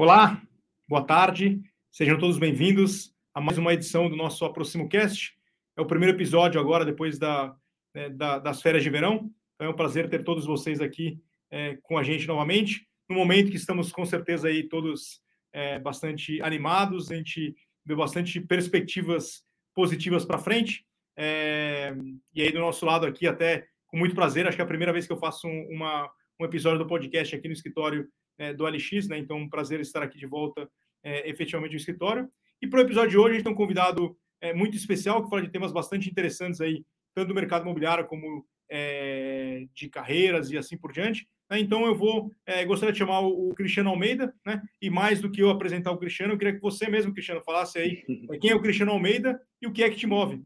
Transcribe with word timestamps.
Olá, 0.00 0.40
boa 0.86 1.02
tarde, 1.02 1.60
sejam 1.90 2.16
todos 2.16 2.38
bem-vindos 2.38 3.12
a 3.34 3.40
mais 3.40 3.58
uma 3.58 3.74
edição 3.74 4.08
do 4.08 4.14
nosso 4.14 4.44
Aproximo 4.44 4.88
Cast. 4.88 5.36
É 5.76 5.80
o 5.80 5.86
primeiro 5.86 6.16
episódio 6.16 6.60
agora, 6.60 6.84
depois 6.84 7.18
da, 7.18 7.52
né, 7.92 8.08
da, 8.08 8.38
das 8.38 8.62
férias 8.62 8.84
de 8.84 8.90
verão. 8.90 9.28
Então 9.56 9.66
é 9.66 9.68
um 9.68 9.74
prazer 9.74 10.08
ter 10.08 10.22
todos 10.22 10.46
vocês 10.46 10.80
aqui 10.80 11.20
é, 11.50 11.78
com 11.82 11.98
a 11.98 12.04
gente 12.04 12.28
novamente, 12.28 12.86
no 13.08 13.16
momento 13.16 13.50
que 13.50 13.56
estamos 13.56 13.90
com 13.90 14.06
certeza 14.06 14.46
aí 14.46 14.68
todos 14.68 15.20
é, 15.52 15.80
bastante 15.80 16.40
animados, 16.42 17.10
a 17.10 17.16
gente 17.16 17.56
vê 17.84 17.96
bastante 17.96 18.40
perspectivas 18.40 19.42
positivas 19.74 20.24
para 20.24 20.38
frente. 20.38 20.86
É, 21.16 21.92
e 22.32 22.40
aí 22.40 22.52
do 22.52 22.60
nosso 22.60 22.86
lado 22.86 23.04
aqui, 23.04 23.26
até 23.26 23.66
com 23.88 23.96
muito 23.96 24.14
prazer, 24.14 24.46
acho 24.46 24.56
que 24.56 24.62
é 24.62 24.64
a 24.64 24.68
primeira 24.68 24.92
vez 24.92 25.08
que 25.08 25.12
eu 25.12 25.18
faço 25.18 25.48
um, 25.48 25.66
uma, 25.72 26.08
um 26.38 26.44
episódio 26.44 26.78
do 26.78 26.86
podcast 26.86 27.34
aqui 27.34 27.48
no 27.48 27.54
escritório 27.54 28.08
é, 28.38 28.54
do 28.54 28.66
LX, 28.66 29.08
né? 29.08 29.18
Então, 29.18 29.36
um 29.36 29.48
prazer 29.48 29.80
estar 29.80 30.02
aqui 30.02 30.18
de 30.18 30.26
volta 30.26 30.68
é, 31.02 31.28
efetivamente 31.28 31.72
no 31.72 31.78
escritório. 31.78 32.28
E 32.62 32.66
para 32.66 32.78
o 32.78 32.82
episódio 32.82 33.10
de 33.10 33.18
hoje, 33.18 33.30
a 33.30 33.34
gente 33.34 33.44
tem 33.44 33.52
um 33.52 33.56
convidado 33.56 34.16
é, 34.40 34.54
muito 34.54 34.76
especial 34.76 35.22
que 35.22 35.30
fala 35.30 35.42
de 35.42 35.50
temas 35.50 35.72
bastante 35.72 36.08
interessantes 36.08 36.60
aí, 36.60 36.84
tanto 37.14 37.28
do 37.28 37.34
mercado 37.34 37.62
imobiliário 37.62 38.06
como 38.06 38.46
é, 38.70 39.66
de 39.74 39.88
carreiras 39.88 40.50
e 40.50 40.58
assim 40.58 40.76
por 40.76 40.92
diante. 40.92 41.26
Né? 41.50 41.58
Então, 41.58 41.86
eu 41.86 41.94
vou 41.94 42.30
é, 42.46 42.64
gostaria 42.64 42.92
de 42.92 42.98
chamar 42.98 43.20
o, 43.20 43.50
o, 43.50 43.54
Cristiano 43.54 43.90
Almeida, 43.90 44.34
né? 44.44 44.62
E 44.80 44.90
mais 44.90 45.20
do 45.20 45.30
que 45.30 45.40
eu 45.40 45.50
apresentar 45.50 45.90
o 45.90 45.98
Cristiano, 45.98 46.34
eu 46.34 46.38
queria 46.38 46.54
que 46.54 46.60
você 46.60 46.88
mesmo, 46.88 47.12
Cristiano, 47.12 47.42
falasse 47.42 47.78
aí 47.78 48.04
é, 48.30 48.38
quem 48.38 48.50
é 48.50 48.54
o 48.54 48.62
Cristiano 48.62 48.92
Almeida 48.92 49.40
e 49.60 49.66
o 49.66 49.72
que 49.72 49.82
é 49.82 49.90
que 49.90 49.96
te 49.96 50.06
move. 50.06 50.42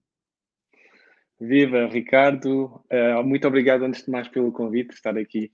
Viva, 1.41 1.87
Ricardo. 1.87 2.81
Muito 3.25 3.49
obrigado, 3.49 3.83
antes 3.83 4.05
de 4.05 4.11
mais, 4.13 4.29
pelo 4.29 4.53
convite, 4.53 4.95
estar 4.95 5.19
aqui 5.19 5.51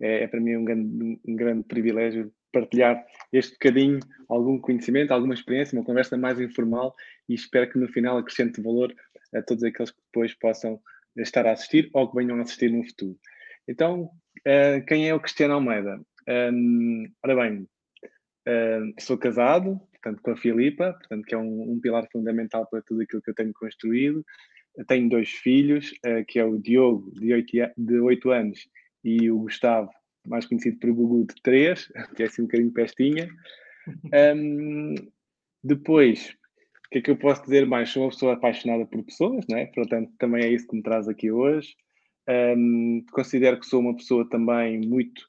é, 0.00 0.24
é 0.24 0.26
para 0.26 0.40
mim 0.40 0.56
um 0.56 0.64
grande, 0.64 1.20
um 1.26 1.36
grande 1.36 1.64
privilégio 1.64 2.32
partilhar 2.52 3.04
este 3.32 3.52
bocadinho, 3.52 4.00
algum 4.28 4.58
conhecimento, 4.58 5.12
alguma 5.12 5.34
experiência, 5.34 5.78
uma 5.78 5.84
conversa 5.84 6.16
mais 6.16 6.40
informal 6.40 6.94
e 7.28 7.34
espero 7.34 7.70
que 7.70 7.78
no 7.78 7.88
final 7.88 8.18
acrescente 8.18 8.60
valor 8.60 8.94
a 9.34 9.42
todos 9.42 9.62
aqueles 9.62 9.90
que 9.90 10.00
depois 10.06 10.34
possam 10.34 10.80
estar 11.16 11.46
a 11.46 11.52
assistir 11.52 11.88
ou 11.92 12.08
que 12.08 12.16
venham 12.16 12.38
a 12.38 12.42
assistir 12.42 12.70
no 12.70 12.84
futuro. 12.84 13.16
Então, 13.68 14.10
uh, 14.40 14.84
quem 14.86 15.08
é 15.08 15.14
o 15.14 15.20
Cristiano 15.20 15.54
Almeida? 15.54 16.00
Um, 16.28 17.04
ora 17.24 17.36
bem, 17.36 17.68
uh, 18.02 19.00
sou 19.00 19.18
casado, 19.18 19.80
portanto, 19.92 20.22
com 20.22 20.30
a 20.32 20.36
Filipa, 20.36 20.92
portanto, 20.92 21.24
que 21.24 21.34
é 21.34 21.38
um, 21.38 21.72
um, 21.72 21.80
pilar 21.80 22.06
fundamental 22.10 22.66
para 22.68 22.82
tudo 22.82 23.02
aquilo 23.02 23.22
que 23.22 23.30
eu 23.30 23.34
tenho 23.34 23.52
construído. 23.52 24.24
Tenho 24.86 25.08
dois 25.08 25.30
filhos, 25.30 25.92
uh, 26.06 26.24
que 26.26 26.38
é 26.38 26.44
o 26.44 26.58
Diogo, 26.58 27.12
de 27.12 27.32
8, 27.32 27.52
de 27.76 27.98
8 27.98 28.30
anos, 28.30 28.68
e 29.04 29.30
o 29.30 29.38
Gustavo, 29.40 29.90
mais 30.26 30.46
conhecido 30.46 30.78
por 30.78 30.92
Gugu 30.92 31.26
de 31.26 31.34
3, 31.42 31.88
que 32.16 32.22
é 32.22 32.26
assim 32.26 32.42
um 32.42 32.46
bocadinho 32.46 32.72
pestinha. 32.72 33.28
Um, 34.36 34.94
depois, 35.62 36.36
o 36.86 36.90
que 36.90 36.98
é 36.98 37.02
que 37.02 37.10
eu 37.10 37.16
posso 37.16 37.42
dizer 37.44 37.66
mais? 37.66 37.90
Sou 37.90 38.04
uma 38.04 38.10
pessoa 38.10 38.34
apaixonada 38.34 38.86
por 38.86 39.04
pessoas, 39.04 39.44
não 39.48 39.58
é? 39.58 39.66
portanto, 39.66 40.12
também 40.18 40.44
é 40.44 40.48
isso 40.48 40.66
que 40.66 40.76
me 40.76 40.82
traz 40.82 41.08
aqui 41.08 41.30
hoje. 41.30 41.74
Um, 42.28 43.04
considero 43.12 43.58
que 43.58 43.66
sou 43.66 43.80
uma 43.80 43.96
pessoa 43.96 44.28
também 44.28 44.80
muito 44.80 45.22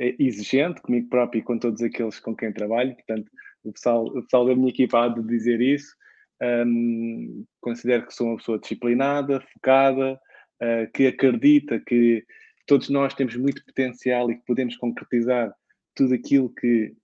eh, 0.00 0.16
exigente 0.18 0.82
comigo 0.82 1.08
próprio 1.08 1.40
e 1.40 1.42
com 1.42 1.58
todos 1.58 1.80
aqueles 1.82 2.18
com 2.18 2.34
quem 2.34 2.52
trabalho, 2.52 2.94
portanto, 2.94 3.30
o 3.64 3.72
pessoal, 3.72 4.04
o 4.04 4.22
pessoal 4.22 4.46
da 4.46 4.56
minha 4.56 4.70
equipa 4.70 5.04
há 5.04 5.08
de 5.08 5.22
dizer 5.22 5.60
isso. 5.60 5.94
Um, 6.42 7.44
considero 7.60 8.04
que 8.06 8.14
sou 8.14 8.26
uma 8.26 8.36
pessoa 8.36 8.58
disciplinada, 8.58 9.40
focada, 9.52 10.20
uh, 10.60 10.90
que 10.92 11.06
acredita 11.06 11.78
que 11.78 12.24
todos 12.72 12.88
nós 12.88 13.12
temos 13.12 13.36
muito 13.36 13.62
potencial 13.66 14.30
e 14.30 14.36
que 14.36 14.46
podemos 14.46 14.78
concretizar 14.78 15.54
tudo 15.94 16.14
aquilo 16.14 16.48
que, 16.48 16.96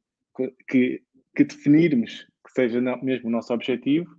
que, 0.66 1.02
que 1.36 1.44
definirmos 1.44 2.26
que 2.42 2.52
seja 2.54 2.80
mesmo 3.02 3.28
o 3.28 3.30
nosso 3.30 3.52
objetivo. 3.52 4.16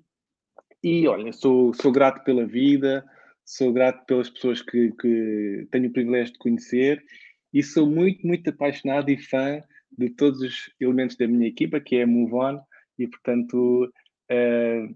E 0.84 1.08
olha, 1.08 1.34
sou, 1.34 1.74
sou 1.74 1.92
grato 1.92 2.24
pela 2.24 2.46
vida, 2.46 3.04
sou 3.44 3.74
grato 3.74 4.06
pelas 4.06 4.30
pessoas 4.30 4.62
que, 4.62 4.92
que 4.92 5.68
tenho 5.72 5.90
o 5.90 5.92
privilégio 5.92 6.34
de 6.34 6.38
conhecer 6.38 7.04
e 7.52 7.64
sou 7.64 7.90
muito, 7.90 8.28
muito 8.28 8.48
apaixonado 8.48 9.10
e 9.10 9.18
fã 9.18 9.60
de 9.98 10.12
todos 10.12 10.42
os 10.42 10.72
elementos 10.80 11.18
da 11.18 11.28
minha 11.28 11.48
equipa, 11.48 11.80
que 11.80 11.96
é 11.96 12.04
a 12.04 12.08
Move 12.08 12.36
On, 12.36 12.60
e 13.00 13.08
portanto, 13.08 13.92
uh, 14.32 14.96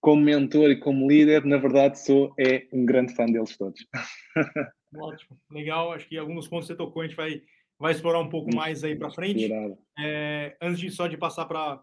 como 0.00 0.22
mentor 0.22 0.70
e 0.70 0.78
como 0.78 1.08
líder, 1.08 1.44
na 1.44 1.56
verdade 1.56 1.98
sou 1.98 2.32
é 2.38 2.68
um 2.72 2.86
grande 2.86 3.16
fã 3.16 3.26
deles 3.26 3.56
todos. 3.56 3.84
Ótimo, 4.94 5.38
legal. 5.50 5.92
Acho 5.92 6.08
que 6.08 6.16
alguns 6.16 6.48
pontos 6.48 6.66
que 6.66 6.72
você 6.72 6.76
tocou, 6.76 7.02
a 7.02 7.06
gente 7.06 7.16
vai, 7.16 7.42
vai 7.78 7.92
explorar 7.92 8.20
um 8.20 8.28
pouco 8.28 8.54
mais 8.54 8.84
aí 8.84 8.96
para 8.96 9.10
frente. 9.10 9.50
É, 9.98 10.56
antes 10.60 10.80
de 10.80 10.90
só 10.90 11.06
de 11.06 11.16
passar 11.16 11.46
para 11.46 11.82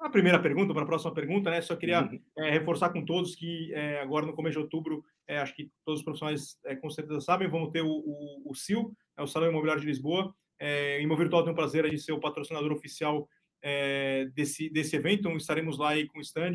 a 0.00 0.10
primeira 0.10 0.40
pergunta, 0.40 0.72
para 0.72 0.84
a 0.84 0.86
próxima 0.86 1.12
pergunta, 1.12 1.50
né? 1.50 1.60
Só 1.60 1.74
queria 1.74 2.02
uhum. 2.02 2.20
é, 2.38 2.50
reforçar 2.50 2.90
com 2.90 3.04
todos 3.04 3.34
que 3.34 3.72
é, 3.74 4.00
agora 4.00 4.24
no 4.24 4.32
começo 4.32 4.58
de 4.58 4.62
outubro, 4.62 5.04
é, 5.26 5.38
acho 5.38 5.54
que 5.54 5.70
todos 5.84 6.00
os 6.00 6.04
profissionais 6.04 6.56
é, 6.64 6.76
com 6.76 6.88
certeza 6.88 7.20
sabem, 7.20 7.48
vamos 7.48 7.70
ter 7.70 7.82
o, 7.82 7.90
o, 7.90 8.42
o 8.50 8.54
CIL, 8.54 8.92
é 9.16 9.22
o 9.22 9.26
Salão 9.26 9.50
Imobiliário 9.50 9.82
de 9.82 9.88
Lisboa. 9.88 10.32
É, 10.60 11.00
Imo 11.02 11.16
Virtual 11.16 11.42
tem 11.42 11.52
o 11.52 11.56
prazer 11.56 11.88
de 11.90 11.98
ser 11.98 12.12
o 12.12 12.20
patrocinador 12.20 12.72
oficial 12.72 13.28
é, 13.62 14.26
desse, 14.34 14.70
desse 14.70 14.94
evento, 14.94 15.20
então 15.20 15.36
estaremos 15.36 15.78
lá 15.78 15.90
aí 15.90 16.06
com 16.06 16.18
o 16.18 16.22
stand, 16.22 16.54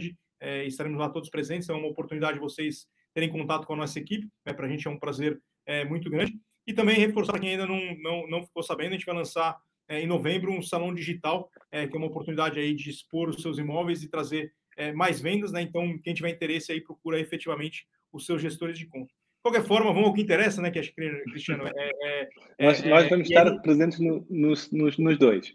estaremos 0.66 1.00
lá 1.00 1.10
todos 1.10 1.30
presentes, 1.30 1.70
é 1.70 1.74
uma 1.74 1.88
oportunidade 1.88 2.34
de 2.34 2.40
vocês 2.42 2.86
terem 3.14 3.30
contato 3.30 3.66
com 3.66 3.74
a 3.74 3.78
nossa 3.78 4.00
equipe. 4.00 4.28
Né? 4.46 4.54
Para 4.54 4.66
a 4.66 4.70
gente 4.70 4.88
é 4.88 4.92
um 4.92 5.00
prazer 5.00 5.42
é, 5.66 5.86
muito 5.86 6.10
grande. 6.10 6.34
E 6.66 6.74
também 6.74 6.98
reforçar 6.98 7.40
quem 7.40 7.52
ainda 7.52 7.66
não, 7.66 7.80
não, 7.98 8.28
não 8.28 8.44
ficou 8.44 8.64
sabendo, 8.64 8.90
a 8.90 8.94
gente 8.94 9.06
vai 9.06 9.16
lançar 9.16 9.58
é, 9.88 10.02
em 10.02 10.08
novembro 10.08 10.52
um 10.52 10.62
salão 10.62 10.94
digital, 10.94 11.50
é, 11.72 11.88
que 11.88 11.96
é 11.96 11.98
uma 11.98 12.08
oportunidade 12.08 12.60
aí 12.60 12.74
de 12.74 12.90
expor 12.90 13.30
os 13.30 13.42
seus 13.42 13.58
imóveis 13.58 14.02
e 14.02 14.10
trazer 14.10 14.54
é, 14.78 14.94
mais 14.94 15.20
vendas. 15.20 15.52
Né? 15.52 15.62
Então, 15.62 15.98
quem 16.00 16.14
tiver 16.14 16.30
interesse 16.30 16.72
aí, 16.72 16.82
procura 16.82 17.20
efetivamente 17.20 17.86
os 18.12 18.26
seus 18.26 18.42
gestores 18.42 18.78
de 18.78 18.86
conta. 18.86 19.08
De 19.08 19.52
qualquer 19.52 19.68
forma, 19.68 19.92
vamos 19.92 20.08
ao 20.08 20.14
que 20.14 20.22
interessa, 20.22 20.62
né, 20.62 20.72
que 20.72 20.80
acho 20.80 20.94
que, 20.96 21.24
Cristiano, 21.24 21.68
é, 21.68 21.72
é, 21.76 22.30
é 22.60 22.66
nós, 22.66 22.82
nós, 22.86 23.10
vamos 23.10 23.30
estar 23.30 23.62
presentes 23.62 24.00
no, 24.00 24.26
nos, 24.30 24.72
nos, 24.72 24.98
nos, 24.98 25.18
dois. 25.18 25.54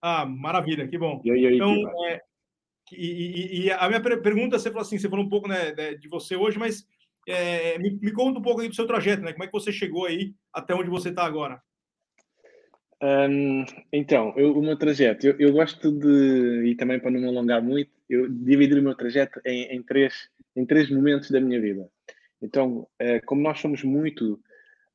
Ah, 0.00 0.24
maravilha, 0.24 0.86
que 0.86 0.96
bom. 0.96 1.20
então, 1.24 1.74
e, 2.92 3.06
e, 3.06 3.64
e, 3.64 3.72
a 3.72 3.88
minha 3.88 4.00
pergunta, 4.00 4.58
você 4.58 4.70
falou 4.70 4.82
assim, 4.82 4.98
você 4.98 5.08
falou 5.08 5.24
um 5.24 5.28
pouco 5.28 5.48
né, 5.48 5.72
de 5.94 6.08
você 6.08 6.36
hoje, 6.36 6.58
mas 6.58 6.86
é, 7.28 7.78
me, 7.78 7.98
me, 8.00 8.12
conta 8.12 8.38
um 8.38 8.42
pouco 8.42 8.60
aí 8.60 8.68
do 8.68 8.74
seu 8.74 8.86
trajeto, 8.86 9.22
né? 9.22 9.32
Como 9.32 9.44
é 9.44 9.46
que 9.46 9.52
você 9.52 9.72
chegou 9.72 10.06
aí 10.06 10.34
até 10.52 10.74
onde 10.74 10.90
você 10.90 11.10
está 11.10 11.24
agora? 11.24 11.60
Um, 13.02 13.64
então, 13.92 14.34
eu, 14.36 14.52
o 14.52 14.62
meu 14.62 14.76
trajeto, 14.76 15.26
eu, 15.26 15.36
eu, 15.38 15.52
gosto 15.52 15.90
de, 15.90 16.66
e 16.66 16.74
também 16.74 17.00
para 17.00 17.10
não 17.10 17.20
me 17.20 17.28
alongar 17.28 17.62
muito, 17.62 17.90
eu 18.08 18.28
dividir 18.28 18.78
o 18.78 18.82
meu 18.82 18.94
trajeto 18.94 19.40
em, 19.46 19.76
em 19.76 19.82
três, 19.82 20.28
em 20.54 20.66
três 20.66 20.90
momentos 20.90 21.30
da 21.30 21.40
minha 21.40 21.60
vida. 21.60 21.88
Então, 22.42 22.86
uh, 23.00 23.24
como 23.26 23.42
nós 23.42 23.60
somos 23.60 23.82
muito 23.82 24.38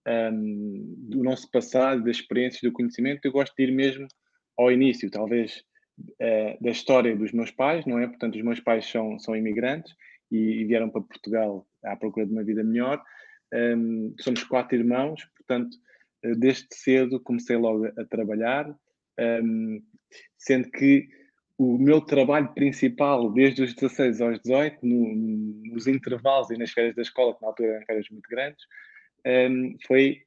um, 0.08 0.96
do 1.10 1.24
nosso 1.24 1.50
passado, 1.50 2.04
das 2.04 2.18
experiências, 2.18 2.62
do 2.62 2.72
conhecimento, 2.72 3.26
eu 3.26 3.32
gosto 3.32 3.56
de 3.56 3.64
ir 3.64 3.72
mesmo 3.72 4.08
ao 4.58 4.72
início, 4.72 5.10
talvez 5.10 5.64
uh, 6.00 6.64
da 6.64 6.72
história 6.72 7.16
dos 7.16 7.32
meus 7.32 7.52
pais, 7.52 7.86
não 7.86 8.00
é? 8.00 8.08
Portanto, 8.08 8.36
os 8.36 8.42
meus 8.42 8.60
pais 8.60 8.86
são, 8.90 9.18
são 9.20 9.36
imigrantes 9.36 9.96
e, 10.32 10.62
e 10.62 10.66
vieram 10.66 10.90
para 10.90 11.02
Portugal 11.02 11.68
à 11.84 11.96
procura 11.96 12.26
de 12.26 12.32
uma 12.32 12.44
vida 12.44 12.64
melhor. 12.64 13.02
Um, 13.54 14.14
somos 14.20 14.44
quatro 14.44 14.76
irmãos, 14.76 15.24
portanto, 15.38 15.76
uh, 16.26 16.36
desde 16.36 16.68
cedo 16.72 17.20
comecei 17.20 17.56
logo 17.56 17.86
a 17.86 18.06
trabalhar, 18.06 18.68
um, 19.44 19.82
sendo 20.38 20.70
que 20.72 21.08
o 21.58 21.78
meu 21.78 22.02
trabalho 22.02 22.54
principal, 22.54 23.32
desde 23.32 23.64
os 23.64 23.74
16 23.74 24.22
aos 24.22 24.40
18, 24.42 24.86
no, 24.86 25.16
nos 25.74 25.88
intervalos 25.88 26.50
e 26.52 26.58
nas 26.58 26.72
férias 26.72 26.96
da 26.96 27.02
escola, 27.02 27.34
que 27.34 27.42
na 27.42 27.48
altura 27.48 27.70
eram 27.70 27.86
férias 27.86 28.10
muito 28.10 28.28
grandes, 28.30 28.66
um, 29.26 29.76
foi 29.88 30.22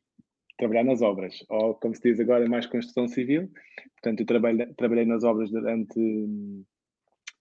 trabalhar 0.58 0.84
nas 0.84 1.00
obras, 1.00 1.44
ou 1.48 1.74
como 1.74 1.94
se 1.94 2.02
diz 2.02 2.20
agora, 2.20 2.46
mais 2.48 2.66
construção 2.66 3.08
civil. 3.08 3.50
Portanto, 3.94 4.20
eu 4.20 4.26
trabalhei, 4.26 4.66
trabalhei 4.74 5.06
nas 5.06 5.24
obras 5.24 5.50
durante, 5.50 6.64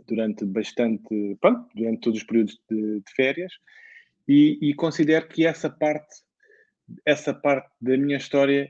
durante 0.08 0.46
bastante, 0.46 1.36
pronto, 1.42 1.68
durante 1.76 2.02
todos 2.02 2.20
os 2.20 2.26
períodos 2.26 2.62
de, 2.70 3.00
de 3.00 3.12
férias, 3.16 3.52
e, 4.28 4.60
e, 4.62 4.74
considero 4.74 5.28
que 5.28 5.46
essa 5.46 5.70
parte, 5.70 6.22
essa 7.06 7.34
parte 7.34 7.70
da 7.80 7.98
minha 7.98 8.18
história 8.18 8.70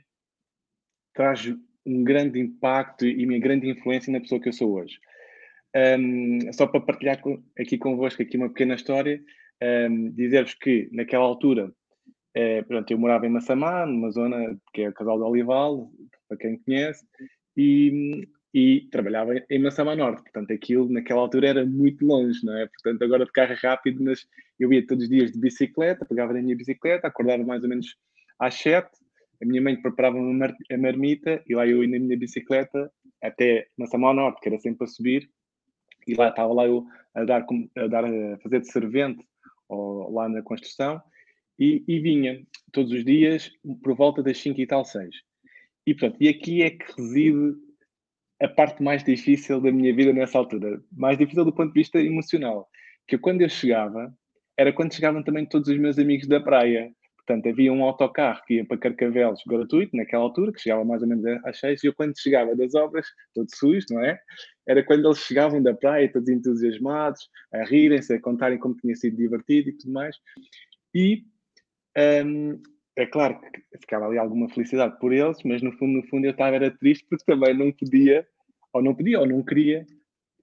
traz 1.14 1.52
um 1.86 2.04
grande 2.04 2.40
impacto 2.40 3.06
e 3.06 3.26
uma 3.26 3.40
grande 3.40 3.68
influência 3.68 4.14
na 4.14 4.20
pessoa 4.20 4.40
que 4.40 4.50
eu 4.50 4.54
sou 4.54 4.74
hoje. 4.74 5.00
Um, 5.76 6.54
só 6.54 6.68
para 6.68 6.82
partilhar 6.82 7.20
aqui 7.60 7.78
convosco 7.78 8.22
aqui 8.22 8.38
uma 8.38 8.50
pequena 8.50 8.76
história, 8.76 9.20
um, 9.90 10.12
dizer-vos 10.12 10.54
que 10.54 10.90
naquela 10.92 11.24
altura 11.24 11.74
é, 12.34 12.62
pronto, 12.62 12.90
eu 12.92 12.98
morava 12.98 13.26
em 13.26 13.30
Massamá, 13.30 13.86
numa 13.86 14.12
zona 14.12 14.58
que 14.74 14.82
é 14.82 14.90
o 14.90 14.94
Casal 14.94 15.18
do 15.18 15.26
Olival, 15.26 15.90
para 16.28 16.38
quem 16.38 16.60
conhece, 16.60 17.06
e, 17.56 18.28
e 18.54 18.88
trabalhava 18.92 19.34
em 19.50 19.60
Massamá 19.60 19.96
Norte. 19.96 20.22
Portanto, 20.24 20.52
aquilo 20.54 20.90
naquela 20.90 21.22
altura 21.22 21.50
era 21.50 21.66
muito 21.66 22.06
longe, 22.06 22.46
não 22.46 22.58
é? 22.58 22.68
Portanto, 22.68 23.02
agora 23.04 23.26
de 23.26 23.32
carro 23.32 23.56
rápido, 23.62 24.04
mas 24.04 24.28
eu 24.60 24.72
ia 24.72 24.86
todos 24.86 25.06
os 25.06 25.10
dias 25.10 25.32
de 25.32 25.40
bicicleta, 25.40 26.06
pegava 26.06 26.34
na 26.34 26.42
minha 26.42 26.56
bicicleta, 26.56 27.08
acordava 27.08 27.44
mais 27.44 27.64
ou 27.64 27.70
menos 27.70 27.96
às 28.40 28.54
sete, 28.56 28.92
a 29.42 29.46
minha 29.46 29.62
mãe 29.62 29.80
preparava 29.80 30.18
uma 30.18 30.46
a 30.46 30.78
marmita 30.78 31.44
e 31.48 31.56
lá 31.56 31.68
eu 31.68 31.84
ia 31.84 31.90
na 31.90 32.04
minha 32.04 32.18
bicicleta 32.18 32.92
até 33.22 33.68
Massamá 33.78 34.14
Norte, 34.14 34.42
que 34.42 34.50
era 34.50 34.60
sempre 34.60 34.86
a 34.86 34.88
subir, 34.88 35.30
e 36.08 36.16
lá 36.16 36.30
estava 36.30 36.54
lá 36.54 36.66
eu 36.66 36.86
a 37.14 37.24
dar, 37.24 37.46
a, 37.76 37.88
dar, 37.88 38.06
a 38.06 38.38
fazer 38.40 38.62
de 38.62 38.72
servente 38.72 39.24
ou, 39.68 40.12
lá 40.14 40.30
na 40.30 40.42
construção, 40.42 41.02
e, 41.60 41.84
e, 41.88 42.00
vinha 42.00 42.42
todos 42.72 42.92
os 42.92 43.04
dias 43.04 43.52
por 43.84 43.96
volta 43.96 44.22
das 44.22 44.38
5 44.38 44.60
e 44.60 44.68
tal, 44.68 44.86
6. 44.86 45.10
E, 45.86 45.94
pronto, 45.96 46.18
e 46.20 46.28
aqui 46.28 46.62
é 46.62 46.70
que 46.70 46.86
reside 46.98 47.56
a 48.42 48.48
parte 48.48 48.84
mais 48.84 49.04
difícil 49.04 49.60
da 49.60 49.72
minha 49.72 49.96
vida 49.96 50.14
nessa 50.14 50.38
altura. 50.38 50.82
Mais 50.92 51.18
difícil 51.18 51.46
do 51.46 51.54
ponto 51.54 51.74
de 51.74 51.80
vista 51.80 52.00
emocional. 52.00 52.70
Que 53.08 53.18
quando 53.18 53.42
eu 53.42 53.50
chegava, 53.50 54.14
era 54.58 54.74
quando 54.74 54.94
chegavam 54.94 55.24
também 55.24 55.46
todos 55.46 55.70
os 55.70 55.78
meus 55.78 55.98
amigos 55.98 56.28
da 56.28 56.40
praia. 56.40 56.92
Portanto, 57.18 57.50
havia 57.50 57.74
um 57.74 57.84
autocarro 57.84 58.42
que 58.46 58.56
ia 58.56 58.66
para 58.66 58.78
Carcavelos 58.78 59.42
gratuito, 59.46 59.96
naquela 59.98 60.24
altura, 60.24 60.54
que 60.54 60.62
chegava 60.62 60.86
mais 60.86 61.02
ou 61.02 61.08
menos 61.10 61.26
às 61.44 61.60
seis, 61.60 61.84
e 61.84 61.88
eu 61.88 61.94
quando 61.94 62.18
chegava 62.18 62.56
das 62.56 62.74
obras, 62.74 63.06
todo 63.34 63.48
sujo, 63.54 63.86
não 63.92 64.02
é? 64.02 64.18
Era 64.66 64.82
quando 64.84 65.06
eles 65.06 65.20
chegavam 65.20 65.62
da 65.62 65.74
praia, 65.74 66.12
todos 66.12 66.30
entusiasmados, 66.30 67.30
a 67.54 67.66
rirem-se, 67.66 68.14
a 68.14 68.22
contarem 68.22 68.58
como 68.58 68.76
tinha 68.78 68.96
sido 68.96 69.18
divertido 69.18 69.70
e 69.70 69.74
tudo 69.74 69.92
mais. 69.92 70.16
E 70.96 71.24
um, 71.98 72.62
é 72.96 73.06
claro 73.06 73.40
que 73.40 73.80
ficava 73.80 74.06
ali 74.06 74.18
alguma 74.18 74.50
felicidade 74.50 74.98
por 75.00 75.14
eles, 75.14 75.38
mas 75.44 75.62
no 75.62 75.72
fundo, 75.74 76.02
no 76.02 76.08
fundo 76.08 76.26
eu 76.26 76.32
estava 76.32 76.56
era 76.56 76.72
triste 76.72 77.06
porque 77.10 77.26
também 77.26 77.56
não 77.56 77.72
podia, 77.72 78.28
ou 78.74 78.82
não 78.82 78.96
podia, 78.96 79.20
ou 79.20 79.28
não 79.28 79.44
queria 79.44 79.86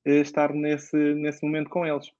eh, 0.05 0.21
estar 0.21 0.53
nesse, 0.53 0.97
nesse 1.15 1.45
momento 1.45 1.71
com 1.71 1.87
eles. 1.87 2.11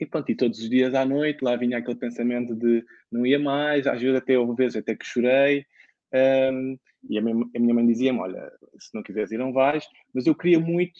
E 0.00 0.06
pronto, 0.06 0.30
e 0.30 0.34
todos 0.34 0.58
os 0.58 0.68
dias 0.68 0.94
à 0.94 1.04
noite 1.04 1.42
lá 1.42 1.56
vinha 1.56 1.78
aquele 1.78 1.96
pensamento 1.96 2.54
de 2.54 2.84
não 3.10 3.24
ia 3.24 3.38
mais, 3.38 3.86
às 3.86 4.00
vezes 4.00 4.16
até 4.16 4.38
houve 4.38 4.56
vezes 4.56 4.76
até 4.76 4.96
que 4.96 5.06
chorei. 5.06 5.64
Um, 6.12 6.76
e 7.08 7.18
a 7.18 7.22
minha, 7.22 7.46
a 7.56 7.58
minha 7.58 7.74
mãe 7.74 7.86
dizia-me: 7.86 8.18
Olha, 8.18 8.50
se 8.78 8.94
não 8.94 9.02
quiseres 9.02 9.30
ir, 9.32 9.38
não 9.38 9.52
vais. 9.52 9.86
Mas 10.14 10.26
eu 10.26 10.34
queria 10.34 10.58
muito 10.58 10.98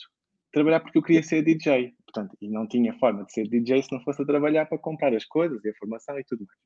trabalhar 0.53 0.81
porque 0.81 0.99
eu 0.99 1.03
queria 1.03 1.23
ser 1.23 1.43
DJ. 1.43 1.95
Portanto, 2.05 2.37
e 2.41 2.49
não 2.49 2.67
tinha 2.69 2.95
forma 2.95 3.25
de 3.25 3.33
ser 3.33 3.49
DJ 3.49 3.83
se 3.83 3.93
não 3.93 4.01
fosse 4.03 4.23
a 4.23 4.27
trabalhar 4.27 4.67
para 4.67 4.79
comprar 4.79 5.15
as 5.15 5.25
coisas 5.25 5.65
e 5.65 5.71
a 5.71 5.75
formação 5.75 6.19
e 6.19 6.25
tudo 6.25 6.45
mais. 6.47 6.61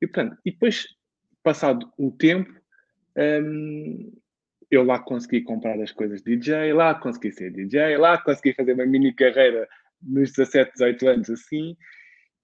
E, 0.00 0.06
portanto, 0.06 0.36
e 0.44 0.50
depois, 0.50 0.86
passado 1.42 1.90
um 1.98 2.10
tempo, 2.10 2.52
um, 3.16 4.12
eu 4.70 4.84
lá 4.84 4.98
consegui 4.98 5.42
comprar 5.42 5.80
as 5.80 5.92
coisas 5.92 6.22
de 6.22 6.36
DJ, 6.36 6.72
lá 6.72 6.94
consegui 6.94 7.32
ser 7.32 7.52
DJ, 7.52 7.96
lá 7.96 8.18
consegui 8.18 8.54
fazer 8.54 8.74
uma 8.74 8.86
mini 8.86 9.12
carreira 9.14 9.68
nos 10.02 10.32
17, 10.32 10.72
18 10.72 11.08
anos 11.08 11.30
assim. 11.30 11.76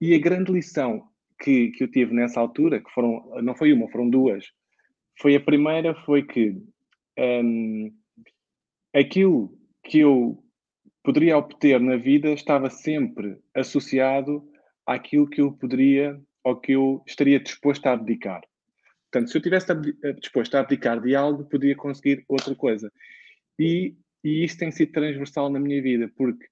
E 0.01 0.13
a 0.13 0.19
grande 0.19 0.51
lição 0.51 1.07
que, 1.39 1.69
que 1.71 1.83
eu 1.83 1.91
tive 1.91 2.13
nessa 2.13 2.39
altura, 2.39 2.81
que 2.81 2.91
foram, 2.91 3.41
não 3.41 3.55
foi 3.55 3.71
uma, 3.71 3.89
foram 3.89 4.09
duas, 4.09 4.45
foi 5.19 5.35
a 5.35 5.39
primeira, 5.39 5.93
foi 6.03 6.23
que 6.23 6.61
um, 7.17 7.91
aquilo 8.93 9.57
que 9.83 9.99
eu 9.99 10.43
poderia 11.03 11.37
obter 11.37 11.79
na 11.79 11.95
vida 11.95 12.31
estava 12.31 12.69
sempre 12.69 13.37
associado 13.53 14.43
àquilo 14.85 15.29
que 15.29 15.41
eu 15.41 15.51
poderia 15.51 16.19
ou 16.45 16.55
que 16.55 16.73
eu 16.73 17.03
estaria 17.07 17.39
disposto 17.39 17.87
a 17.87 17.93
abdicar. 17.93 18.41
Portanto, 19.11 19.31
se 19.31 19.37
eu 19.37 19.41
tivesse 19.41 19.67
disposto 20.19 20.55
a 20.55 20.59
abdicar 20.59 21.01
de 21.01 21.15
algo, 21.15 21.43
podia 21.45 21.75
conseguir 21.75 22.23
outra 22.27 22.53
coisa. 22.53 22.91
E, 23.57 23.95
e 24.23 24.43
isso 24.43 24.57
tem 24.57 24.71
sido 24.71 24.91
transversal 24.91 25.49
na 25.49 25.59
minha 25.59 25.81
vida, 25.81 26.09
porque 26.15 26.45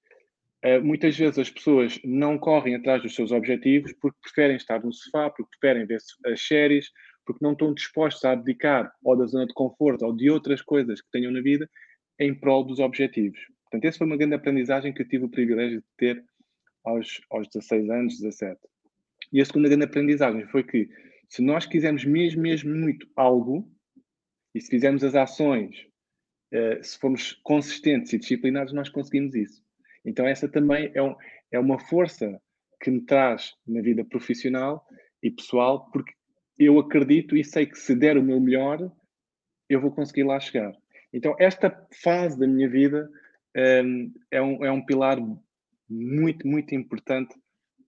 Uh, 0.64 0.82
muitas 0.82 1.14
vezes 1.14 1.38
as 1.38 1.50
pessoas 1.50 2.00
não 2.02 2.38
correm 2.38 2.74
atrás 2.74 3.02
dos 3.02 3.14
seus 3.14 3.30
objetivos 3.32 3.92
porque 4.00 4.16
preferem 4.22 4.56
estar 4.56 4.82
no 4.82 4.94
sofá, 4.94 5.28
porque 5.28 5.58
preferem 5.60 5.84
ver 5.84 5.98
as 6.24 6.40
séries, 6.40 6.90
porque 7.26 7.44
não 7.44 7.52
estão 7.52 7.74
dispostos 7.74 8.24
a 8.24 8.32
abdicar 8.32 8.90
ou 9.02 9.14
da 9.14 9.26
zona 9.26 9.46
de 9.46 9.52
conforto 9.52 10.06
ou 10.06 10.16
de 10.16 10.30
outras 10.30 10.62
coisas 10.62 11.02
que 11.02 11.10
tenham 11.10 11.30
na 11.30 11.42
vida 11.42 11.68
em 12.18 12.34
prol 12.34 12.64
dos 12.64 12.78
objetivos. 12.78 13.38
Portanto, 13.64 13.84
essa 13.84 13.98
foi 13.98 14.06
uma 14.06 14.16
grande 14.16 14.36
aprendizagem 14.36 14.94
que 14.94 15.02
eu 15.02 15.08
tive 15.08 15.26
o 15.26 15.30
privilégio 15.30 15.80
de 15.80 15.86
ter 15.98 16.24
aos, 16.82 17.20
aos 17.30 17.46
16 17.48 17.90
anos, 17.90 18.18
17. 18.18 18.58
E 19.34 19.40
a 19.40 19.44
segunda 19.44 19.68
grande 19.68 19.82
aprendizagem 19.82 20.46
foi 20.46 20.62
que 20.62 20.88
se 21.28 21.42
nós 21.42 21.66
quisermos 21.66 22.04
mesmo, 22.04 22.40
mesmo 22.40 22.72
muito 22.72 23.04
algo, 23.16 23.68
e 24.54 24.60
se 24.60 24.70
fizermos 24.70 25.02
as 25.02 25.16
ações, 25.16 25.76
uh, 26.52 26.84
se 26.84 26.96
formos 27.00 27.32
consistentes 27.42 28.12
e 28.12 28.18
disciplinados, 28.18 28.72
nós 28.72 28.88
conseguimos 28.88 29.34
isso. 29.34 29.60
Então, 30.04 30.24
essa 30.24 30.48
também 30.48 30.92
é, 30.94 31.02
um, 31.02 31.16
é 31.50 31.58
uma 31.58 31.80
força 31.80 32.40
que 32.80 32.92
me 32.92 33.00
traz 33.00 33.52
na 33.66 33.82
vida 33.82 34.04
profissional 34.04 34.86
e 35.20 35.32
pessoal, 35.32 35.90
porque 35.90 36.12
eu 36.56 36.78
acredito 36.78 37.36
e 37.36 37.42
sei 37.42 37.66
que 37.66 37.76
se 37.76 37.96
der 37.96 38.16
o 38.16 38.22
meu 38.22 38.40
melhor, 38.40 38.88
eu 39.68 39.80
vou 39.80 39.90
conseguir 39.90 40.22
lá 40.22 40.38
chegar. 40.38 40.72
Então, 41.12 41.34
esta 41.40 41.76
fase 42.04 42.38
da 42.38 42.46
minha 42.46 42.68
vida 42.68 43.10
um, 43.84 44.12
é, 44.30 44.40
um, 44.40 44.64
é 44.64 44.70
um 44.70 44.86
pilar 44.86 45.18
muito, 45.90 46.46
muito 46.46 46.72
importante 46.72 47.34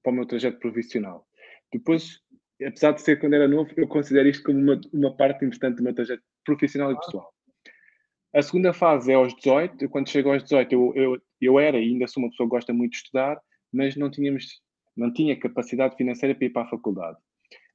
para 0.02 0.10
o 0.10 0.14
meu 0.16 0.26
trajeto 0.26 0.58
profissional. 0.58 1.24
Depois, 1.72 2.20
apesar 2.64 2.92
de 2.92 3.02
ser 3.02 3.18
quando 3.18 3.34
era 3.34 3.48
novo, 3.48 3.70
eu 3.76 3.88
considero 3.88 4.28
isto 4.28 4.44
como 4.44 4.58
uma, 4.58 4.80
uma 4.92 5.16
parte 5.16 5.44
importante 5.44 5.76
do 5.76 5.82
meu 5.82 5.94
trajeto 5.94 6.22
profissional 6.44 6.92
e 6.92 6.98
pessoal. 6.98 7.32
A 8.34 8.42
segunda 8.42 8.72
fase 8.72 9.12
é 9.12 9.14
aos 9.14 9.34
18. 9.34 9.82
Eu, 9.82 9.88
quando 9.88 10.10
chego 10.10 10.30
aos 10.30 10.42
18, 10.42 10.72
eu, 10.72 10.92
eu, 10.94 11.22
eu 11.40 11.58
era 11.58 11.78
e 11.78 11.84
ainda 11.84 12.06
sou 12.06 12.22
uma 12.22 12.30
pessoa 12.30 12.46
que 12.46 12.54
gosta 12.54 12.72
muito 12.72 12.92
de 12.92 12.98
estudar, 12.98 13.40
mas 13.72 13.96
não, 13.96 14.10
tínhamos, 14.10 14.60
não 14.96 15.12
tinha 15.12 15.38
capacidade 15.38 15.96
financeira 15.96 16.34
para 16.34 16.46
ir 16.46 16.50
para 16.50 16.62
a 16.62 16.68
faculdade. 16.68 17.18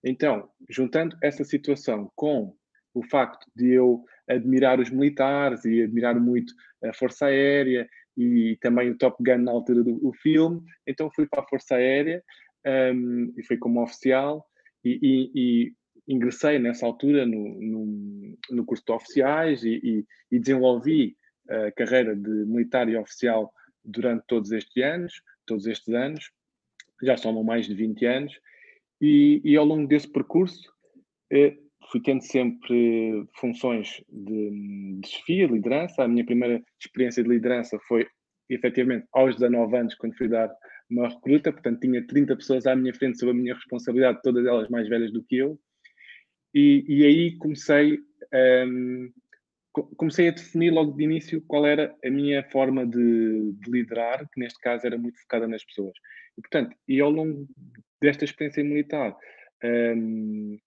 Então, 0.03 0.49
juntando 0.69 1.17
essa 1.21 1.43
situação 1.43 2.11
com 2.15 2.55
o 2.93 3.03
facto 3.03 3.45
de 3.55 3.71
eu 3.71 4.03
admirar 4.27 4.79
os 4.79 4.89
militares 4.89 5.63
e 5.65 5.83
admirar 5.83 6.19
muito 6.19 6.53
a 6.83 6.93
Força 6.93 7.27
Aérea 7.27 7.87
e 8.17 8.57
também 8.61 8.89
o 8.89 8.97
Top 8.97 9.17
Gun 9.23 9.39
na 9.39 9.51
altura 9.51 9.83
do, 9.83 9.99
do 9.99 10.13
filme, 10.13 10.61
então 10.85 11.09
fui 11.11 11.25
para 11.25 11.41
a 11.41 11.47
Força 11.47 11.75
Aérea 11.75 12.23
um, 12.65 13.33
e 13.37 13.43
fui 13.43 13.57
como 13.57 13.81
oficial. 13.81 14.45
E, 14.83 14.99
e, 15.01 15.31
e 15.35 15.73
ingressei 16.07 16.57
nessa 16.57 16.85
altura 16.85 17.25
no, 17.25 17.61
no, 17.61 18.37
no 18.49 18.65
curso 18.65 18.83
de 18.85 18.91
oficiais 18.91 19.63
e, 19.63 20.05
e, 20.31 20.39
desenvolvi 20.39 21.15
a 21.47 21.71
carreira 21.71 22.15
de 22.15 22.29
militar 22.29 22.89
e 22.89 22.97
oficial 22.97 23.53
durante 23.83 24.25
todos 24.25 24.51
estes 24.51 24.83
anos, 24.83 25.21
todos 25.45 25.67
estes 25.67 25.93
anos, 25.93 26.31
já 27.03 27.17
somam 27.17 27.43
mais 27.43 27.67
de 27.67 27.75
20 27.75 28.05
anos, 28.05 28.33
e, 29.01 29.55
ao 29.57 29.65
longo 29.65 29.87
desse 29.87 30.07
percurso 30.07 30.71
eh, 31.31 31.57
fui 31.91 32.01
tendo 32.01 32.21
sempre 32.21 33.27
funções 33.35 34.03
de, 34.07 34.49
de 34.51 34.99
desfia, 35.01 35.47
liderança. 35.47 36.03
A 36.03 36.07
minha 36.07 36.25
primeira 36.25 36.63
experiência 36.79 37.23
de 37.23 37.29
liderança 37.29 37.79
foi 37.87 38.07
efetivamente 38.47 39.07
aos 39.11 39.35
19 39.35 39.75
anos, 39.75 39.95
quando 39.95 40.15
fui 40.15 40.27
dar 40.27 40.53
uma 40.91 41.09
recruta, 41.09 41.51
portanto 41.51 41.79
tinha 41.79 42.05
30 42.05 42.35
pessoas 42.35 42.65
à 42.67 42.75
minha 42.75 42.93
frente 42.93 43.19
sob 43.19 43.31
a 43.31 43.33
minha 43.33 43.53
responsabilidade, 43.53 44.21
todas 44.21 44.45
elas 44.45 44.69
mais 44.69 44.87
velhas 44.87 45.11
do 45.11 45.23
que 45.23 45.37
eu, 45.37 45.59
e, 46.53 46.83
e 46.87 47.05
aí 47.05 47.37
comecei, 47.37 47.99
um, 48.73 49.11
comecei 49.95 50.27
a 50.27 50.31
definir 50.31 50.71
logo 50.71 50.91
de 50.91 51.03
início 51.03 51.41
qual 51.47 51.65
era 51.65 51.95
a 52.03 52.09
minha 52.09 52.43
forma 52.49 52.85
de, 52.85 53.53
de, 53.53 53.71
liderar, 53.71 54.27
que 54.29 54.39
neste 54.39 54.59
caso 54.59 54.85
era 54.85 54.97
muito 54.97 55.19
focada 55.21 55.47
nas 55.47 55.63
pessoas. 55.63 55.93
E, 56.37 56.41
portanto, 56.41 56.75
e 56.87 56.99
ao 56.99 57.09
longo 57.09 57.47
desta 58.01 58.25
experiência 58.25 58.63
militar, 58.63 59.15
um, 59.63 60.59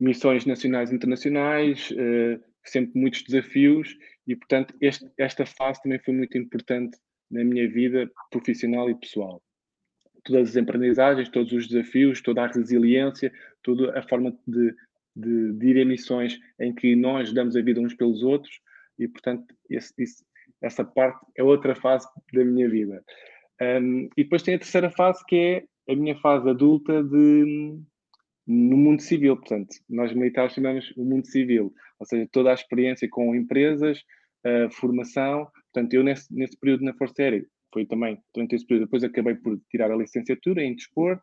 missões 0.00 0.46
nacionais 0.46 0.90
e 0.90 0.94
internacionais, 0.94 1.90
uh, 1.90 2.42
sempre 2.64 2.98
muitos 2.98 3.22
desafios, 3.24 3.94
e, 4.26 4.36
portanto, 4.36 4.74
este, 4.80 5.10
esta 5.18 5.44
fase 5.44 5.82
também 5.82 5.98
foi 5.98 6.14
muito 6.14 6.38
importante 6.38 6.96
na 7.32 7.42
minha 7.42 7.68
vida 7.68 8.08
profissional 8.30 8.88
e 8.88 8.94
pessoal 8.94 9.42
todas 10.24 10.50
as 10.50 10.56
aprendizagens, 10.56 11.28
todos 11.28 11.52
os 11.52 11.66
desafios, 11.66 12.20
toda 12.20 12.42
a 12.42 12.46
resiliência, 12.46 13.32
toda 13.62 13.98
a 13.98 14.02
forma 14.02 14.36
de, 14.46 14.74
de, 15.14 15.52
de 15.52 15.68
ir 15.68 15.76
em 15.78 15.84
missões 15.84 16.38
em 16.60 16.74
que 16.74 16.94
nós 16.96 17.32
damos 17.32 17.56
a 17.56 17.62
vida 17.62 17.80
uns 17.80 17.94
pelos 17.94 18.22
outros 18.22 18.60
e, 18.98 19.08
portanto, 19.08 19.54
esse, 19.68 19.92
esse, 19.98 20.24
essa 20.60 20.84
parte 20.84 21.24
é 21.36 21.42
outra 21.42 21.74
fase 21.74 22.06
da 22.32 22.44
minha 22.44 22.68
vida. 22.68 23.02
Um, 23.60 24.08
e 24.16 24.24
depois 24.24 24.42
tem 24.42 24.54
a 24.54 24.58
terceira 24.58 24.90
fase 24.90 25.24
que 25.26 25.36
é 25.36 25.92
a 25.92 25.96
minha 25.96 26.16
fase 26.16 26.48
adulta 26.48 27.02
de, 27.02 27.78
no 28.46 28.76
mundo 28.76 29.02
civil. 29.02 29.36
Portanto, 29.36 29.74
nós 29.88 30.12
militares 30.12 30.52
chamamos 30.52 30.92
o 30.96 31.04
mundo 31.04 31.26
civil, 31.26 31.74
ou 31.98 32.06
seja, 32.06 32.28
toda 32.30 32.50
a 32.50 32.54
experiência 32.54 33.08
com 33.10 33.34
empresas, 33.34 34.02
a 34.44 34.70
formação. 34.70 35.48
Portanto, 35.72 35.94
eu 35.94 36.02
nesse, 36.02 36.32
nesse 36.34 36.56
período 36.58 36.84
na 36.84 36.94
Força 36.94 37.22
Aérea 37.22 37.44
foi 37.72 37.86
também 37.86 38.18
durante 38.34 38.54
esse 38.54 38.66
período. 38.66 38.84
Depois 38.84 39.02
acabei 39.02 39.34
por 39.34 39.58
tirar 39.70 39.90
a 39.90 39.96
licenciatura 39.96 40.62
em 40.62 40.74
desporto, 40.74 41.22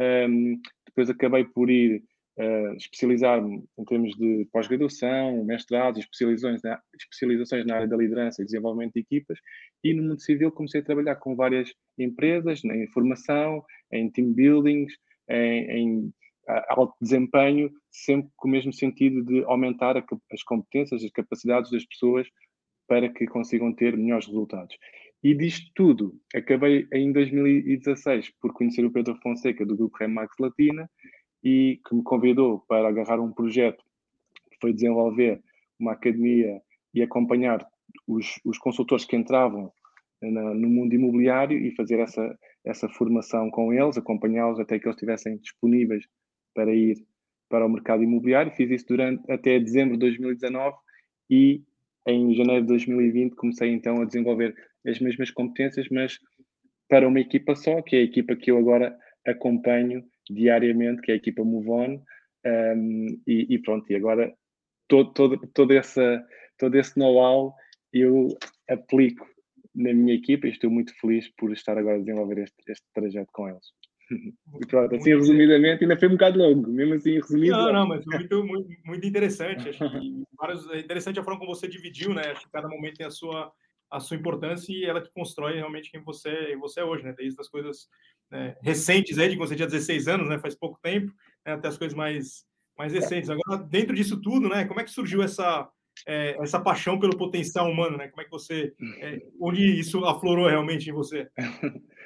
um, 0.00 0.60
depois 0.86 1.10
acabei 1.10 1.44
por 1.44 1.68
ir 1.68 2.02
uh, 2.38 2.74
especializar-me 2.76 3.64
em 3.78 3.84
termos 3.84 4.14
de 4.16 4.48
pós-graduação, 4.52 5.44
mestrados, 5.44 6.00
especializações 6.00 6.62
na, 6.62 6.80
especializações 6.98 7.66
na 7.66 7.74
área 7.74 7.88
da 7.88 7.96
liderança 7.96 8.40
e 8.40 8.44
desenvolvimento 8.44 8.94
de 8.94 9.00
equipas, 9.00 9.38
e 9.82 9.92
no 9.92 10.02
mundo 10.02 10.20
civil 10.20 10.52
comecei 10.52 10.80
a 10.80 10.84
trabalhar 10.84 11.16
com 11.16 11.34
várias 11.34 11.72
empresas, 11.98 12.64
em 12.64 12.86
formação, 12.88 13.62
em 13.92 14.10
team 14.10 14.32
buildings, 14.32 14.94
em, 15.28 15.70
em 15.70 16.14
alto 16.68 16.94
desempenho, 17.00 17.70
sempre 17.90 18.30
com 18.36 18.48
o 18.48 18.50
mesmo 18.50 18.72
sentido 18.72 19.22
de 19.24 19.44
aumentar 19.44 19.96
a, 19.96 20.04
as 20.32 20.42
competências, 20.42 21.04
as 21.04 21.10
capacidades 21.10 21.70
das 21.70 21.84
pessoas 21.84 22.26
para 22.90 23.08
que 23.08 23.24
consigam 23.24 23.72
ter 23.72 23.96
melhores 23.96 24.26
resultados. 24.26 24.76
E 25.22 25.32
disto 25.32 25.70
tudo, 25.76 26.20
acabei 26.34 26.88
em 26.92 27.12
2016 27.12 28.30
por 28.40 28.52
conhecer 28.52 28.84
o 28.84 28.90
Pedro 28.90 29.14
Fonseca 29.22 29.64
do 29.64 29.76
grupo 29.76 29.96
Remax 29.96 30.34
Latina 30.40 30.90
e 31.44 31.80
que 31.86 31.94
me 31.94 32.02
convidou 32.02 32.64
para 32.66 32.88
agarrar 32.88 33.20
um 33.20 33.30
projeto 33.30 33.84
que 34.50 34.56
foi 34.60 34.72
desenvolver 34.72 35.40
uma 35.78 35.92
academia 35.92 36.60
e 36.92 37.00
acompanhar 37.00 37.64
os, 38.08 38.40
os 38.44 38.58
consultores 38.58 39.04
que 39.04 39.14
entravam 39.14 39.72
na, 40.20 40.52
no 40.52 40.68
mundo 40.68 40.92
imobiliário 40.92 41.56
e 41.56 41.72
fazer 41.76 42.00
essa, 42.00 42.36
essa 42.64 42.88
formação 42.88 43.52
com 43.52 43.72
eles, 43.72 43.96
acompanhá-los 43.96 44.58
até 44.58 44.80
que 44.80 44.88
eles 44.88 44.96
estivessem 44.96 45.36
disponíveis 45.36 46.04
para 46.52 46.74
ir 46.74 46.96
para 47.48 47.64
o 47.64 47.68
mercado 47.68 48.02
imobiliário. 48.02 48.50
Fiz 48.56 48.68
isso 48.68 48.86
durante 48.88 49.30
até 49.30 49.60
dezembro 49.60 49.92
de 49.92 50.00
2019 50.00 50.76
e 51.30 51.62
em 52.10 52.34
janeiro 52.34 52.62
de 52.62 52.68
2020 52.68 53.34
comecei 53.34 53.70
então 53.70 54.00
a 54.00 54.04
desenvolver 54.04 54.54
as 54.86 54.98
mesmas 54.98 55.30
competências, 55.30 55.88
mas 55.90 56.18
para 56.88 57.06
uma 57.06 57.20
equipa 57.20 57.54
só, 57.54 57.80
que 57.82 57.96
é 57.96 58.00
a 58.00 58.04
equipa 58.04 58.34
que 58.36 58.50
eu 58.50 58.58
agora 58.58 58.96
acompanho 59.26 60.04
diariamente, 60.28 61.02
que 61.02 61.10
é 61.10 61.14
a 61.14 61.16
equipa 61.18 61.44
Move 61.44 61.70
On. 61.70 62.02
Um, 62.44 63.20
e, 63.26 63.54
e, 63.54 63.58
pronto, 63.58 63.90
e 63.92 63.96
agora 63.96 64.34
todo, 64.88 65.12
todo, 65.12 65.38
todo, 65.52 65.72
essa, 65.72 66.24
todo 66.58 66.74
esse 66.76 66.98
know-how 66.98 67.54
eu 67.92 68.28
aplico 68.68 69.26
na 69.74 69.92
minha 69.92 70.14
equipa 70.14 70.46
e 70.46 70.50
estou 70.50 70.70
muito 70.70 70.92
feliz 70.98 71.28
por 71.36 71.52
estar 71.52 71.76
agora 71.76 71.96
a 71.96 72.00
desenvolver 72.00 72.38
este, 72.38 72.56
este 72.68 72.86
trajeto 72.94 73.30
com 73.32 73.48
eles. 73.48 73.66
E 74.10 74.66
pronto, 74.66 74.96
assim 74.96 75.14
resumidamente, 75.14 75.84
ainda 75.84 75.96
foi 75.96 76.08
um 76.08 76.12
bocado 76.12 76.38
longo, 76.38 76.68
mesmo 76.68 76.94
assim 76.94 77.12
resumido. 77.12 77.56
Não, 77.56 77.72
não, 77.72 77.88
mas 77.88 78.04
muito, 78.04 78.44
muito, 78.44 78.68
muito 78.84 79.06
interessante. 79.06 79.68
Acho 79.68 79.90
que 79.90 80.24
vários, 80.36 80.68
é 80.70 80.80
interessante 80.80 81.20
a 81.20 81.24
forma 81.24 81.38
como 81.38 81.54
você 81.54 81.68
dividiu, 81.68 82.12
né? 82.12 82.22
Acho 82.32 82.44
que 82.44 82.50
cada 82.50 82.68
momento 82.68 82.96
tem 82.96 83.06
a 83.06 83.10
sua, 83.10 83.52
a 83.88 84.00
sua 84.00 84.16
importância 84.16 84.72
e 84.72 84.84
ela 84.84 85.00
que 85.00 85.12
constrói 85.12 85.54
realmente 85.54 85.90
quem 85.90 86.02
você, 86.02 86.56
você 86.56 86.80
é 86.80 86.84
hoje, 86.84 87.04
né? 87.04 87.14
Desde 87.16 87.40
as 87.40 87.48
coisas 87.48 87.88
né, 88.30 88.56
recentes 88.62 89.18
aí, 89.18 89.28
de 89.28 89.36
quando 89.36 89.48
você 89.48 89.56
tinha 89.56 89.68
16 89.68 90.08
anos, 90.08 90.28
né? 90.28 90.38
Faz 90.38 90.56
pouco 90.56 90.78
tempo, 90.82 91.12
né, 91.46 91.52
até 91.52 91.68
as 91.68 91.78
coisas 91.78 91.96
mais, 91.96 92.44
mais 92.76 92.92
recentes. 92.92 93.30
Agora, 93.30 93.62
dentro 93.62 93.94
disso 93.94 94.20
tudo, 94.20 94.48
né? 94.48 94.64
Como 94.64 94.80
é 94.80 94.84
que 94.84 94.90
surgiu 94.90 95.22
essa, 95.22 95.68
é, 96.06 96.36
essa 96.40 96.58
paixão 96.58 96.98
pelo 96.98 97.16
potencial 97.16 97.70
humano, 97.70 97.96
né? 97.96 98.08
Como 98.08 98.22
é 98.22 98.24
que 98.24 98.30
você, 98.30 98.72
é, 98.98 99.20
onde 99.40 99.62
isso 99.78 100.04
aflorou 100.04 100.48
realmente 100.48 100.90
em 100.90 100.92
você? 100.92 101.28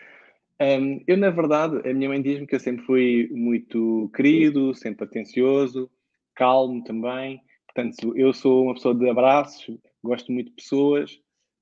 Um, 0.60 1.02
eu, 1.06 1.16
na 1.16 1.30
verdade, 1.30 1.88
a 1.88 1.92
minha 1.92 2.08
mãe 2.08 2.22
diz-me 2.22 2.46
que 2.46 2.54
eu 2.54 2.60
sempre 2.60 2.84
fui 2.84 3.28
muito 3.32 4.10
querido, 4.14 4.74
sempre 4.74 5.04
atencioso, 5.04 5.90
calmo 6.34 6.82
também. 6.84 7.40
Portanto, 7.66 8.16
eu 8.16 8.32
sou 8.32 8.64
uma 8.64 8.74
pessoa 8.74 8.94
de 8.94 9.08
abraços, 9.08 9.78
gosto 10.02 10.30
muito 10.30 10.50
de 10.50 10.56
pessoas. 10.56 11.12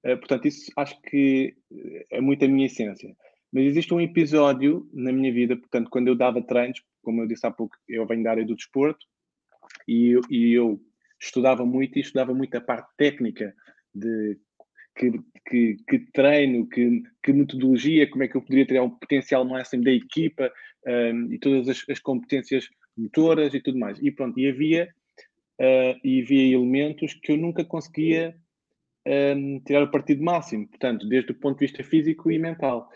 Uh, 0.05 0.19
portanto, 0.19 0.47
isso 0.47 0.71
acho 0.77 1.01
que 1.03 1.55
é 2.11 2.21
muito 2.21 2.45
a 2.45 2.49
minha 2.49 2.67
essência. 2.67 3.17
Mas 3.53 3.65
existe 3.65 3.93
um 3.93 4.01
episódio 4.01 4.89
na 4.93 5.13
minha 5.13 5.33
vida, 5.33 5.57
portanto, 5.57 5.91
quando 5.91 6.09
eu 6.09 6.15
dava 6.15 6.43
treinos, 6.43 6.83
como 7.03 7.23
eu 7.23 7.27
disse 7.27 7.47
há 7.47 7.51
pouco, 7.51 7.77
eu 7.89 8.07
venho 8.07 8.23
da 8.23 8.31
área 8.31 8.45
do 8.45 8.55
desporto, 8.55 9.07
e 9.87 10.09
eu, 10.11 10.21
e 10.31 10.53
eu 10.53 10.81
estudava 11.21 11.65
muito 11.65 11.99
e 11.99 12.01
estudava 12.01 12.35
muito 12.35 12.57
a 12.57 12.61
parte 12.61 12.89
técnica 12.97 13.55
de 13.95 14.39
que, 14.95 15.13
que, 15.49 15.77
que, 15.89 15.99
treino, 16.13 16.69
que, 16.69 17.03
que, 17.23 17.33
metodologia, 17.33 18.09
como 18.09 18.25
é 18.25 18.29
que 18.29 18.37
eu 18.37 18.43
poderia 18.43 18.67
ter 18.67 18.81
um 18.81 18.91
potencial 18.91 19.45
máximo 19.45 19.85
da 19.85 19.93
equipa 19.93 20.53
um, 20.87 21.33
e 21.33 21.39
todas 21.39 21.69
as, 21.69 21.85
as, 21.89 21.99
competências 21.99 22.69
motoras 22.97 23.55
e 23.55 23.61
tudo 23.61 23.79
mais. 23.79 23.99
E 24.01 24.11
pronto, 24.11 24.39
e 24.39 24.49
havia, 24.49 24.89
uh, 25.61 25.99
e 26.05 26.23
havia 26.23 26.55
elementos 26.55 27.15
que 27.15 27.33
eu 27.33 27.37
nunca 27.37 27.65
conseguia 27.65 28.37
um, 29.07 29.61
tirar 29.61 29.83
o 29.83 29.91
partido 29.91 30.23
máximo, 30.23 30.69
portanto, 30.69 31.09
desde 31.09 31.33
o 31.33 31.35
ponto 31.35 31.59
de 31.59 31.67
vista 31.67 31.83
físico 31.83 32.31
e 32.31 32.39
mental. 32.39 32.89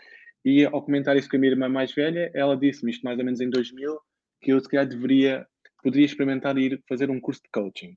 E 0.45 0.65
ao 0.65 0.81
comentar 0.81 1.17
isso 1.17 1.29
com 1.29 1.35
a 1.35 1.39
minha 1.39 1.51
irmã 1.51 1.67
mais 1.67 1.93
velha, 1.93 2.31
ela 2.33 2.55
disse-me 2.55 2.91
isto 2.91 3.03
mais 3.03 3.19
ou 3.19 3.25
menos 3.25 3.41
em 3.41 3.49
2000, 3.49 3.99
que 4.41 4.53
eu 4.53 4.59
se 4.59 4.69
calhar 4.69 4.87
deveria, 4.87 5.45
poderia 5.83 6.05
experimentar 6.05 6.57
ir 6.57 6.81
fazer 6.87 7.09
um 7.09 7.19
curso 7.19 7.41
de 7.43 7.49
coaching. 7.51 7.95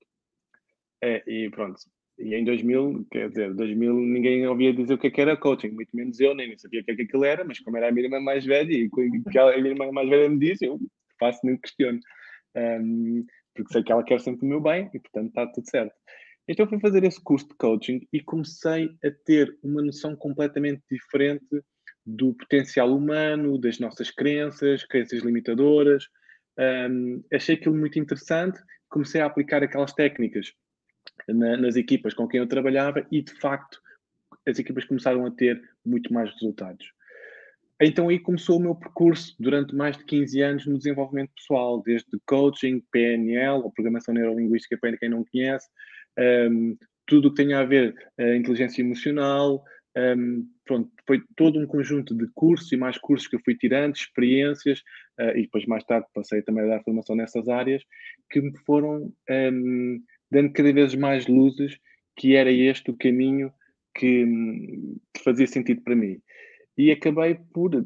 É, 1.03 1.23
e 1.27 1.49
pronto, 1.51 1.81
e 2.21 2.35
em 2.35 2.45
2000, 2.45 3.07
quer 3.11 3.29
dizer, 3.31 3.55
2000 3.55 3.95
ninguém 3.95 4.47
ouvia 4.47 4.73
dizer 4.75 4.95
o 4.95 4.99
que, 4.99 5.07
é 5.07 5.11
que 5.11 5.21
era 5.21 5.37
coaching, 5.37 5.71
muito 5.71 5.95
menos 5.97 6.21
eu, 6.21 6.35
nem 6.35 6.57
sabia 6.59 6.81
o 6.81 6.85
que, 6.85 6.91
é 6.91 6.97
que 6.97 7.03
aquilo 7.03 7.25
era, 7.25 7.45
mas 7.45 7.59
como 7.61 7.77
era 7.77 7.89
a 7.89 7.93
minha 7.93 8.07
irmã 8.07 8.21
mais 8.21 8.45
velha 8.45 8.73
e 8.73 8.91
que 8.91 9.01
a 9.01 9.57
minha 9.57 9.71
irmã 9.71 9.91
mais 9.91 10.09
velha 10.09 10.29
me 10.29 10.39
disse, 10.39 10.67
eu 10.67 10.79
faço 11.19 11.41
nem 11.45 11.57
questiono. 11.57 11.99
Um, 12.55 13.25
porque 13.55 13.73
sei 13.73 13.83
que 13.83 13.93
ela 13.93 14.05
quer 14.05 14.21
sempre 14.21 14.45
o 14.45 14.49
meu 14.49 14.61
bem 14.61 14.91
e, 14.93 14.99
portanto, 14.99 15.29
está 15.29 15.47
tudo 15.47 15.69
certo. 15.69 15.95
Então 16.47 16.67
fui 16.67 16.81
fazer 16.81 17.05
esse 17.05 17.23
curso 17.23 17.49
de 17.49 17.55
coaching 17.55 18.07
e 18.13 18.21
comecei 18.21 18.91
a 19.05 19.11
ter 19.25 19.57
uma 19.63 19.83
noção 19.83 20.17
completamente 20.17 20.83
diferente 20.91 21.63
do 22.05 22.35
potencial 22.35 22.95
humano, 22.95 23.59
das 23.59 23.79
nossas 23.79 24.11
crenças, 24.11 24.85
crenças 24.85 25.23
limitadoras. 25.23 26.05
Um, 26.59 27.23
achei 27.33 27.55
aquilo 27.55 27.75
muito 27.75 27.99
interessante, 27.99 28.61
comecei 28.89 29.21
a 29.21 29.27
aplicar 29.27 29.63
aquelas 29.63 29.93
técnicas 29.93 30.53
na, 31.29 31.57
nas 31.57 31.77
equipas 31.77 32.15
com 32.15 32.27
quem 32.27 32.41
eu 32.41 32.47
trabalhava 32.47 33.07
e, 33.11 33.23
de 33.23 33.33
facto, 33.35 33.81
as 34.47 34.59
equipas 34.59 34.85
começaram 34.85 35.25
a 35.27 35.31
ter 35.31 35.61
muito 35.85 36.13
mais 36.13 36.31
resultados. 36.33 36.93
Então 37.83 38.11
aí 38.11 38.19
começou 38.19 38.59
o 38.59 38.61
meu 38.61 38.75
percurso 38.75 39.35
durante 39.41 39.75
mais 39.75 39.97
de 39.97 40.05
15 40.05 40.43
anos 40.43 40.67
no 40.67 40.77
desenvolvimento 40.77 41.33
pessoal, 41.35 41.83
desde 41.83 42.11
coaching, 42.27 42.83
PNL, 42.93 43.63
ou 43.63 43.73
programação 43.73 44.13
neurolinguística 44.13 44.77
para 44.79 44.99
quem 44.99 45.09
não 45.09 45.25
conhece, 45.25 45.67
um, 46.51 46.77
tudo 47.07 47.29
o 47.29 47.31
que 47.35 47.43
tem 47.43 47.55
a 47.55 47.65
ver 47.65 47.95
uh, 48.21 48.35
inteligência 48.35 48.83
emocional, 48.83 49.65
um, 49.97 50.47
pronto, 50.65 50.91
foi 51.07 51.23
todo 51.35 51.59
um 51.59 51.67
conjunto 51.67 52.15
de 52.15 52.29
cursos 52.35 52.71
e 52.71 52.77
mais 52.77 52.99
cursos 52.99 53.27
que 53.27 53.37
eu 53.37 53.41
fui 53.43 53.57
tirando, 53.57 53.97
experiências, 53.97 54.81
uh, 55.19 55.37
e 55.37 55.43
depois 55.43 55.65
mais 55.65 55.83
tarde 55.85 56.07
passei 56.15 56.43
também 56.43 56.65
a 56.65 56.77
dar 56.77 56.83
formação 56.83 57.17
nessas 57.17 57.49
áreas, 57.49 57.83
que 58.31 58.43
me 58.43 58.57
foram 58.67 59.11
um, 59.31 60.03
dando 60.31 60.53
cada 60.53 60.73
vez 60.73 60.95
mais 60.95 61.27
luzes 61.27 61.79
que 62.17 62.37
era 62.37 62.51
este 62.51 62.91
o 62.91 62.97
caminho 62.97 63.53
que, 63.95 64.25
que 65.15 65.23
fazia 65.25 65.47
sentido 65.47 65.83
para 65.83 65.97
mim. 65.97 66.21
E 66.77 66.91
acabei 66.91 67.35
por 67.53 67.85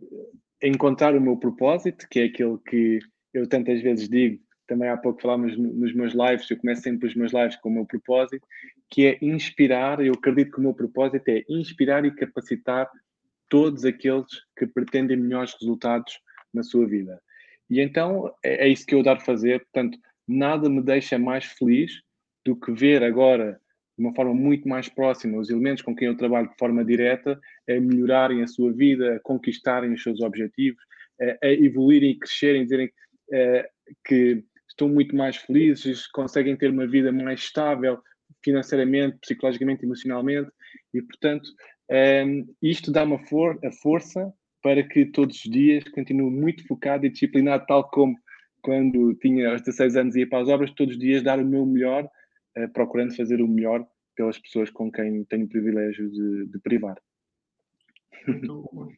encontrar 0.63 1.15
o 1.15 1.21
meu 1.21 1.37
propósito, 1.37 2.07
que 2.11 2.21
é 2.21 2.25
aquele 2.25 2.59
que 2.67 2.99
eu 3.33 3.49
tantas 3.49 3.81
vezes 3.83 4.09
digo, 4.09 4.41
também 4.67 4.89
há 4.89 4.97
pouco 4.97 5.21
falámos 5.21 5.57
nos 5.57 5.93
meus 5.93 6.15
lives, 6.15 6.51
eu 6.51 6.57
começo 6.57 6.83
sempre 6.83 7.09
os 7.09 7.15
meus 7.15 7.33
lives 7.33 7.57
com 7.57 7.69
o 7.69 7.73
meu 7.73 7.87
propósito, 7.87 8.47
que 8.91 9.07
é 9.07 9.19
inspirar, 9.21 10.05
eu 10.05 10.15
acredito 10.15 10.53
que 10.53 10.59
o 10.59 10.63
meu 10.63 10.75
propósito 10.75 11.29
é 11.29 11.45
inspirar 11.49 12.05
e 12.05 12.15
capacitar 12.15 12.89
todos 13.49 13.85
aqueles 13.85 14.27
que 14.57 14.67
pretendem 14.67 15.17
melhores 15.17 15.55
resultados 15.61 16.19
na 16.53 16.63
sua 16.63 16.87
vida. 16.87 17.21
E 17.69 17.81
então 17.81 18.33
é, 18.43 18.67
é 18.67 18.69
isso 18.69 18.87
que 18.87 18.95
eu 18.95 19.03
dar 19.03 19.17
a 19.17 19.21
fazer, 19.21 19.61
portanto, 19.61 19.99
nada 20.27 20.71
me 20.71 20.83
deixa 20.83 21.19
mais 21.19 21.45
feliz 21.45 21.93
do 22.45 22.57
que 22.57 22.73
ver 22.73 23.03
agora 23.03 23.61
de 23.97 24.05
uma 24.05 24.15
forma 24.15 24.35
muito 24.35 24.69
mais 24.69 24.89
próxima 24.89 25.39
os 25.39 25.51
elementos 25.51 25.83
com 25.83 25.95
quem 25.95 26.09
eu 26.09 26.17
trabalho 26.17 26.49
de 26.49 26.57
forma 26.59 26.85
direta 26.85 27.41
a 27.69 27.81
melhorarem 27.81 28.43
a 28.43 28.47
sua 28.47 28.73
vida, 28.73 29.17
a 29.17 29.21
conquistarem 29.21 29.93
os 29.93 30.03
seus 30.03 30.21
objetivos, 30.21 30.83
a, 31.21 31.47
a 31.47 31.53
evoluírem 31.53 32.11
e 32.11 32.19
crescerem, 32.19 32.65
dizerem 32.65 32.87
uh, 32.87 33.95
que 34.05 34.43
estão 34.69 34.89
muito 34.89 35.15
mais 35.15 35.37
felizes, 35.37 36.07
conseguem 36.09 36.57
ter 36.57 36.71
uma 36.71 36.87
vida 36.87 37.13
mais 37.13 37.41
estável 37.41 37.99
financeiramente, 38.45 39.19
psicologicamente, 39.21 39.85
emocionalmente 39.85 40.51
e, 40.93 41.01
portanto, 41.01 41.49
ehm, 41.89 42.45
isto 42.61 42.91
dá 42.91 43.05
uma 43.05 43.19
for 43.27 43.59
a 43.65 43.71
força 43.71 44.33
para 44.63 44.83
que 44.83 45.07
todos 45.07 45.37
os 45.37 45.51
dias 45.51 45.85
continue 45.91 46.31
muito 46.31 46.67
focado 46.67 47.07
e 47.07 47.11
disciplinado, 47.11 47.65
tal 47.67 47.89
como 47.91 48.17
quando 48.63 49.15
tinha 49.17 49.55
os 49.55 49.61
16 49.61 49.97
anos 49.97 50.17
e 50.17 50.21
ia 50.21 50.29
para 50.29 50.43
as 50.43 50.49
obras, 50.49 50.73
todos 50.73 50.95
os 50.95 51.01
dias 51.01 51.23
dar 51.23 51.39
o 51.39 51.45
meu 51.45 51.65
melhor 51.65 52.09
procurando 52.73 53.17
fazer 53.17 53.41
o 53.41 53.49
melhor 53.49 53.87
pelas 54.15 54.39
pessoas 54.39 54.71
com 54.71 54.91
quem 54.91 55.25
tenho 55.25 55.47
o 55.47 55.49
privilégio 55.49 56.11
de, 56.11 56.47
de 56.47 56.59
privar. 56.61 56.97
Muito, 58.27 58.89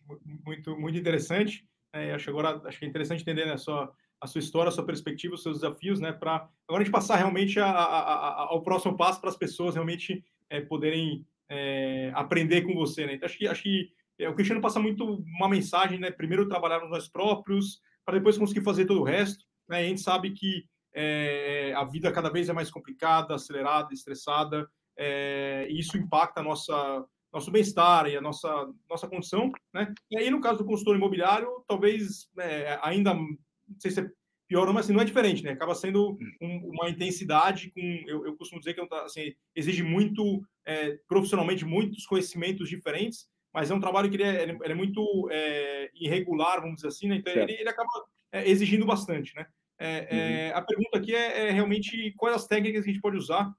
muito, 0.45 0.79
muito 0.79 0.99
interessante. 0.99 1.67
É, 1.93 2.13
acho 2.13 2.31
agora 2.31 2.61
acho 2.67 2.79
que 2.79 2.85
é 2.85 2.89
interessante 2.89 3.23
entender 3.23 3.47
né, 3.47 3.57
só 3.57 3.93
a 4.21 4.27
sua 4.27 4.39
história, 4.39 4.69
a 4.69 4.73
sua 4.73 4.85
perspectiva, 4.85 5.35
os 5.35 5.43
seus 5.43 5.61
desafios, 5.61 6.01
né? 6.01 6.13
Para 6.13 6.49
agora 6.69 6.83
a 6.83 6.85
gente 6.85 6.93
passar 6.93 7.17
realmente 7.17 7.59
a, 7.59 7.67
a, 7.67 7.99
a, 7.99 8.43
ao 8.51 8.63
próximo 8.63 8.97
passo 8.97 9.21
para 9.21 9.31
as 9.31 9.37
pessoas 9.37 9.75
realmente 9.75 10.25
é, 10.49 10.61
poderem 10.61 11.27
é, 11.49 12.11
aprender 12.15 12.63
com 12.63 12.75
você, 12.75 13.07
né? 13.07 13.15
Então 13.15 13.27
acho 13.27 13.39
que 13.39 13.47
acho 13.47 13.63
que 13.63 13.91
é, 14.19 14.29
o 14.29 14.35
Cristiano 14.35 14.61
passa 14.61 14.81
muito 14.81 15.05
uma 15.05 15.49
mensagem, 15.49 15.99
né? 15.99 16.11
Primeiro 16.11 16.49
trabalhar 16.49 16.81
nos 16.81 16.91
nós 16.91 17.09
próprios, 17.09 17.81
para 18.05 18.19
depois 18.19 18.39
conseguir 18.39 18.63
fazer 18.63 18.87
todo 18.87 19.01
o 19.01 19.05
resto. 19.05 19.45
Né? 19.69 19.81
a 19.81 19.83
gente 19.83 20.01
sabe 20.01 20.31
que 20.31 20.65
é, 20.99 21.75
a 21.77 21.85
vida 21.85 22.11
cada 22.11 22.31
vez 22.31 22.49
é 22.49 22.55
mais 22.55 22.71
complicada, 22.71 23.35
acelerada, 23.35 23.93
estressada, 23.93 24.67
é, 24.97 25.67
e 25.69 25.79
isso 25.79 25.99
impacta 25.99 26.41
a 26.41 26.43
nossa 26.45 27.05
nosso 27.31 27.51
bem-estar 27.51 28.07
e 28.07 28.17
a 28.17 28.21
nossa 28.21 28.49
nossa 28.89 29.07
condição, 29.07 29.53
né? 29.75 29.93
E 30.11 30.17
aí 30.17 30.31
no 30.31 30.41
caso 30.41 30.59
do 30.59 30.65
consultor 30.65 30.97
imobiliário, 30.97 31.63
talvez 31.69 32.31
é, 32.39 32.79
ainda 32.83 33.13
não 33.13 33.37
sei 33.79 33.91
se 33.91 34.01
é 34.01 34.11
pior, 34.49 34.73
mas 34.73 34.87
assim, 34.87 34.95
não 34.95 35.03
é 35.03 35.05
diferente, 35.05 35.43
né? 35.43 35.51
Acaba 35.51 35.75
sendo 35.75 36.17
um, 36.41 36.71
uma 36.73 36.89
intensidade 36.89 37.71
com, 37.73 37.81
eu, 38.07 38.25
eu, 38.25 38.37
costumo 38.37 38.61
dizer 38.61 38.73
que 38.73 38.81
é 38.81 38.87
assim, 39.05 39.35
exige 39.55 39.83
muito, 39.83 40.43
é, 40.65 40.99
profissionalmente, 41.07 41.65
muitos 41.65 42.07
conhecimentos 42.07 42.71
diferentes, 42.71 43.29
mas 43.53 43.71
é 43.71 43.75
um 43.75 43.81
trabalho 43.81 44.09
que 44.09 44.17
ele 44.17 44.23
é, 44.23 44.43
ele 44.45 44.59
é 44.63 44.75
muito 44.75 45.29
é, 45.31 45.91
irregular, 45.95 46.61
vamos 46.61 46.77
dizer 46.77 46.89
assim, 46.89 47.09
né? 47.09 47.17
Então 47.17 47.35
ele, 47.35 47.53
ele, 47.53 47.69
acaba 47.69 47.91
exigindo 48.33 48.87
bastante, 48.87 49.35
né? 49.35 49.47
É, 49.79 50.51
uhum. 50.53 50.59
A 50.59 50.63
pergunta 50.63 50.99
aqui 50.99 51.15
é, 51.15 51.51
realmente 51.51 52.13
quais 52.17 52.37
as 52.37 52.47
técnicas 52.47 52.83
que 52.83 52.91
a 52.91 52.93
gente 52.93 53.03
pode 53.03 53.17
usar 53.17 53.53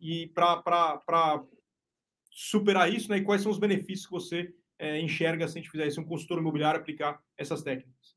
e 0.00 0.28
para 0.28 1.42
superar 2.30 2.92
isso, 2.92 3.10
né? 3.10 3.18
E 3.18 3.24
quais 3.24 3.42
são 3.42 3.50
os 3.50 3.58
benefícios 3.58 4.06
que 4.06 4.12
você 4.12 4.54
enxerga 5.02 5.46
se 5.46 5.58
a 5.58 5.60
gente 5.60 5.70
fizer 5.70 5.86
isso, 5.86 6.00
um 6.00 6.04
consultor 6.04 6.38
imobiliário 6.38 6.80
aplicar 6.80 7.20
essas 7.36 7.62
técnicas? 7.62 8.16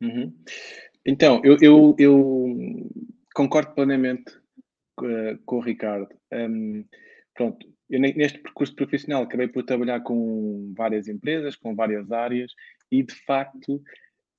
Uhum. 0.00 0.34
Então, 1.04 1.40
eu, 1.44 1.56
eu, 1.60 1.96
eu, 1.98 2.90
concordo 3.34 3.74
plenamente 3.74 4.36
uh, 5.00 5.38
com 5.44 5.56
o 5.56 5.60
Ricardo. 5.60 6.08
Um, 6.32 6.84
pronto, 7.34 7.66
eu 7.88 8.00
neste 8.00 8.38
percurso 8.38 8.74
profissional 8.74 9.22
acabei 9.22 9.46
por 9.46 9.62
trabalhar 9.62 10.00
com 10.00 10.72
várias 10.76 11.06
empresas, 11.06 11.54
com 11.54 11.74
várias 11.74 12.10
áreas, 12.10 12.52
e 12.90 13.02
de 13.02 13.14
facto 13.14 13.82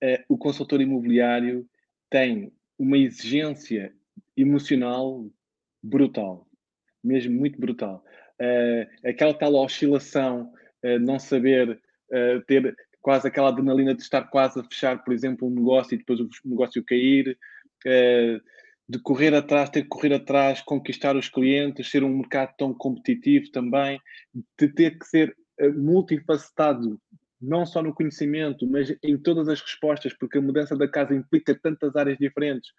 uh, 0.04 0.24
o 0.28 0.38
consultor 0.38 0.82
imobiliário 0.82 1.68
tem 2.10 2.52
uma 2.78 2.98
exigência 2.98 3.94
emocional 4.36 5.26
brutal, 5.82 6.48
mesmo 7.04 7.36
muito 7.36 7.60
brutal. 7.60 8.04
Uh, 8.40 9.08
aquela 9.08 9.34
tal 9.34 9.56
oscilação, 9.56 10.52
não 11.02 11.18
saber 11.18 11.82
ter 12.46 12.78
quase 13.02 13.28
aquela 13.28 13.50
adrenalina 13.50 13.96
de 13.96 14.02
estar 14.04 14.22
quase 14.30 14.60
a 14.60 14.64
fechar, 14.64 15.04
por 15.04 15.12
exemplo, 15.12 15.48
um 15.48 15.54
negócio 15.54 15.96
e 15.96 15.98
depois 15.98 16.20
o 16.20 16.30
negócio 16.46 16.86
cair, 16.86 17.38
de 17.84 19.00
correr 19.00 19.34
atrás, 19.34 19.72
ter 19.72 19.82
que 19.82 19.90
correr 19.90 20.14
atrás, 20.14 20.62
conquistar 20.62 21.16
os 21.16 21.28
clientes, 21.28 21.90
ser 21.90 22.04
um 22.04 22.16
mercado 22.16 22.54
tão 22.58 22.74
competitivo 22.74 23.52
também, 23.52 24.00
de 24.58 24.70
ter 24.70 24.98
que 25.00 25.06
ser 25.08 25.36
multifacetado, 25.76 27.02
não 27.40 27.66
só 27.66 27.82
no 27.82 27.94
conhecimento, 27.94 28.68
mas 28.68 28.96
em 29.04 29.18
todas 29.18 29.48
as 29.48 29.62
respostas, 29.62 30.14
porque 30.14 30.38
a 30.38 30.42
mudança 30.42 30.76
da 30.76 30.88
casa 30.88 31.14
implica 31.14 31.54
tantas 31.54 31.96
áreas 31.96 32.18
diferentes 32.18 32.72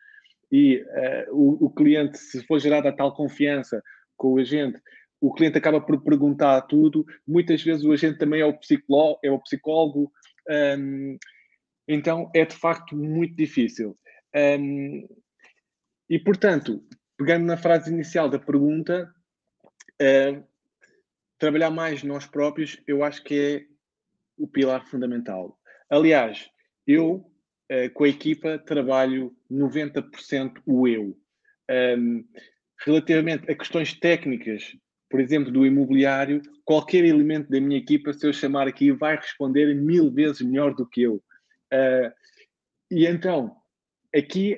e 0.51 0.83
uh, 0.83 1.33
o, 1.33 1.67
o, 1.67 1.71
cliente, 1.71 2.19
se 2.19 2.45
for 2.47 2.59
gerada 2.59 2.95
tal 2.95 3.15
confiança 3.15 3.83
com 4.17 4.35
o 4.35 4.39
agente, 4.39 4.81
o 5.21 5.33
cliente 5.33 5.59
acaba 5.59 5.81
por 5.81 6.03
perguntar 6.03 6.63
tudo. 6.63 7.05
Muitas 7.27 7.63
vezes 7.63 7.85
o 7.85 7.93
agente 7.93 8.19
também 8.19 8.41
é 8.41 8.47
o, 8.47 8.57
psicólogo, 8.57 9.19
é 9.23 9.31
o 9.31 9.39
psicólogo 9.41 10.11
um, 10.49 11.19
então 11.87 12.31
é 12.35 12.45
de 12.45 12.57
facto 12.57 12.97
muito 12.97 13.35
difícil. 13.35 13.99
Um, 14.35 15.07
e 16.09 16.19
portanto, 16.19 16.83
pegando 17.17 17.45
na 17.45 17.57
frase 17.57 17.93
inicial 17.93 18.29
da 18.29 18.39
pergunta, 18.39 19.13
uh, 20.01 20.45
trabalhar 21.39 21.71
mais 21.71 22.03
nós 22.03 22.27
próprios, 22.27 22.81
eu 22.87 23.05
acho 23.05 23.23
que 23.23 23.35
é 23.35 23.78
o 24.39 24.47
pilar 24.47 24.87
fundamental. 24.87 25.59
Aliás, 25.91 26.49
eu 26.87 27.31
uh, 27.71 27.91
com 27.95 28.05
a 28.05 28.09
equipa 28.09 28.59
trabalho 28.59 29.35
90% 29.51 30.61
o 30.67 30.87
eu. 30.87 31.17
Um, 31.71 32.25
relativamente 32.85 33.51
a 33.51 33.55
questões 33.55 33.93
técnicas, 33.93 34.77
por 35.11 35.21
exemplo, 35.21 35.51
do 35.51 35.67
imobiliário, 35.67 36.41
qualquer 36.65 37.05
elemento 37.05 37.51
da 37.51 37.61
minha 37.61 37.79
equipa, 37.79 38.13
se 38.13 38.27
eu 38.27 38.33
chamar 38.33 38.69
aqui, 38.69 38.93
vai 38.93 39.17
responder 39.17 39.75
mil 39.75 40.11
vezes 40.11 40.41
melhor 40.41 40.75
do 40.75 40.89
que 40.89 41.03
eu. 41.03 41.17
Uh, 41.73 42.13
e 42.91 43.07
então, 43.07 43.55
aqui, 44.15 44.57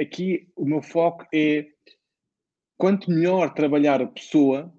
aqui 0.00 0.48
o 0.56 0.64
meu 0.64 0.80
foco 0.80 1.26
é 1.34 1.66
quanto 2.78 3.10
melhor 3.10 3.52
trabalhar 3.54 4.00
a 4.00 4.06
pessoa, 4.06 4.72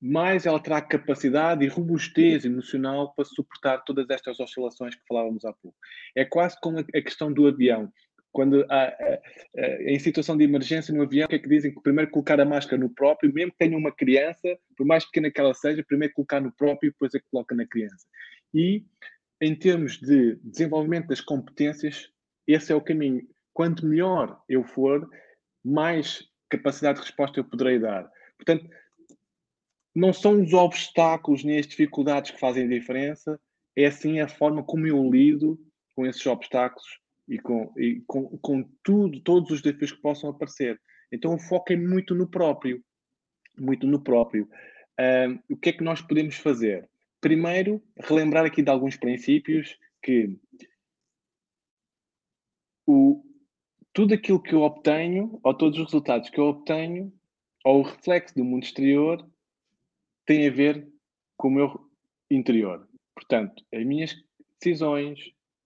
mais 0.00 0.46
ela 0.46 0.60
terá 0.60 0.80
capacidade 0.80 1.64
e 1.64 1.68
robustez 1.68 2.44
emocional 2.44 3.14
para 3.14 3.24
suportar 3.24 3.78
todas 3.78 4.08
estas 4.10 4.38
oscilações 4.38 4.94
que 4.94 5.06
falávamos 5.08 5.44
há 5.44 5.52
pouco. 5.52 5.76
É 6.14 6.24
quase 6.24 6.60
como 6.60 6.78
a 6.78 7.02
questão 7.02 7.32
do 7.32 7.46
avião 7.46 7.92
quando 8.36 8.66
há, 8.68 8.94
em 9.80 9.98
situação 9.98 10.36
de 10.36 10.44
emergência 10.44 10.92
no 10.92 11.02
avião, 11.02 11.24
o 11.24 11.28
que 11.28 11.36
é 11.36 11.38
que 11.38 11.48
dizem? 11.48 11.72
Que 11.72 11.80
primeiro 11.80 12.10
colocar 12.10 12.38
a 12.38 12.44
máscara 12.44 12.76
no 12.76 12.90
próprio, 12.90 13.32
mesmo 13.32 13.50
que 13.52 13.56
tenha 13.56 13.78
uma 13.78 13.90
criança, 13.90 14.58
por 14.76 14.84
mais 14.84 15.06
pequena 15.06 15.30
que 15.30 15.40
ela 15.40 15.54
seja, 15.54 15.82
primeiro 15.82 16.12
colocar 16.12 16.38
no 16.38 16.52
próprio 16.52 16.88
e 16.88 16.90
depois 16.90 17.14
é 17.14 17.18
que 17.18 17.24
coloca 17.30 17.54
na 17.54 17.66
criança. 17.66 18.06
E 18.52 18.84
em 19.40 19.54
termos 19.54 19.98
de 19.98 20.38
desenvolvimento 20.44 21.06
das 21.06 21.22
competências, 21.22 22.10
esse 22.46 22.70
é 22.70 22.76
o 22.76 22.80
caminho. 22.80 23.26
Quanto 23.54 23.86
melhor 23.86 24.38
eu 24.50 24.62
for, 24.64 25.08
mais 25.64 26.28
capacidade 26.50 26.98
de 26.98 27.06
resposta 27.06 27.40
eu 27.40 27.44
poderei 27.44 27.78
dar. 27.78 28.06
Portanto, 28.36 28.68
não 29.96 30.12
são 30.12 30.42
os 30.42 30.52
obstáculos 30.52 31.42
nem 31.42 31.58
as 31.58 31.66
dificuldades 31.66 32.30
que 32.30 32.38
fazem 32.38 32.68
diferença, 32.68 33.40
é 33.74 33.90
sim 33.90 34.20
a 34.20 34.28
forma 34.28 34.62
como 34.62 34.86
eu 34.86 35.10
lido 35.10 35.58
com 35.94 36.04
esses 36.04 36.24
obstáculos 36.26 37.00
e 37.26 37.38
com, 37.38 37.72
e 37.78 38.02
com, 38.06 38.36
com 38.38 38.62
tudo, 38.84 39.18
todos 39.22 39.50
os 39.50 39.62
desafios 39.62 39.92
que 39.92 40.02
possam 40.02 40.28
aparecer. 40.28 40.78
Então 41.10 41.34
o 41.34 41.38
foco 41.38 41.72
é 41.72 41.76
muito 41.76 42.14
no 42.14 42.28
próprio, 42.28 42.84
muito 43.58 43.86
no 43.86 43.98
próprio. 43.98 44.46
O 45.48 45.56
que 45.56 45.70
é 45.70 45.72
que 45.72 45.82
nós 45.82 46.02
podemos 46.02 46.36
fazer? 46.36 46.86
Primeiro, 47.18 47.82
relembrar 47.98 48.44
aqui 48.44 48.62
de 48.62 48.70
alguns 48.70 48.98
princípios 48.98 49.78
que 50.02 50.38
o, 52.86 53.24
tudo 53.94 54.12
aquilo 54.12 54.42
que 54.42 54.54
eu 54.54 54.60
obtenho, 54.60 55.40
ou 55.42 55.54
todos 55.54 55.78
os 55.78 55.86
resultados 55.86 56.28
que 56.28 56.38
eu 56.38 56.44
obtenho, 56.44 57.10
ou 57.64 57.80
o 57.80 57.82
reflexo 57.82 58.34
do 58.34 58.44
mundo 58.44 58.62
exterior, 58.62 59.26
tem 60.26 60.46
a 60.46 60.50
ver 60.50 60.86
com 61.36 61.48
o 61.48 61.50
meu 61.50 61.90
interior. 62.30 62.86
Portanto, 63.14 63.64
as 63.72 63.84
minhas 63.84 64.14
decisões, 64.60 65.18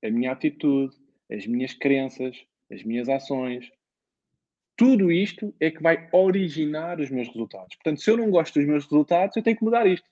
a 0.05 0.11
minha 0.11 0.33
atitude, 0.33 0.97
as 1.31 1.47
minhas 1.47 1.75
crenças, 1.75 2.37
as 2.71 2.83
minhas 2.85 3.09
ações. 3.09 3.71
Tudo 4.77 5.11
isto 5.11 5.55
é 5.61 5.71
que 5.71 5.83
vai 5.83 6.09
originar 6.13 7.01
os 7.01 7.11
meus 7.11 7.29
resultados. 7.29 7.75
Portanto, 7.77 8.01
se 8.01 8.11
eu 8.11 8.17
não 8.17 8.31
gosto 8.31 8.59
dos 8.59 8.69
meus 8.69 8.85
resultados, 8.85 9.37
eu 9.37 9.43
tenho 9.43 9.57
que 9.57 9.65
mudar 9.65 9.87
isto. 9.87 10.09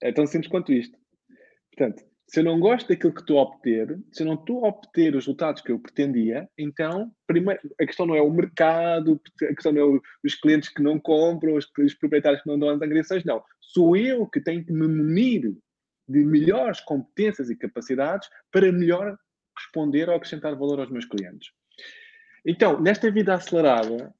É 0.00 0.12
tão 0.12 0.26
simples 0.26 0.50
quanto 0.50 0.72
isto. 0.72 0.98
Portanto, 1.70 2.04
se 2.28 2.40
eu 2.40 2.44
não 2.44 2.60
gosto 2.60 2.88
daquilo 2.88 3.14
que 3.14 3.22
estou 3.22 3.38
a 3.38 3.42
obter, 3.42 3.98
se 4.12 4.22
eu 4.22 4.26
não 4.26 4.34
estou 4.34 4.64
a 4.64 4.68
obter 4.68 5.16
os 5.16 5.24
resultados 5.24 5.62
que 5.62 5.72
eu 5.72 5.78
pretendia, 5.78 6.46
então, 6.58 7.10
primeiro, 7.26 7.58
a 7.80 7.86
questão 7.86 8.04
não 8.04 8.14
é 8.14 8.20
o 8.20 8.30
mercado, 8.30 9.18
a 9.42 9.54
questão 9.54 9.72
não 9.72 9.96
é 9.96 10.00
os 10.22 10.34
clientes 10.34 10.68
que 10.68 10.82
não 10.82 11.00
compram, 11.00 11.54
os, 11.54 11.66
os 11.78 11.94
proprietários 11.94 12.42
que 12.42 12.48
não 12.48 12.58
dão 12.58 12.68
as 12.68 12.82
agressões, 12.82 13.24
não. 13.24 13.42
Sou 13.60 13.96
eu 13.96 14.26
que 14.26 14.42
tenho 14.42 14.62
que 14.62 14.72
me 14.72 14.86
munir 14.86 15.56
de 16.06 16.24
melhores 16.24 16.80
competências 16.80 17.48
e 17.48 17.56
capacidades 17.56 18.28
para 18.52 18.70
melhor 18.70 19.18
responder 19.56 20.10
ou 20.10 20.14
acrescentar 20.14 20.54
valor 20.54 20.80
aos 20.80 20.90
meus 20.90 21.06
clientes. 21.06 21.50
Então, 22.44 22.78
nesta 22.78 23.10
vida 23.10 23.34
acelerada, 23.34 24.14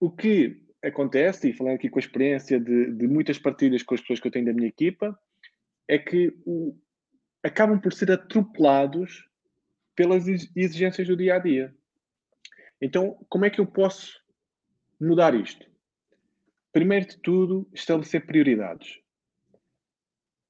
o 0.00 0.10
que 0.10 0.62
acontece, 0.82 1.50
e 1.50 1.52
falando 1.52 1.74
aqui 1.74 1.90
com 1.90 1.98
a 1.98 2.00
experiência 2.00 2.58
de, 2.58 2.92
de 2.92 3.06
muitas 3.06 3.38
partilhas 3.38 3.82
com 3.82 3.94
as 3.94 4.00
pessoas 4.00 4.20
que 4.20 4.28
eu 4.28 4.32
tenho 4.32 4.46
da 4.46 4.54
minha 4.54 4.68
equipa, 4.68 5.18
é 5.90 5.98
que 5.98 6.32
o, 6.46 6.78
acabam 7.42 7.80
por 7.80 7.92
ser 7.92 8.12
atropelados 8.12 9.28
pelas 9.96 10.28
exigências 10.54 11.08
do 11.08 11.16
dia 11.16 11.34
a 11.34 11.38
dia. 11.40 11.74
Então, 12.80 13.18
como 13.28 13.44
é 13.44 13.50
que 13.50 13.60
eu 13.60 13.66
posso 13.66 14.20
mudar 15.00 15.34
isto? 15.34 15.68
Primeiro 16.72 17.08
de 17.08 17.18
tudo, 17.18 17.68
estabelecer 17.74 18.24
prioridades. 18.24 19.00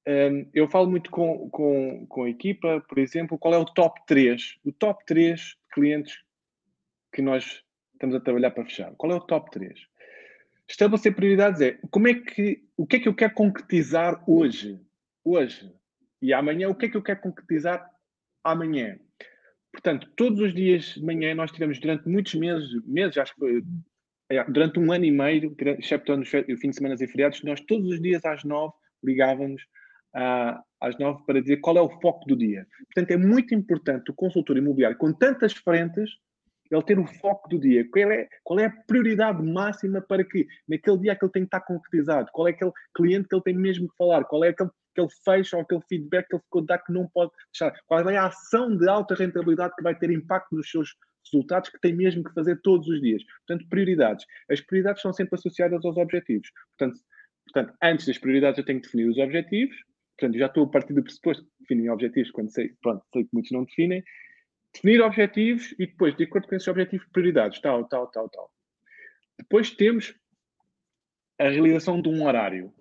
Um, 0.07 0.47
eu 0.53 0.69
falo 0.69 0.91
muito 0.91 1.09
com, 1.09 1.49
com, 1.49 2.05
com 2.05 2.23
a 2.23 2.29
equipa, 2.29 2.79
por 2.87 2.99
exemplo, 2.99 3.39
qual 3.39 3.55
é 3.55 3.57
o 3.57 3.65
top 3.65 3.99
3, 4.05 4.59
o 4.63 4.71
top 4.71 5.03
3 5.07 5.39
de 5.39 5.55
clientes 5.73 6.19
que 7.11 7.21
nós 7.23 7.63
estamos 7.93 8.15
a 8.15 8.19
trabalhar 8.19 8.51
para 8.51 8.65
fechar. 8.65 8.93
Qual 8.95 9.11
é 9.11 9.15
o 9.15 9.21
top 9.21 9.49
3? 9.49 9.87
Estabelecer 10.69 11.15
prioridades 11.15 11.61
é 11.61 11.79
como 11.89 12.07
é 12.07 12.13
que, 12.13 12.63
o 12.77 12.85
que 12.85 12.97
é 12.97 12.99
que 12.99 13.07
eu 13.07 13.15
quero 13.15 13.33
concretizar 13.33 14.23
hoje, 14.29 14.79
hoje 15.23 15.73
e 16.21 16.33
amanhã, 16.33 16.69
o 16.69 16.75
que 16.75 16.85
é 16.85 16.89
que 16.89 16.97
eu 16.97 17.01
quero 17.01 17.21
concretizar 17.21 17.89
amanhã. 18.43 18.97
Portanto, 19.71 20.11
todos 20.15 20.39
os 20.39 20.53
dias 20.53 20.95
de 20.95 21.03
manhã 21.03 21.33
nós 21.33 21.51
tivemos 21.51 21.79
durante 21.79 22.07
muitos 22.07 22.35
meses, 22.35 22.69
meses, 22.85 23.17
acho 23.17 23.33
que 23.35 23.63
é, 24.29 24.43
durante 24.45 24.79
um 24.79 24.91
ano 24.91 25.05
e 25.05 25.11
meio, 25.11 25.55
exceptuando 25.79 26.23
os 26.23 26.29
fins 26.29 26.45
de 26.47 26.73
semana 26.75 26.95
e 26.99 27.07
feriados, 27.07 27.41
nós 27.43 27.61
todos 27.61 27.89
os 27.89 28.01
dias 28.01 28.23
às 28.25 28.43
nove 28.43 28.73
ligávamos 29.03 29.61
às 30.81 30.97
nove 30.97 31.23
para 31.25 31.41
dizer 31.41 31.57
qual 31.57 31.77
é 31.77 31.81
o 31.81 31.89
foco 32.01 32.25
do 32.27 32.35
dia. 32.35 32.67
Portanto, 32.93 33.11
é 33.11 33.17
muito 33.17 33.55
importante 33.55 34.11
o 34.11 34.13
consultor 34.13 34.57
imobiliário, 34.57 34.97
com 34.97 35.13
tantas 35.13 35.53
frentes, 35.53 36.09
ele 36.69 36.83
ter 36.83 36.97
o 36.97 37.05
foco 37.05 37.49
do 37.49 37.59
dia. 37.59 37.85
Qual 37.89 38.11
é, 38.11 38.27
qual 38.43 38.59
é 38.59 38.65
a 38.65 38.71
prioridade 38.87 39.43
máxima 39.43 40.01
para 40.01 40.23
que 40.23 40.47
naquele 40.67 40.99
dia 40.99 41.15
que 41.15 41.25
ele 41.25 41.31
tem 41.31 41.43
que 41.43 41.47
estar 41.47 41.61
concretizado? 41.61 42.29
Qual 42.31 42.47
é 42.47 42.51
aquele 42.51 42.71
cliente 42.95 43.27
que 43.27 43.35
ele 43.35 43.43
tem 43.43 43.57
mesmo 43.57 43.89
que 43.89 43.95
falar? 43.97 44.23
Qual 44.23 44.43
é 44.43 44.49
aquele, 44.49 44.69
aquele 44.91 45.09
fecho 45.23 45.55
ou 45.55 45.61
aquele 45.61 45.81
feedback 45.87 46.27
que 46.27 46.35
ele 46.35 46.43
ficou 46.43 46.61
de 46.61 46.67
dar 46.67 46.79
que 46.79 46.91
não 46.91 47.07
pode 47.07 47.31
deixar? 47.51 47.77
Qual 47.85 48.09
é 48.09 48.17
a 48.17 48.27
ação 48.27 48.75
de 48.75 48.87
alta 48.89 49.15
rentabilidade 49.15 49.75
que 49.75 49.83
vai 49.83 49.97
ter 49.97 50.11
impacto 50.11 50.55
nos 50.55 50.69
seus 50.69 50.95
resultados 51.25 51.69
que 51.69 51.79
tem 51.79 51.95
mesmo 51.95 52.23
que 52.23 52.33
fazer 52.33 52.59
todos 52.61 52.87
os 52.87 53.01
dias? 53.01 53.23
Portanto, 53.45 53.67
prioridades. 53.69 54.25
As 54.49 54.61
prioridades 54.61 55.01
são 55.01 55.13
sempre 55.13 55.35
associadas 55.35 55.83
aos 55.85 55.97
objetivos. 55.97 56.49
Portanto, 56.77 56.99
portanto 57.45 57.77
antes 57.81 58.05
das 58.05 58.17
prioridades 58.17 58.57
eu 58.57 58.65
tenho 58.65 58.79
que 58.79 58.87
definir 58.87 59.09
os 59.09 59.17
objetivos. 59.17 59.75
Portanto, 60.17 60.37
já 60.37 60.45
estou 60.45 60.65
a 60.65 60.69
partir 60.69 60.93
do 60.93 61.03
pressuposto 61.03 61.43
que 61.43 61.49
definem 61.61 61.89
objetivos 61.89 62.31
quando 62.31 62.51
sei, 62.51 62.73
pronto, 62.81 63.03
sei 63.11 63.23
que 63.23 63.29
muitos 63.33 63.51
não 63.51 63.63
definem 63.63 64.03
definir 64.73 65.01
objetivos 65.01 65.73
e 65.73 65.85
depois, 65.85 66.15
de 66.15 66.23
acordo 66.23 66.47
com 66.47 66.55
esses 66.55 66.67
objetivos, 66.67 67.05
prioridades, 67.11 67.59
tal, 67.59 67.87
tal, 67.87 68.07
tal, 68.07 68.29
tal. 68.29 68.51
Depois 69.37 69.71
temos 69.71 70.15
a 71.39 71.49
realização 71.49 72.01
de 72.01 72.09
um 72.09 72.25
horário. 72.25 72.73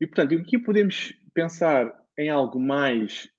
E, 0.00 0.06
portanto, 0.06 0.34
aqui 0.34 0.58
podemos 0.58 1.12
pensar 1.38 1.96
em 2.18 2.28
algo 2.28 2.58
mais, 2.58 3.30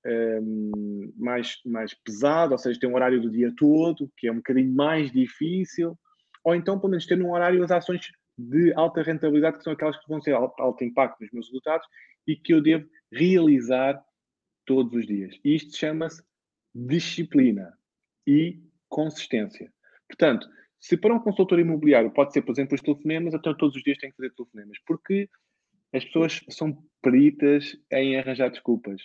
um, 0.42 1.12
mais, 1.18 1.60
mais 1.66 1.94
pesado, 1.94 2.54
ou 2.54 2.58
seja, 2.58 2.80
ter 2.80 2.88
um 2.88 2.96
horário 2.96 3.22
do 3.22 3.30
dia 3.30 3.54
todo, 3.58 4.10
que 4.16 4.26
é 4.26 4.32
um 4.32 4.38
bocadinho 4.38 4.74
mais 4.74 5.12
difícil, 5.12 6.00
ou 6.42 6.56
então, 6.56 6.80
pelo 6.80 6.92
menos, 6.92 7.06
ter 7.06 7.22
um 7.22 7.30
horário 7.30 7.62
as 7.62 7.72
ações 7.72 8.08
de 8.38 8.74
alta 8.74 9.02
rentabilidade, 9.02 9.58
que 9.58 9.66
são 9.66 9.74
aquelas 9.74 9.98
que 9.98 10.08
vão 10.08 10.22
ter 10.22 10.32
alto, 10.32 10.62
alto 10.62 10.82
impacto 10.86 11.20
nos 11.20 11.32
meus 11.34 11.48
resultados 11.48 11.86
e 12.26 12.38
que 12.38 12.54
eu 12.54 12.62
devo 12.62 12.88
realizar 13.12 14.02
todos 14.66 14.94
os 14.94 15.06
dias. 15.06 15.38
Isto 15.44 15.76
chama-se 15.76 16.24
disciplina 16.74 17.78
e 18.26 18.62
consistência. 18.88 19.70
Portanto, 20.08 20.48
se 20.80 20.96
para 20.96 21.14
um 21.14 21.20
consultor 21.20 21.60
imobiliário 21.60 22.12
pode 22.12 22.32
ser, 22.32 22.44
por 22.44 22.54
exemplo, 22.54 22.76
os 22.76 22.82
telefonemas, 22.82 23.34
então 23.34 23.54
todos 23.58 23.76
os 23.76 23.84
dias 23.84 23.98
tem 23.98 24.10
que 24.10 24.16
fazer 24.16 24.34
telefonemas, 24.34 24.78
porque 24.88 25.30
as 25.94 26.04
pessoas 26.06 26.42
são 26.50 26.78
peritas 27.02 27.76
em 27.92 28.18
arranjar 28.18 28.50
desculpas. 28.50 29.02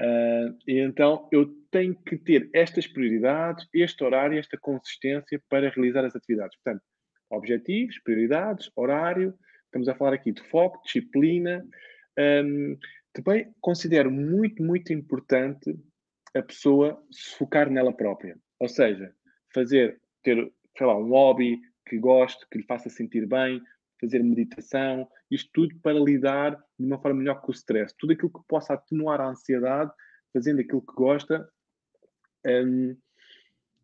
Uh, 0.00 0.56
e 0.66 0.80
então 0.80 1.28
eu 1.30 1.46
tenho 1.70 1.94
que 1.94 2.16
ter 2.16 2.50
estas 2.52 2.86
prioridades, 2.86 3.66
este 3.72 4.02
horário, 4.02 4.38
esta 4.38 4.58
consistência 4.58 5.40
para 5.48 5.70
realizar 5.70 6.04
as 6.04 6.16
atividades. 6.16 6.56
Portanto, 6.62 6.82
objetivos, 7.30 7.98
prioridades, 8.00 8.70
horário, 8.76 9.34
estamos 9.66 9.88
a 9.88 9.94
falar 9.94 10.14
aqui 10.14 10.32
de 10.32 10.42
foco, 10.42 10.82
disciplina. 10.84 11.64
Um, 12.18 12.76
também 13.12 13.52
considero 13.60 14.10
muito, 14.10 14.62
muito 14.62 14.92
importante 14.92 15.76
a 16.34 16.42
pessoa 16.42 17.00
se 17.10 17.36
focar 17.36 17.70
nela 17.70 17.92
própria. 17.92 18.36
Ou 18.58 18.68
seja, 18.68 19.12
fazer, 19.52 20.00
ter, 20.22 20.52
sei 20.76 20.86
lá, 20.86 20.96
um 20.96 21.08
hobby 21.10 21.60
que 21.86 21.98
goste, 21.98 22.44
que 22.50 22.58
lhe 22.58 22.64
faça 22.64 22.88
sentir 22.88 23.26
bem, 23.26 23.60
fazer 24.04 24.22
meditação, 24.22 25.08
isto 25.30 25.50
tudo 25.52 25.74
para 25.80 25.98
lidar 25.98 26.56
de 26.78 26.86
uma 26.86 27.00
forma 27.00 27.18
melhor 27.18 27.40
com 27.40 27.50
o 27.50 27.54
stress. 27.54 27.94
Tudo 27.98 28.12
aquilo 28.12 28.30
que 28.30 28.46
possa 28.46 28.74
atenuar 28.74 29.20
a 29.20 29.28
ansiedade, 29.28 29.90
fazendo 30.32 30.60
aquilo 30.60 30.82
que 30.82 30.94
gosta, 30.94 31.48
um, 32.46 32.96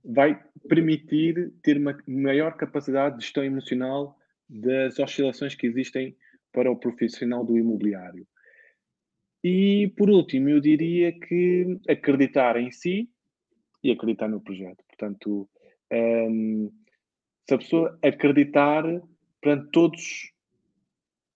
vai 0.04 0.42
permitir 0.68 1.52
ter 1.62 1.78
uma 1.78 1.96
maior 2.06 2.56
capacidade 2.56 3.16
de 3.16 3.24
gestão 3.24 3.44
emocional 3.44 4.16
das 4.48 4.98
oscilações 4.98 5.54
que 5.54 5.66
existem 5.66 6.16
para 6.52 6.70
o 6.70 6.76
profissional 6.76 7.44
do 7.44 7.56
imobiliário. 7.56 8.26
E, 9.42 9.92
por 9.96 10.10
último, 10.10 10.48
eu 10.48 10.60
diria 10.60 11.12
que 11.12 11.78
acreditar 11.88 12.56
em 12.56 12.70
si 12.70 13.08
e 13.82 13.90
acreditar 13.90 14.28
no 14.28 14.40
projeto. 14.40 14.84
Portanto, 14.86 15.48
um, 15.92 16.70
se 17.48 17.54
a 17.54 17.58
pessoa 17.58 17.98
acreditar 18.02 18.84
perante 19.40 19.70
todos 19.70 20.32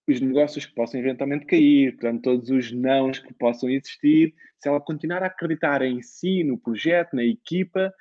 os 0.07 0.21
negócios 0.21 0.65
que 0.65 0.75
possam 0.75 0.99
eventualmente 0.99 1.45
cair, 1.45 1.97
perante 1.97 2.21
todos 2.21 2.49
os 2.49 2.71
nãos 2.71 3.19
que 3.19 3.33
possam 3.33 3.69
existir, 3.69 4.33
se 4.59 4.69
ela 4.69 4.79
continuar 4.79 5.23
a 5.23 5.27
acreditar 5.27 5.81
em 5.81 6.01
si, 6.01 6.43
no 6.43 6.57
projeto, 6.57 7.15
na 7.15 7.23
equipa, 7.23 7.93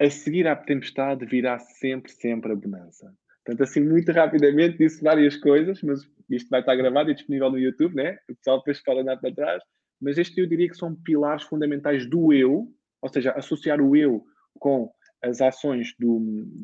a 0.00 0.10
seguir 0.10 0.46
à 0.48 0.56
tempestade 0.56 1.24
virá 1.24 1.58
sempre, 1.58 2.10
sempre 2.10 2.52
a 2.52 2.56
bonança. 2.56 3.14
Portanto, 3.44 3.62
assim, 3.62 3.80
muito 3.80 4.10
rapidamente 4.12 4.78
disse 4.78 5.02
várias 5.02 5.36
coisas, 5.36 5.82
mas 5.82 6.00
isto 6.30 6.48
vai 6.48 6.60
estar 6.60 6.74
gravado 6.76 7.10
e 7.10 7.14
disponível 7.14 7.50
no 7.50 7.58
YouTube, 7.58 7.94
né? 7.94 8.18
O 8.28 8.34
pessoal 8.36 8.58
depois 8.58 8.82
pode 8.82 9.00
andar 9.00 9.16
para 9.18 9.34
trás. 9.34 9.62
Mas 10.00 10.18
este 10.18 10.40
eu 10.40 10.46
diria 10.46 10.68
que 10.68 10.76
são 10.76 10.94
pilares 10.94 11.44
fundamentais 11.44 12.08
do 12.08 12.32
eu, 12.32 12.72
ou 13.00 13.08
seja, 13.08 13.32
associar 13.32 13.80
o 13.80 13.96
eu 13.96 14.24
com 14.58 14.92
as 15.22 15.40
ações 15.40 15.94
do, 15.98 16.20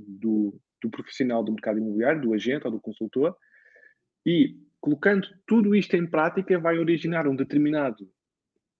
do, 0.09 0.61
do 0.83 0.91
profissional 0.91 1.43
do 1.43 1.53
mercado 1.53 1.79
imobiliário, 1.79 2.21
do 2.21 2.35
agente 2.35 2.67
ou 2.67 2.73
do 2.73 2.81
consultor, 2.81 3.37
e 4.25 4.57
colocando 4.81 5.29
tudo 5.47 5.75
isto 5.75 5.97
em 5.97 6.07
prática 6.07 6.59
vai 6.59 6.79
originar 6.79 7.27
um 7.27 7.35
determinado, 7.35 8.09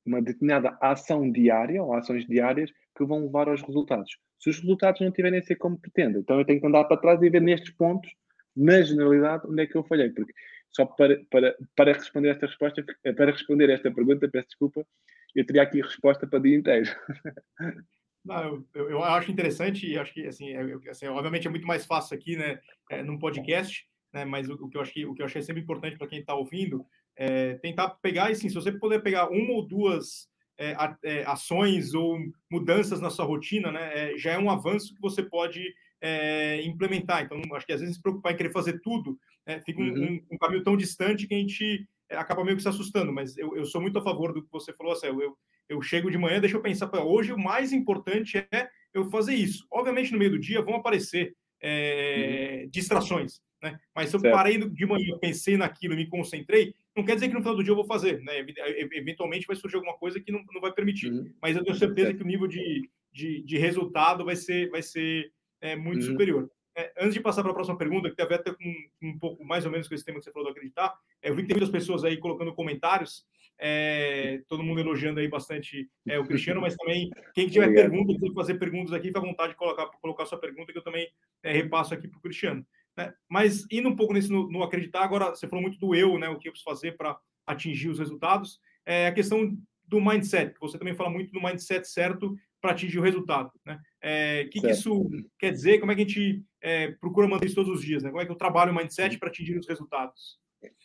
uma 0.05 0.23
determinada 0.23 0.77
ação 0.81 1.31
diária 1.31 1.83
ou 1.83 1.95
ações 1.95 2.27
diárias 2.27 2.71
que 2.97 3.05
vão 3.05 3.25
levar 3.25 3.49
aos 3.49 3.63
resultados. 3.63 4.11
Se 4.39 4.51
os 4.51 4.59
resultados 4.61 5.01
não 5.01 5.11
tiverem 5.11 5.41
a 5.41 5.43
ser 5.43 5.57
como 5.57 5.79
pretendo, 5.79 6.19
então 6.21 6.39
eu 6.39 6.45
tenho 6.45 6.61
que 6.61 6.67
andar 6.67 6.85
para 6.85 6.97
trás 6.97 7.21
e 7.23 7.31
ver 7.31 7.43
nestes 7.43 7.71
pontos, 7.71 8.11
na 8.57 8.81
generalidade, 8.83 9.47
onde 9.47 9.63
é 9.63 9.67
que 9.67 9.77
eu 9.77 9.85
falhei. 9.85 10.11
Porque 10.11 10.33
só 10.71 10.87
para, 10.87 11.21
para, 11.31 11.57
para 11.75 11.93
responder 11.93 12.31
esta 12.31 12.47
resposta, 12.47 12.85
para 13.17 13.33
responder 13.33 13.71
esta 13.71 13.91
pergunta, 13.91 14.29
peço 14.29 14.49
desculpa, 14.49 14.87
eu 15.35 15.45
teria 15.45 15.63
aqui 15.63 15.81
resposta 15.81 16.27
para 16.27 16.39
o 16.39 16.43
dia 16.43 16.57
inteiro. 16.57 16.91
Não, 18.29 18.65
eu, 18.75 18.91
eu, 18.91 19.03
acho 19.03 19.31
interessante 19.31 19.87
e 19.87 19.99
acho 19.99 20.13
que 20.13 20.27
assim, 20.27 20.51
é, 20.51 20.91
assim, 20.91 21.07
obviamente 21.07 21.47
é 21.47 21.51
muito 21.51 21.67
mais 21.67 21.87
fácil 21.87 22.15
aqui, 22.15 22.37
né, 22.37 22.61
é, 22.91 23.03
num 23.03 23.19
podcast, 23.19 23.87
né, 24.13 24.25
mas 24.25 24.49
o, 24.49 24.55
o, 24.55 24.69
que 24.69 24.77
eu 24.77 24.83
acho 24.83 24.93
o 25.09 25.15
que 25.15 25.23
eu 25.23 25.27
achei 25.27 25.43
sempre 25.43 25.63
importante 25.63 25.97
para 25.97 26.07
quem 26.07 26.21
está 26.21 26.35
ouvindo 26.35 26.85
é 27.17 27.55
tentar 27.55 27.89
pegar, 28.03 28.31
e 28.31 28.37
sim, 28.37 28.49
se 28.49 28.55
você 28.55 28.71
puder 28.71 29.03
pegar 29.03 29.31
uma 29.31 29.53
ou 29.53 29.67
duas 29.67 30.29
é, 30.59 30.77
é, 31.03 31.25
ações 31.25 31.95
ou 31.95 32.19
mudanças 32.51 33.01
na 33.01 33.11
sua 33.11 33.25
rotina, 33.25 33.73
né, 33.73 34.13
é, 34.13 34.19
já 34.19 34.33
é 34.33 34.39
um 34.39 34.51
avanço 34.51 34.95
que 34.95 35.01
você 35.01 35.23
pode 35.23 35.75
é, 36.01 36.63
implementar. 36.63 37.23
Então, 37.23 37.41
acho 37.55 37.67
que 37.67 37.73
às 37.73 37.81
vezes 37.81 37.97
se 37.97 38.03
preocupar 38.03 38.33
em 38.33 38.37
querer 38.37 38.53
fazer 38.53 38.81
tudo 38.81 39.19
né, 39.49 39.63
fica 39.65 39.81
um, 39.81 39.89
uhum. 39.89 40.21
um, 40.31 40.35
um, 40.35 40.39
caminho 40.39 40.63
tão 40.63 40.77
distante 40.77 41.27
que 41.27 41.35
a 41.35 41.39
gente 41.39 41.89
é, 42.11 42.17
acaba 42.17 42.45
meio 42.45 42.57
que 42.57 42.63
se 42.63 42.69
assustando. 42.69 43.11
Mas 43.11 43.37
eu, 43.39 43.57
eu 43.57 43.65
sou 43.65 43.81
muito 43.81 43.99
a 43.99 44.03
favor 44.03 44.35
do 44.35 44.43
que 44.43 44.53
você 44.53 44.75
falou, 44.75 44.93
assim, 44.93 45.07
eu, 45.07 45.23
eu 45.23 45.39
chego 45.83 46.11
de 46.11 46.19
manhã, 46.19 46.41
deixa 46.41 46.57
eu 46.57 46.63
pensar, 46.63 46.91
hoje 47.05 47.33
o 47.33 47.39
mais 47.39 47.73
importante 47.73 48.39
é 48.51 48.69
eu 48.93 49.11
fazer 49.11 49.35
isso. 49.35 49.67
Obviamente, 49.71 50.13
no 50.13 50.19
meio 50.19 50.31
do 50.31 50.39
dia 50.39 50.63
vão 50.63 50.75
aparecer 50.75 51.35
é, 51.61 52.63
uhum. 52.63 52.71
distrações, 52.71 53.41
né? 53.63 53.79
Mas 53.95 54.11
se 54.11 54.17
eu 54.17 54.21
certo. 54.21 54.35
parei 54.35 54.59
de 54.59 54.87
manhã, 54.87 55.19
pensei 55.21 55.57
naquilo, 55.57 55.97
me 55.97 56.07
concentrei, 56.07 56.75
não 56.97 57.05
quer 57.05 57.15
dizer 57.15 57.29
que 57.29 57.35
no 57.35 57.41
final 57.41 57.55
do 57.55 57.63
dia 57.63 57.73
eu 57.73 57.77
vou 57.77 57.85
fazer, 57.85 58.21
né? 58.23 58.45
Eventualmente 58.93 59.47
vai 59.47 59.57
surgir 59.57 59.77
alguma 59.77 59.97
coisa 59.97 60.21
que 60.21 60.33
não, 60.33 60.45
não 60.53 60.61
vai 60.61 60.73
permitir. 60.73 61.13
Uhum. 61.13 61.33
Mas 61.41 61.57
eu 61.57 61.65
tenho 61.65 61.77
certeza 61.77 62.09
certo. 62.09 62.19
que 62.19 62.25
o 62.25 62.27
nível 62.27 62.47
de, 62.47 62.91
de, 63.13 63.43
de, 63.43 63.59
resultado 63.59 64.25
vai 64.25 64.37
ser, 64.37 64.69
vai 64.71 64.83
ser 64.83 65.31
é, 65.61 65.77
muito 65.77 66.03
uhum. 66.05 66.13
superior. 66.13 66.51
É, 66.77 66.93
antes 66.99 67.15
de 67.15 67.21
passar 67.21 67.43
para 67.43 67.51
a 67.51 67.55
próxima 67.55 67.77
pergunta, 67.77 68.09
que 68.09 68.17
tem 68.17 68.25
a 68.25 68.29
ver 68.29 68.37
até 68.37 68.53
com 68.53 68.75
um 69.03 69.19
pouco 69.19 69.45
mais 69.45 69.65
ou 69.65 69.71
menos 69.71 69.89
com 69.89 69.95
esse 69.95 70.05
tema 70.05 70.19
que 70.19 70.25
você 70.25 70.33
falou 70.33 70.49
do 70.49 70.53
acreditar, 70.53 70.95
eu 71.23 71.35
vi 71.35 71.43
que 71.43 71.49
tem 71.49 71.57
muitas 71.57 71.73
pessoas 71.73 72.05
aí 72.05 72.17
colocando 72.17 72.55
comentários, 72.55 73.27
é, 73.59 74.41
todo 74.49 74.63
mundo 74.63 74.81
elogiando 74.81 75.19
aí 75.21 75.29
bastante 75.29 75.89
é, 76.07 76.19
o 76.19 76.25
Cristiano, 76.25 76.61
mas 76.61 76.77
também 76.77 77.11
quem 77.35 77.49
tiver 77.49 77.67
Obrigado. 77.67 77.91
pergunta, 77.91 78.15
quiser 78.15 78.35
fazer 78.35 78.55
perguntas 78.55 78.93
aqui, 78.93 79.09
fica 79.09 79.19
à 79.19 79.23
vontade 79.23 79.53
de 79.53 79.59
colocar, 79.59 79.87
colocar 80.01 80.27
sua 80.27 80.39
pergunta, 80.39 80.73
que 80.73 80.79
eu 80.79 80.83
também 80.83 81.09
é, 81.43 81.53
repasso 81.53 81.93
aqui 81.93 82.07
para 82.07 82.19
o 82.19 82.23
Cristiano. 82.23 82.65
Né? 82.97 83.13
Mas 83.29 83.67
indo 83.71 83.89
um 83.89 83.97
pouco 83.97 84.13
nesse 84.13 84.31
no, 84.31 84.51
no, 84.51 84.63
acreditar, 84.63 85.03
agora 85.03 85.31
você 85.31 85.49
falou 85.49 85.63
muito 85.63 85.79
do 85.79 85.95
eu, 85.95 86.19
né, 86.19 86.29
o 86.29 86.39
que 86.39 86.49
eu 86.49 86.53
preciso 86.53 86.71
fazer 86.71 86.97
para 86.97 87.19
atingir 87.47 87.89
os 87.89 87.99
resultados, 87.99 88.61
é 88.87 89.07
a 89.09 89.13
questão 89.13 89.57
do 89.87 90.01
mindset, 90.01 90.53
que 90.53 90.61
você 90.61 90.79
também 90.79 90.95
fala 90.95 91.11
muito 91.11 91.33
do 91.33 91.43
mindset 91.43 91.89
certo 91.89 92.37
para 92.61 92.73
atingir 92.73 92.99
o 92.99 93.03
resultado. 93.03 93.51
Né? 93.65 93.81
É, 94.03 94.45
o 94.47 94.51
que, 94.51 94.61
que, 94.61 94.71
isso 94.71 95.09
quer 95.39 95.51
dizer? 95.53 95.79
Como 95.79 95.91
é 95.91 95.95
que 95.95 96.03
a 96.03 96.05
gente 96.05 96.45
é, 96.61 96.93
procura 96.93 97.27
manter 97.27 97.47
isso 97.47 97.55
todos 97.55 97.73
os 97.73 97.85
dias? 97.85 98.03
Né? 98.03 98.11
Como 98.11 98.21
é 98.21 98.27
que 98.27 98.33
eu 98.33 98.37
trabalho 98.37 98.73
o 98.73 98.75
mindset 98.75 99.19
para 99.19 99.29
atingir 99.29 99.59
os 99.59 99.69
resultados? 99.69 100.39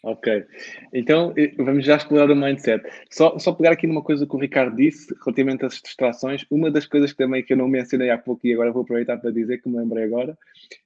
Ok, 0.04 0.46
então 0.94 1.34
vamos 1.58 1.86
já 1.86 1.96
explorar 1.96 2.30
o 2.30 2.36
mindset. 2.36 2.84
Só, 3.10 3.40
só 3.40 3.54
pegar 3.54 3.72
aqui 3.72 3.88
numa 3.88 4.04
coisa 4.04 4.28
que 4.28 4.36
o 4.36 4.40
Ricardo 4.40 4.76
disse 4.76 5.14
relativamente 5.24 5.66
às 5.66 5.82
distrações. 5.82 6.46
Uma 6.52 6.70
das 6.70 6.86
coisas 6.86 7.12
que 7.12 7.18
também 7.18 7.44
que 7.44 7.54
eu 7.54 7.58
não 7.58 7.68
mencionei 7.68 8.10
há 8.10 8.18
pouco 8.18 8.46
e 8.46 8.54
agora 8.54 8.72
vou 8.72 8.84
aproveitar 8.84 9.18
para 9.18 9.32
dizer 9.32 9.62
que 9.62 9.70
me 9.70 9.78
lembrei 9.78 10.04
agora 10.04 10.38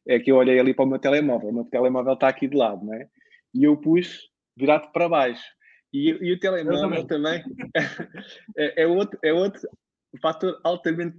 é 0.08 0.20
que 0.20 0.32
eu 0.32 0.36
olhei 0.38 0.60
ali 0.60 0.74
para 0.74 0.86
o 0.86 0.88
meu 0.88 1.00
telemóvel. 1.00 1.50
O 1.50 1.54
meu 1.54 1.66
telemóvel 1.66 2.14
está 2.14 2.28
aqui 2.28 2.48
de 2.48 2.56
lado, 2.56 2.86
não 2.86 2.94
é? 2.94 3.08
E 3.54 3.64
eu 3.64 3.76
pus 3.76 4.30
virado 4.56 4.92
para 4.92 5.10
baixo. 5.10 5.44
E, 5.92 6.10
e 6.10 6.34
o 6.34 6.40
telemóvel 6.40 7.06
também, 7.06 7.44
é, 8.56 8.84
é, 8.84 8.88
outro, 8.88 9.20
é 9.24 9.34
outro 9.34 9.68
fator 10.22 10.60
altamente 10.64 11.18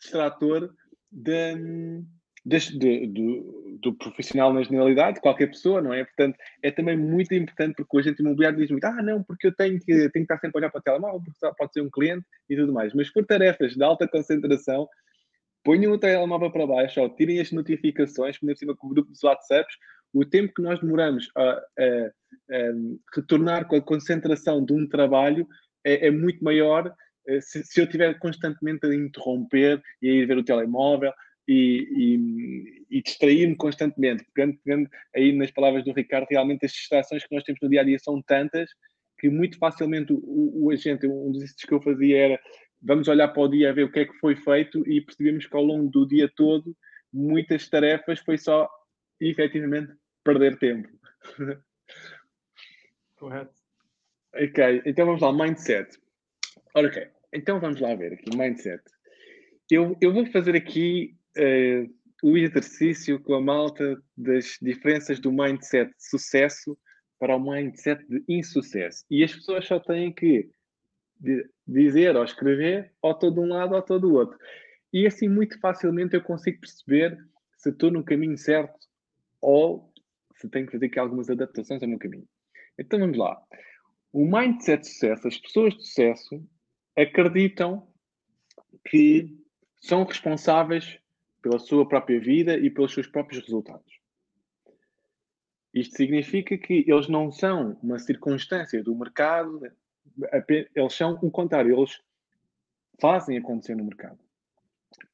distrator 0.00 0.74
de, 1.12 2.02
de, 2.46 3.06
do, 3.08 3.78
do, 3.82 3.94
profissional 3.94 4.52
na 4.52 4.62
generalidade, 4.62 5.20
qualquer 5.20 5.48
pessoa, 5.48 5.82
não 5.82 5.92
é? 5.92 6.04
Portanto, 6.04 6.38
é 6.62 6.70
também 6.70 6.96
muito 6.96 7.34
importante 7.34 7.74
porque 7.74 7.96
o 7.96 7.98
agente 7.98 8.22
imobiliário 8.22 8.58
diz 8.58 8.70
muito, 8.70 8.84
ah, 8.84 9.02
não, 9.02 9.20
porque 9.24 9.48
eu 9.48 9.54
tenho 9.54 9.80
que, 9.80 9.92
tenho 9.92 10.10
que 10.12 10.18
estar 10.20 10.38
sempre 10.38 10.56
a 10.56 10.60
olhar 10.60 10.70
para 10.70 10.78
o 10.78 10.82
telemóvel, 10.82 11.20
porque 11.24 11.56
pode 11.58 11.72
ser 11.72 11.80
um 11.80 11.90
cliente 11.90 12.24
e 12.48 12.54
tudo 12.54 12.72
mais. 12.72 12.94
Mas 12.94 13.10
por 13.10 13.26
tarefas 13.26 13.74
de 13.74 13.82
alta 13.82 14.06
concentração, 14.06 14.88
ponham 15.64 15.92
o 15.92 15.98
telemóvel 15.98 16.52
para 16.52 16.66
baixo, 16.68 17.00
ou 17.00 17.08
tirem 17.08 17.40
as 17.40 17.50
notificações, 17.50 18.38
por 18.38 18.56
cima 18.56 18.76
com 18.76 18.86
o 18.86 18.90
grupo 18.90 19.10
dos 19.10 19.24
WhatsApps, 19.24 19.74
o 20.14 20.24
tempo 20.24 20.54
que 20.54 20.62
nós 20.62 20.78
demoramos 20.78 21.28
a, 21.36 21.42
a, 21.42 21.56
a 22.52 22.72
retornar 23.12 23.66
com 23.66 23.74
a 23.74 23.82
concentração 23.82 24.64
de 24.64 24.72
um 24.72 24.88
trabalho 24.88 25.48
é, 25.84 26.06
é 26.06 26.10
muito 26.12 26.44
maior 26.44 26.94
eh, 27.26 27.40
se, 27.40 27.64
se, 27.64 27.80
eu 27.80 27.84
estiver 27.84 28.16
constantemente 28.20 28.86
a 28.86 28.94
interromper 28.94 29.82
e 30.00 30.08
a 30.08 30.12
ir 30.12 30.26
ver 30.26 30.38
o 30.38 30.44
telemóvel 30.44 31.12
e, 31.46 32.84
e, 32.90 32.98
e 32.98 33.02
distrair-me 33.02 33.56
constantemente. 33.56 34.24
Pegando, 34.34 34.58
pegando 34.64 34.90
aí 35.14 35.32
nas 35.32 35.50
palavras 35.50 35.84
do 35.84 35.92
Ricardo, 35.92 36.26
realmente 36.30 36.66
as 36.66 36.72
distrações 36.72 37.24
que 37.24 37.34
nós 37.34 37.44
temos 37.44 37.60
no 37.60 37.68
dia 37.68 37.80
a 37.80 37.84
dia 37.84 37.98
são 37.98 38.20
tantas 38.22 38.70
que 39.18 39.30
muito 39.30 39.58
facilmente 39.58 40.12
o, 40.12 40.64
o 40.64 40.70
agente, 40.70 41.06
um 41.06 41.30
dos 41.30 41.38
exercícios 41.42 41.68
que 41.68 41.74
eu 41.74 41.80
fazia 41.80 42.18
era 42.18 42.40
vamos 42.82 43.08
olhar 43.08 43.28
para 43.28 43.42
o 43.42 43.48
dia 43.48 43.70
a 43.70 43.72
ver 43.72 43.84
o 43.84 43.92
que 43.92 44.00
é 44.00 44.04
que 44.04 44.18
foi 44.18 44.36
feito 44.36 44.86
e 44.88 45.00
percebemos 45.00 45.46
que 45.46 45.56
ao 45.56 45.64
longo 45.64 45.88
do 45.90 46.06
dia 46.06 46.30
todo 46.36 46.76
muitas 47.12 47.68
tarefas 47.68 48.20
foi 48.20 48.36
só 48.36 48.68
efetivamente 49.20 49.92
perder 50.22 50.58
tempo. 50.58 50.88
Correto. 53.16 53.54
Ok, 54.34 54.82
então 54.84 55.06
vamos 55.06 55.22
lá, 55.22 55.32
mindset. 55.32 55.98
Ok, 56.74 57.08
então 57.32 57.58
vamos 57.58 57.80
lá 57.80 57.94
ver 57.94 58.12
aqui, 58.12 58.36
mindset. 58.36 58.82
Eu, 59.70 59.96
eu 60.00 60.12
vou 60.12 60.26
fazer 60.26 60.54
aqui 60.54 61.16
uh, 61.36 61.94
o 62.22 62.36
exercício 62.36 63.20
com 63.20 63.34
a 63.34 63.40
malta 63.40 64.02
das 64.16 64.58
diferenças 64.60 65.20
do 65.20 65.32
mindset 65.32 65.90
de 65.90 66.08
sucesso 66.08 66.76
para 67.18 67.36
o 67.36 67.40
mindset 67.40 68.04
de 68.08 68.22
insucesso. 68.28 69.04
E 69.10 69.22
as 69.22 69.34
pessoas 69.34 69.66
só 69.66 69.78
têm 69.78 70.12
que 70.12 70.50
dizer 71.66 72.16
ou 72.16 72.24
escrever 72.24 72.92
ou 73.00 73.14
de 73.14 73.40
um 73.40 73.48
lado 73.48 73.72
ou 73.72 73.80
estou 73.80 73.98
do 73.98 74.14
outro. 74.14 74.38
E 74.92 75.06
assim, 75.06 75.28
muito 75.28 75.58
facilmente 75.60 76.14
eu 76.14 76.22
consigo 76.22 76.60
perceber 76.60 77.16
se 77.56 77.70
estou 77.70 77.90
no 77.90 78.04
caminho 78.04 78.36
certo 78.36 78.74
ou 79.40 79.92
se 80.36 80.48
tenho 80.48 80.66
que 80.66 80.72
fazer 80.72 80.86
aqui 80.86 80.98
algumas 80.98 81.30
adaptações 81.30 81.82
ao 81.82 81.88
meu 81.88 81.98
caminho. 81.98 82.28
Então 82.78 82.98
vamos 82.98 83.16
lá. 83.16 83.40
O 84.12 84.24
mindset 84.24 84.82
de 84.82 84.88
sucesso, 84.88 85.28
as 85.28 85.38
pessoas 85.38 85.74
de 85.74 85.86
sucesso 85.86 86.42
acreditam 86.96 87.86
que 88.88 89.36
são 89.80 90.04
responsáveis 90.04 90.98
pela 91.46 91.60
sua 91.60 91.86
própria 91.86 92.18
vida 92.18 92.58
e 92.58 92.68
pelos 92.68 92.92
seus 92.92 93.06
próprios 93.06 93.44
resultados. 93.44 94.00
Isto 95.72 95.96
significa 95.96 96.58
que 96.58 96.84
eles 96.88 97.06
não 97.06 97.30
são 97.30 97.78
uma 97.80 98.00
circunstância 98.00 98.82
do 98.82 98.96
mercado, 98.96 99.60
eles 100.74 100.92
são 100.92 101.16
o 101.22 101.30
contrário, 101.30 101.78
eles 101.78 102.02
fazem 103.00 103.38
acontecer 103.38 103.76
no 103.76 103.84
mercado. 103.84 104.18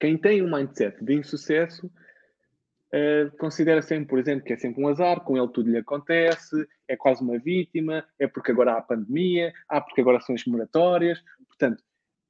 Quem 0.00 0.16
tem 0.16 0.40
um 0.40 0.50
mindset 0.50 1.04
de 1.04 1.16
insucesso 1.16 1.86
uh, 1.86 3.36
considera 3.36 3.82
sempre, 3.82 4.06
por 4.06 4.18
exemplo, 4.18 4.46
que 4.46 4.54
é 4.54 4.56
sempre 4.56 4.82
um 4.82 4.88
azar, 4.88 5.20
com 5.20 5.36
ele 5.36 5.48
tudo 5.48 5.70
lhe 5.70 5.76
acontece, 5.76 6.66
é 6.88 6.96
quase 6.96 7.22
uma 7.22 7.38
vítima, 7.38 8.06
é 8.18 8.26
porque 8.26 8.52
agora 8.52 8.72
há 8.72 8.78
a 8.78 8.82
pandemia, 8.82 9.52
há 9.68 9.82
porque 9.82 10.00
agora 10.00 10.18
são 10.20 10.34
as 10.34 10.46
moratórias. 10.46 11.22
Portanto, 11.46 11.80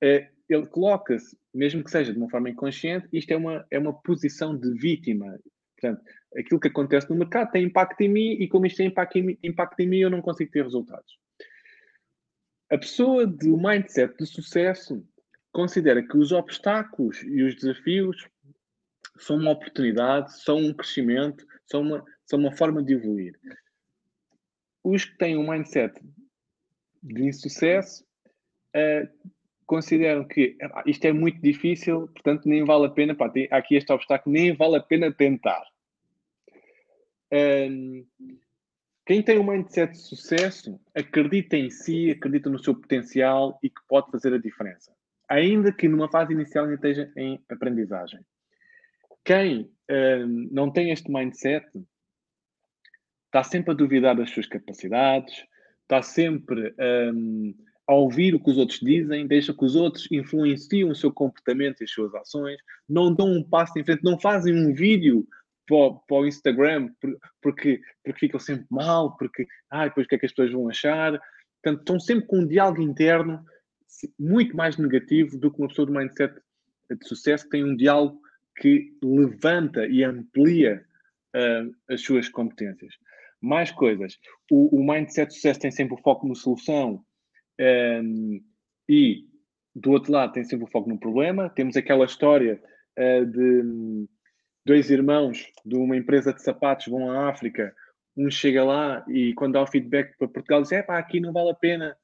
uh, 0.03 0.27
ele 0.49 0.67
coloca-se, 0.67 1.37
mesmo 1.55 1.85
que 1.85 1.91
seja 1.91 2.13
de 2.13 2.19
uma 2.19 2.31
forma 2.31 2.51
inconsciente, 2.51 3.09
isto 3.13 3.31
é 3.31 3.37
uma, 3.37 3.67
é 3.71 3.79
uma 3.79 3.93
posição 3.93 4.57
de 4.57 4.73
vítima. 4.73 5.39
Portanto, 5.79 6.03
aquilo 6.37 6.61
que 6.61 6.69
acontece 6.69 7.11
no 7.11 7.17
mercado 7.17 7.51
tem 7.51 7.65
impacto 7.65 8.01
em 8.01 8.09
mim 8.09 8.33
e 8.33 8.49
como 8.49 8.67
isto 8.67 8.79
tem 8.79 8.87
impacto 8.87 9.19
em, 9.19 9.39
impacto 9.43 9.81
em 9.81 9.89
mim, 9.89 9.99
eu 9.99 10.11
não 10.11 10.23
consigo 10.23 10.51
ter 10.51 10.63
resultados. 10.63 11.19
A 12.71 12.79
pessoa 12.79 13.27
do 13.27 13.57
mindset 13.59 14.17
de 14.17 14.27
sucesso 14.27 15.07
considera 15.53 16.03
que 16.03 16.17
os 16.17 16.33
obstáculos 16.33 17.23
e 17.23 17.43
os 17.43 17.55
desafios 17.55 18.27
são 19.19 19.37
uma 19.37 19.51
oportunidade, 19.51 20.33
são 20.43 20.57
um 20.57 20.73
crescimento, 20.73 21.47
são 21.67 21.83
uma, 21.83 22.05
são 22.25 22.39
uma 22.39 22.53
forma 22.57 22.83
de 22.83 22.95
evoluir. 22.95 23.39
Os 24.83 25.05
que 25.05 25.19
têm 25.19 25.37
um 25.37 25.51
mindset 25.51 26.01
de 27.03 27.25
insucesso 27.25 28.05
uh, 28.75 29.33
consideram 29.67 30.25
que 30.25 30.57
isto 30.87 31.05
é 31.05 31.13
muito 31.13 31.41
difícil, 31.41 32.09
portanto 32.09 32.49
nem 32.49 32.65
vale 32.65 32.87
a 32.87 32.91
pena, 32.91 33.15
pá, 33.15 33.29
tem 33.29 33.49
aqui 33.51 33.77
este 33.77 33.93
obstáculo, 33.93 34.35
nem 34.35 34.55
vale 34.55 34.77
a 34.77 34.81
pena 34.81 35.13
tentar. 35.13 35.65
Um, 37.33 38.07
quem 39.05 39.23
tem 39.23 39.39
um 39.39 39.45
mindset 39.45 39.93
de 39.93 39.99
sucesso 39.99 40.81
acredita 40.95 41.57
em 41.57 41.71
si, 41.71 42.11
acredita 42.11 42.49
no 42.49 42.63
seu 42.63 42.75
potencial 42.75 43.59
e 43.63 43.69
que 43.69 43.81
pode 43.89 44.11
fazer 44.11 44.33
a 44.35 44.39
diferença, 44.39 44.93
ainda 45.29 45.73
que 45.73 45.89
numa 45.89 46.11
fase 46.11 46.33
inicial 46.33 46.65
ainda 46.65 46.77
esteja 46.77 47.13
em 47.17 47.43
aprendizagem. 47.49 48.21
Quem 49.25 49.71
um, 49.91 50.49
não 50.51 50.71
tem 50.71 50.91
este 50.91 51.11
mindset 51.11 51.67
está 53.27 53.43
sempre 53.43 53.73
a 53.73 53.75
duvidar 53.75 54.15
das 54.15 54.31
suas 54.31 54.47
capacidades, 54.47 55.47
está 55.83 56.03
sempre 56.03 56.75
um, 57.13 57.55
a 57.87 57.95
ouvir 57.95 58.35
o 58.35 58.41
que 58.41 58.51
os 58.51 58.59
outros 58.59 58.81
dizem, 58.81 59.27
deixa 59.27 59.53
que 59.53 59.65
os 59.65 59.75
outros 59.75 60.07
influenciem 60.11 60.85
o 60.85 60.95
seu 60.95 61.13
comportamento 61.13 61.81
e 61.81 61.85
as 61.85 61.91
suas 61.91 62.15
ações, 62.15 62.57
não 62.89 63.13
dão 63.13 63.27
um 63.27 63.43
passo 63.43 63.79
em 63.79 63.85
frente, 63.85 64.05
não 64.05 64.19
fazem 64.19 64.55
um 64.55 64.73
vídeo 64.73 65.27
para, 65.67 65.95
para 66.07 66.17
o 66.17 66.27
Instagram 66.27 66.91
porque, 67.41 67.81
porque 68.05 68.21
ficam 68.21 68.41
sempre 68.41 68.67
mal, 68.71 69.17
porque 69.17 69.47
ah, 69.71 69.87
depois 69.87 70.07
o 70.07 70.09
que 70.09 70.15
é 70.15 70.19
que 70.19 70.27
as 70.27 70.33
pessoas 70.33 70.53
vão 70.53 70.69
achar. 70.69 71.21
Portanto, 71.63 71.81
estão 71.81 72.01
sempre 72.01 72.27
com 72.27 72.41
um 72.41 72.47
diálogo 72.47 72.83
interno 72.83 73.45
muito 74.19 74.57
mais 74.57 74.77
negativo 74.77 75.39
do 75.39 75.51
que 75.51 75.59
uma 75.59 75.69
pessoa 75.69 75.87
de 75.87 75.93
mindset 75.93 76.35
de 76.91 77.09
sucesso 77.09 77.45
que 77.45 77.51
tem 77.51 77.65
um 77.65 77.77
diálogo 77.77 78.21
que 78.57 78.97
levanta 79.03 79.87
e 79.87 80.05
amplia 80.05 80.85
uh, 81.35 81.75
as 81.89 82.03
suas 82.03 82.29
competências. 82.29 82.95
Mais 83.41 83.71
coisas. 83.71 84.19
O, 84.51 84.77
o, 84.77 84.85
mindset 84.85 85.29
de 85.29 85.35
sucesso 85.35 85.61
tem 85.61 85.71
sempre 85.71 85.95
o 85.95 86.03
foco 86.03 86.29
na 86.29 86.35
solução 86.35 87.05
um, 87.63 88.43
e, 88.89 89.25
do 89.75 89.93
outro 89.93 90.13
lado, 90.13 90.33
tem 90.33 90.45
sempre 90.45 90.65
o 90.65 90.71
foco 90.71 90.89
no 90.89 90.99
problema. 90.99 91.49
Temos 91.51 91.77
aquela 91.77 92.05
história 92.05 92.61
uh, 92.99 93.27
de 93.27 94.09
dois 94.65 94.91
irmãos 94.91 95.47
de 95.65 95.77
uma 95.77 95.97
empresa 95.97 96.33
de 96.33 96.43
sapatos 96.43 96.87
vão 96.87 97.11
à 97.11 97.29
África, 97.29 97.75
um 98.17 98.31
chega 98.31 98.63
lá 98.63 99.05
e 99.09 99.33
quando 99.35 99.55
dá 99.55 99.63
o 99.63 99.67
feedback 99.67 100.17
para 100.19 100.29
Portugal 100.29 100.63
diz, 100.63 100.73
é 100.73 100.83
pá, 100.83 100.99
aqui 100.99 101.19
não 101.19 101.33
vale 101.33 101.51
a 101.51 101.55
pena, 101.55 101.97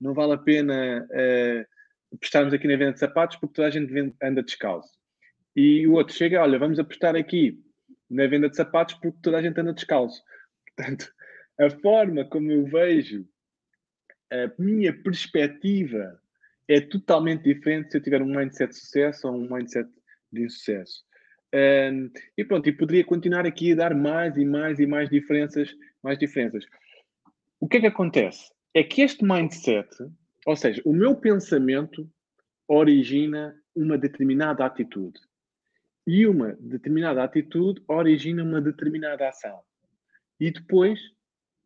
não 0.00 0.14
vale 0.14 0.32
a 0.34 0.38
pena 0.38 1.06
uh, 1.10 2.14
apostarmos 2.14 2.54
aqui 2.54 2.68
na 2.68 2.76
venda 2.76 2.92
de 2.92 3.00
sapatos 3.00 3.36
porque 3.36 3.54
toda 3.54 3.68
a 3.68 3.70
gente 3.70 3.92
anda 4.22 4.42
descalço. 4.42 4.90
E 5.54 5.86
o 5.86 5.94
outro 5.94 6.14
chega, 6.14 6.40
olha, 6.40 6.58
vamos 6.58 6.78
apostar 6.78 7.16
aqui 7.16 7.58
na 8.08 8.26
venda 8.26 8.48
de 8.48 8.56
sapatos 8.56 8.94
porque 8.94 9.18
toda 9.22 9.38
a 9.38 9.42
gente 9.42 9.58
anda 9.60 9.72
descalço. 9.72 10.22
Portanto, 10.76 11.12
a 11.58 11.70
forma 11.70 12.24
como 12.24 12.50
eu 12.52 12.64
vejo 12.64 13.26
a 14.30 14.50
minha 14.58 14.92
perspectiva 14.92 16.20
é 16.68 16.80
totalmente 16.80 17.44
diferente 17.44 17.90
se 17.90 17.98
eu 17.98 18.02
tiver 18.02 18.22
um 18.22 18.34
mindset 18.34 18.70
de 18.70 18.78
sucesso 18.78 19.28
ou 19.28 19.34
um 19.34 19.48
mindset 19.48 19.88
de 20.32 20.44
insucesso. 20.44 21.04
Um, 21.54 22.10
e 22.36 22.44
pronto, 22.44 22.68
e 22.68 22.72
poderia 22.72 23.04
continuar 23.04 23.46
aqui 23.46 23.72
a 23.72 23.76
dar 23.76 23.94
mais 23.94 24.36
e 24.36 24.44
mais 24.44 24.78
e 24.78 24.86
mais 24.86 25.08
diferenças, 25.08 25.74
mais 26.02 26.18
diferenças. 26.18 26.64
O 27.60 27.68
que 27.68 27.78
é 27.78 27.80
que 27.80 27.86
acontece? 27.86 28.50
É 28.74 28.82
que 28.82 29.02
este 29.02 29.24
mindset, 29.24 29.88
ou 30.44 30.56
seja, 30.56 30.82
o 30.84 30.92
meu 30.92 31.14
pensamento 31.14 32.10
origina 32.68 33.56
uma 33.74 33.96
determinada 33.96 34.64
atitude. 34.64 35.20
E 36.06 36.26
uma 36.26 36.52
determinada 36.60 37.22
atitude 37.22 37.82
origina 37.88 38.42
uma 38.42 38.60
determinada 38.60 39.28
ação. 39.28 39.60
E 40.38 40.50
depois 40.50 41.00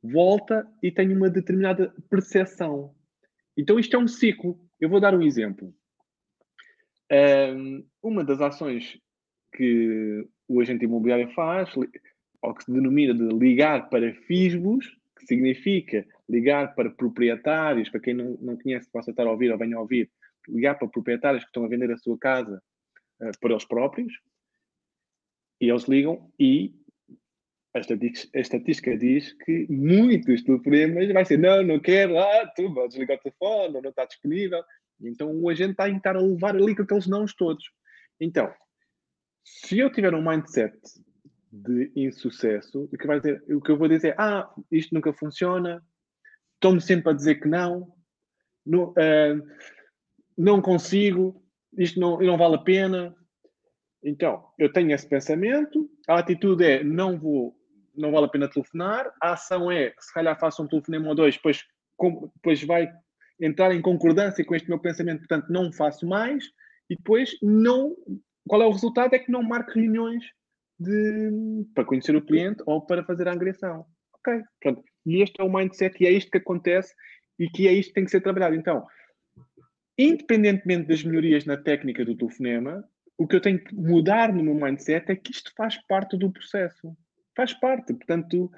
volta 0.03 0.67
e 0.83 0.91
tem 0.91 1.15
uma 1.15 1.29
determinada 1.29 1.95
percepção. 2.09 2.95
Então 3.57 3.79
isto 3.79 3.97
é 3.97 3.99
um 3.99 4.09
ciclo. 4.09 4.59
Eu 4.81 4.89
vou 4.89 5.01
dar 5.01 5.15
um 5.15 5.23
exemplo. 5.23 5.75
Um, 7.13 7.85
uma 8.03 8.25
das 8.25 8.41
ações 8.41 8.99
que 9.53 10.27
o 10.49 10.61
agente 10.61 10.85
imobiliário 10.85 11.33
faz, 11.35 11.73
ou 12.43 12.55
que 12.55 12.65
se 12.65 12.73
denomina 12.73 13.13
de 13.13 13.29
ligar 13.37 13.89
para 13.91 14.15
FISBOS, 14.15 14.87
que 15.19 15.27
significa 15.27 16.07
ligar 16.29 16.75
para 16.75 16.91
proprietários, 16.91 17.89
para 17.89 18.01
quem 18.01 18.15
não, 18.15 18.39
não 18.41 18.57
conhece, 18.57 18.91
possa 18.91 19.11
estar 19.11 19.27
a 19.27 19.31
ouvir 19.31 19.51
ou 19.53 19.59
venha 19.59 19.77
a 19.77 19.81
ouvir, 19.81 20.11
ligar 20.49 20.79
para 20.79 20.89
proprietários 20.89 21.43
que 21.43 21.49
estão 21.49 21.65
a 21.65 21.69
vender 21.69 21.91
a 21.91 21.97
sua 21.99 22.17
casa 22.19 22.63
uh, 23.21 23.39
para 23.41 23.51
eles 23.51 23.65
próprios, 23.65 24.13
e 25.61 25.69
eles 25.69 25.85
ligam 25.85 26.33
e 26.39 26.75
a 27.75 28.39
estatística, 28.41 28.97
diz 28.97 29.33
que 29.45 29.67
muitos 29.71 30.43
telefonemas 30.43 31.13
vai 31.13 31.25
ser 31.25 31.39
não, 31.39 31.63
não 31.63 31.79
quero, 31.79 32.19
ah, 32.19 32.47
tu 32.57 32.69
desligar 32.89 33.19
o 33.19 33.21
telefone, 33.21 33.81
não 33.81 33.91
está 33.91 34.05
disponível. 34.05 34.63
Então 35.01 35.31
o 35.33 35.49
agente 35.49 35.73
está 35.73 35.85
a 35.85 35.89
tentar 35.89 36.19
levar 36.19 36.57
ali 36.57 36.75
com 36.75 36.83
aqueles 36.83 37.07
nãos 37.07 37.35
todos. 37.35 37.65
Então, 38.21 38.53
se 39.45 39.79
eu 39.79 39.91
tiver 39.91 40.15
um 40.15 40.29
mindset 40.29 40.77
de 41.53 41.91
insucesso, 41.97 42.85
o 42.85 42.99
que, 42.99 43.07
vai 43.07 43.21
dizer, 43.21 43.43
o 43.49 43.61
que 43.61 43.71
eu 43.71 43.79
vou 43.79 43.89
dizer 43.89 44.09
é: 44.09 44.15
ah, 44.19 44.53
isto 44.71 44.95
nunca 44.95 45.13
funciona, 45.13 45.83
estou-me 46.55 46.81
sempre 46.81 47.11
a 47.11 47.15
dizer 47.15 47.37
que 47.37 47.49
não, 47.49 47.93
não, 48.67 48.91
uh, 48.91 49.47
não 50.37 50.61
consigo, 50.61 51.43
isto 51.77 51.99
não, 51.99 52.19
não 52.19 52.37
vale 52.37 52.57
a 52.57 52.59
pena. 52.59 53.17
Então, 54.03 54.47
eu 54.59 54.73
tenho 54.73 54.93
esse 54.93 55.09
pensamento, 55.09 55.91
a 56.09 56.19
atitude 56.19 56.65
é 56.65 56.83
não 56.83 57.19
vou, 57.19 57.55
não 58.01 58.13
vale 58.13 58.27
a 58.27 58.29
pena 58.29 58.49
telefonar, 58.49 59.13
a 59.23 59.33
ação 59.33 59.71
é 59.71 59.93
se 59.99 60.13
calhar 60.13 60.39
faço 60.39 60.63
um 60.63 60.69
telefonema 60.69 61.09
ou 61.09 61.15
dois, 61.15 61.37
depois, 61.37 61.65
com, 61.97 62.31
depois 62.37 62.63
vai 62.65 62.91
entrar 63.41 63.75
em 63.75 63.81
concordância 63.81 64.45
com 64.45 64.55
este 64.55 64.69
meu 64.69 64.79
pensamento, 64.79 65.21
portanto 65.21 65.49
não 65.51 65.73
faço 65.73 66.07
mais, 66.07 66.45
e 66.89 66.97
depois 66.97 67.37
não. 67.43 67.97
Qual 68.47 68.63
é 68.63 68.67
o 68.67 68.73
resultado? 68.73 69.15
É 69.15 69.19
que 69.19 69.31
não 69.31 69.43
marco 69.43 69.73
reuniões 69.73 70.25
de, 70.79 71.31
para 71.75 71.85
conhecer 71.85 72.17
o 72.17 72.25
cliente 72.25 72.63
ou 72.67 72.85
para 72.85 73.05
fazer 73.05 73.29
a 73.29 73.33
agressão. 73.33 73.87
Ok, 74.15 74.43
pronto. 74.61 74.83
E 75.07 75.23
este 75.23 75.41
é 75.41 75.45
o 75.45 75.53
mindset 75.53 75.97
e 76.03 76.07
é 76.07 76.11
isto 76.11 76.31
que 76.31 76.39
acontece 76.39 76.95
e 77.39 77.49
que 77.49 77.69
é 77.69 77.73
isto 77.73 77.89
que 77.89 77.95
tem 77.95 78.05
que 78.05 78.11
ser 78.11 78.21
trabalhado. 78.21 78.55
Então, 78.55 78.85
independentemente 79.97 80.89
das 80.89 81.05
melhorias 81.05 81.45
na 81.45 81.57
técnica 81.57 82.05
do 82.05 82.17
telefonema, 82.17 82.85
o 83.17 83.27
que 83.27 83.37
eu 83.37 83.41
tenho 83.41 83.63
que 83.63 83.75
mudar 83.75 84.33
no 84.33 84.43
meu 84.43 84.55
mindset 84.55 85.13
é 85.13 85.17
que 85.17 85.31
isto 85.31 85.53
faz 85.57 85.77
parte 85.87 86.17
do 86.17 86.33
processo. 86.33 86.97
Faz 87.41 87.55
parte. 87.55 87.95
Portanto, 87.95 88.53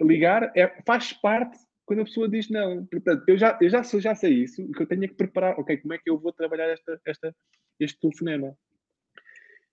ligar 0.00 0.50
é, 0.56 0.66
faz 0.86 1.12
parte 1.12 1.58
quando 1.84 2.00
a 2.00 2.04
pessoa 2.04 2.26
diz 2.26 2.48
não. 2.48 2.86
Portanto, 2.86 3.24
eu 3.28 3.36
já, 3.36 3.58
eu 3.60 3.68
já, 3.68 3.82
já 3.82 4.14
sei 4.14 4.44
isso, 4.44 4.66
que 4.72 4.82
eu 4.82 4.86
tenho 4.86 5.02
que 5.02 5.14
preparar, 5.14 5.58
ok, 5.60 5.76
como 5.76 5.92
é 5.92 5.98
que 5.98 6.08
eu 6.08 6.18
vou 6.18 6.32
trabalhar 6.32 6.66
esta, 6.68 6.98
esta, 7.04 7.36
este 7.78 8.00
telefonema? 8.00 8.56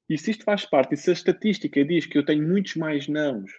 E 0.10 0.18
se 0.18 0.32
isto 0.32 0.44
faz 0.44 0.66
parte, 0.66 0.94
e 0.94 0.98
se 0.98 1.10
a 1.10 1.14
estatística 1.14 1.86
diz 1.86 2.06
que 2.06 2.18
eu 2.18 2.26
tenho 2.26 2.46
muitos 2.46 2.76
mais 2.76 3.08
nãos 3.08 3.50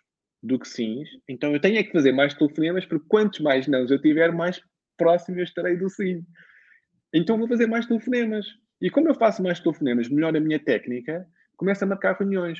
do 0.43 0.59
que 0.59 0.69
sims, 0.69 1.09
então 1.27 1.55
eu 1.55 1.61
tenho 1.61 1.79
é 1.79 1.83
que 1.83 1.93
fazer 1.93 2.13
mais 2.13 2.35
telefonemas, 2.35 2.85
porque 2.85 3.07
quantos 3.09 3.41
mais 3.41 3.67
nãos 3.67 3.91
eu 3.91 4.03
tiver, 4.03 4.33
mais 4.33 4.61
próximo 4.99 5.39
eu 5.39 5.45
estarei 5.45 5.79
do 5.79 5.89
sim. 5.89 6.27
Então 7.15 7.39
vou 7.39 7.49
fazer 7.49 7.67
mais 7.67 7.87
telefonemas. 7.87 8.45
E 8.83 8.91
como 8.91 9.09
eu 9.09 9.15
faço 9.15 9.43
mais 9.43 9.61
telefonemas, 9.61 10.11
melhor 10.11 10.37
a 10.37 10.41
minha 10.41 10.63
técnica, 10.63 11.27
começo 11.57 11.85
a 11.85 11.87
marcar 11.87 12.19
reuniões. 12.19 12.59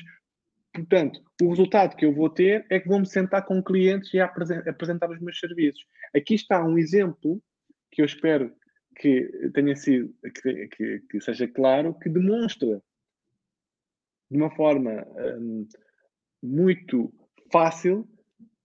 Portanto, 0.73 1.21
o 1.41 1.49
resultado 1.49 1.95
que 1.95 2.05
eu 2.05 2.13
vou 2.13 2.29
ter 2.29 2.65
é 2.69 2.79
que 2.79 2.87
vou-me 2.87 3.05
sentar 3.05 3.45
com 3.45 3.61
clientes 3.61 4.13
e 4.13 4.19
apresentar 4.19 5.09
os 5.09 5.19
meus 5.19 5.39
serviços. 5.39 5.85
Aqui 6.15 6.35
está 6.35 6.63
um 6.63 6.77
exemplo 6.77 7.41
que 7.91 8.01
eu 8.01 8.05
espero 8.05 8.53
que 8.95 9.49
tenha 9.53 9.75
sido, 9.75 10.13
que, 10.41 10.67
que, 10.67 10.99
que 11.09 11.21
seja 11.21 11.47
claro, 11.47 11.93
que 11.95 12.09
demonstra 12.09 12.81
de 14.29 14.37
uma 14.37 14.49
forma 14.49 15.05
um, 15.39 15.67
muito 16.41 17.13
fácil 17.51 18.07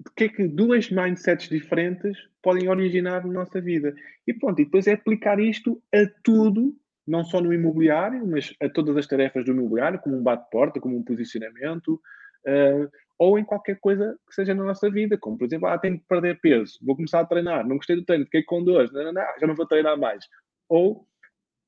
o 0.06 0.14
que 0.14 0.24
é 0.24 0.28
que 0.28 0.46
duas 0.46 0.90
mindsets 0.90 1.48
diferentes 1.48 2.16
podem 2.40 2.68
originar 2.68 3.26
na 3.26 3.32
nossa 3.32 3.60
vida. 3.60 3.94
E 4.26 4.32
pronto, 4.32 4.60
e 4.60 4.64
depois 4.64 4.86
é 4.86 4.92
aplicar 4.92 5.40
isto 5.40 5.82
a 5.92 6.06
tudo, 6.22 6.76
não 7.06 7.24
só 7.24 7.40
no 7.40 7.52
imobiliário, 7.52 8.26
mas 8.26 8.52
a 8.60 8.68
todas 8.68 8.96
as 8.96 9.06
tarefas 9.06 9.44
do 9.44 9.52
imobiliário, 9.52 10.00
como 10.00 10.16
um 10.16 10.22
bate-porta, 10.22 10.80
como 10.80 10.96
um 10.96 11.04
posicionamento, 11.04 12.00
uh, 12.46 12.90
ou 13.18 13.38
em 13.38 13.44
qualquer 13.44 13.78
coisa 13.78 14.18
que 14.28 14.34
seja 14.34 14.54
na 14.54 14.64
nossa 14.64 14.90
vida, 14.90 15.16
como 15.16 15.38
por 15.38 15.44
exemplo, 15.44 15.68
ah, 15.68 15.78
tenho 15.78 15.98
que 15.98 16.06
perder 16.06 16.40
peso, 16.40 16.78
vou 16.82 16.96
começar 16.96 17.20
a 17.20 17.26
treinar, 17.26 17.66
não 17.66 17.76
gostei 17.76 17.96
do 17.96 18.04
treino, 18.04 18.24
fiquei 18.24 18.42
com 18.42 18.62
dores, 18.62 18.92
não, 18.92 19.04
não, 19.04 19.12
não, 19.12 19.22
já 19.40 19.46
não 19.46 19.54
vou 19.54 19.66
treinar 19.66 19.98
mais. 19.98 20.24
Ou 20.68 21.06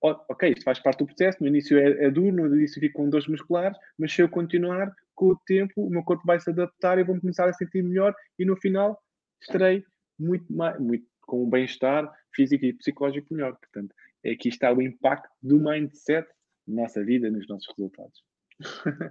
ok, 0.00 0.50
isto 0.50 0.64
faz 0.64 0.78
parte 0.78 0.98
do 0.98 1.06
processo, 1.06 1.38
no 1.40 1.48
início 1.48 1.76
é, 1.78 2.04
é 2.04 2.10
duro, 2.10 2.48
no 2.48 2.56
início 2.56 2.80
fico 2.80 2.98
com 2.98 3.10
dores 3.10 3.26
musculares, 3.26 3.76
mas 3.98 4.12
se 4.12 4.22
eu 4.22 4.28
continuar, 4.28 4.92
com 5.14 5.30
o 5.30 5.36
tempo, 5.36 5.72
o 5.76 5.90
meu 5.90 6.04
corpo 6.04 6.22
vai 6.24 6.38
se 6.38 6.48
adaptar 6.48 6.98
e 6.98 7.04
vou 7.04 7.20
começar 7.20 7.48
a 7.48 7.52
sentir 7.52 7.82
melhor 7.82 8.14
e 8.38 8.44
no 8.44 8.56
final 8.56 8.96
estarei 9.42 9.84
muito, 10.18 10.52
mais, 10.52 10.78
muito 10.78 11.04
com 11.22 11.42
um 11.42 11.50
bem-estar 11.50 12.08
físico 12.32 12.64
e 12.64 12.72
psicológico 12.72 13.34
melhor. 13.34 13.56
Portanto, 13.56 13.92
é 14.24 14.32
aqui 14.32 14.48
está 14.48 14.72
o 14.72 14.82
impacto 14.82 15.28
do 15.42 15.58
mindset 15.58 16.28
na 16.66 16.82
nossa 16.82 17.04
vida, 17.04 17.30
nos 17.30 17.46
nossos 17.48 17.68
resultados. 17.76 18.22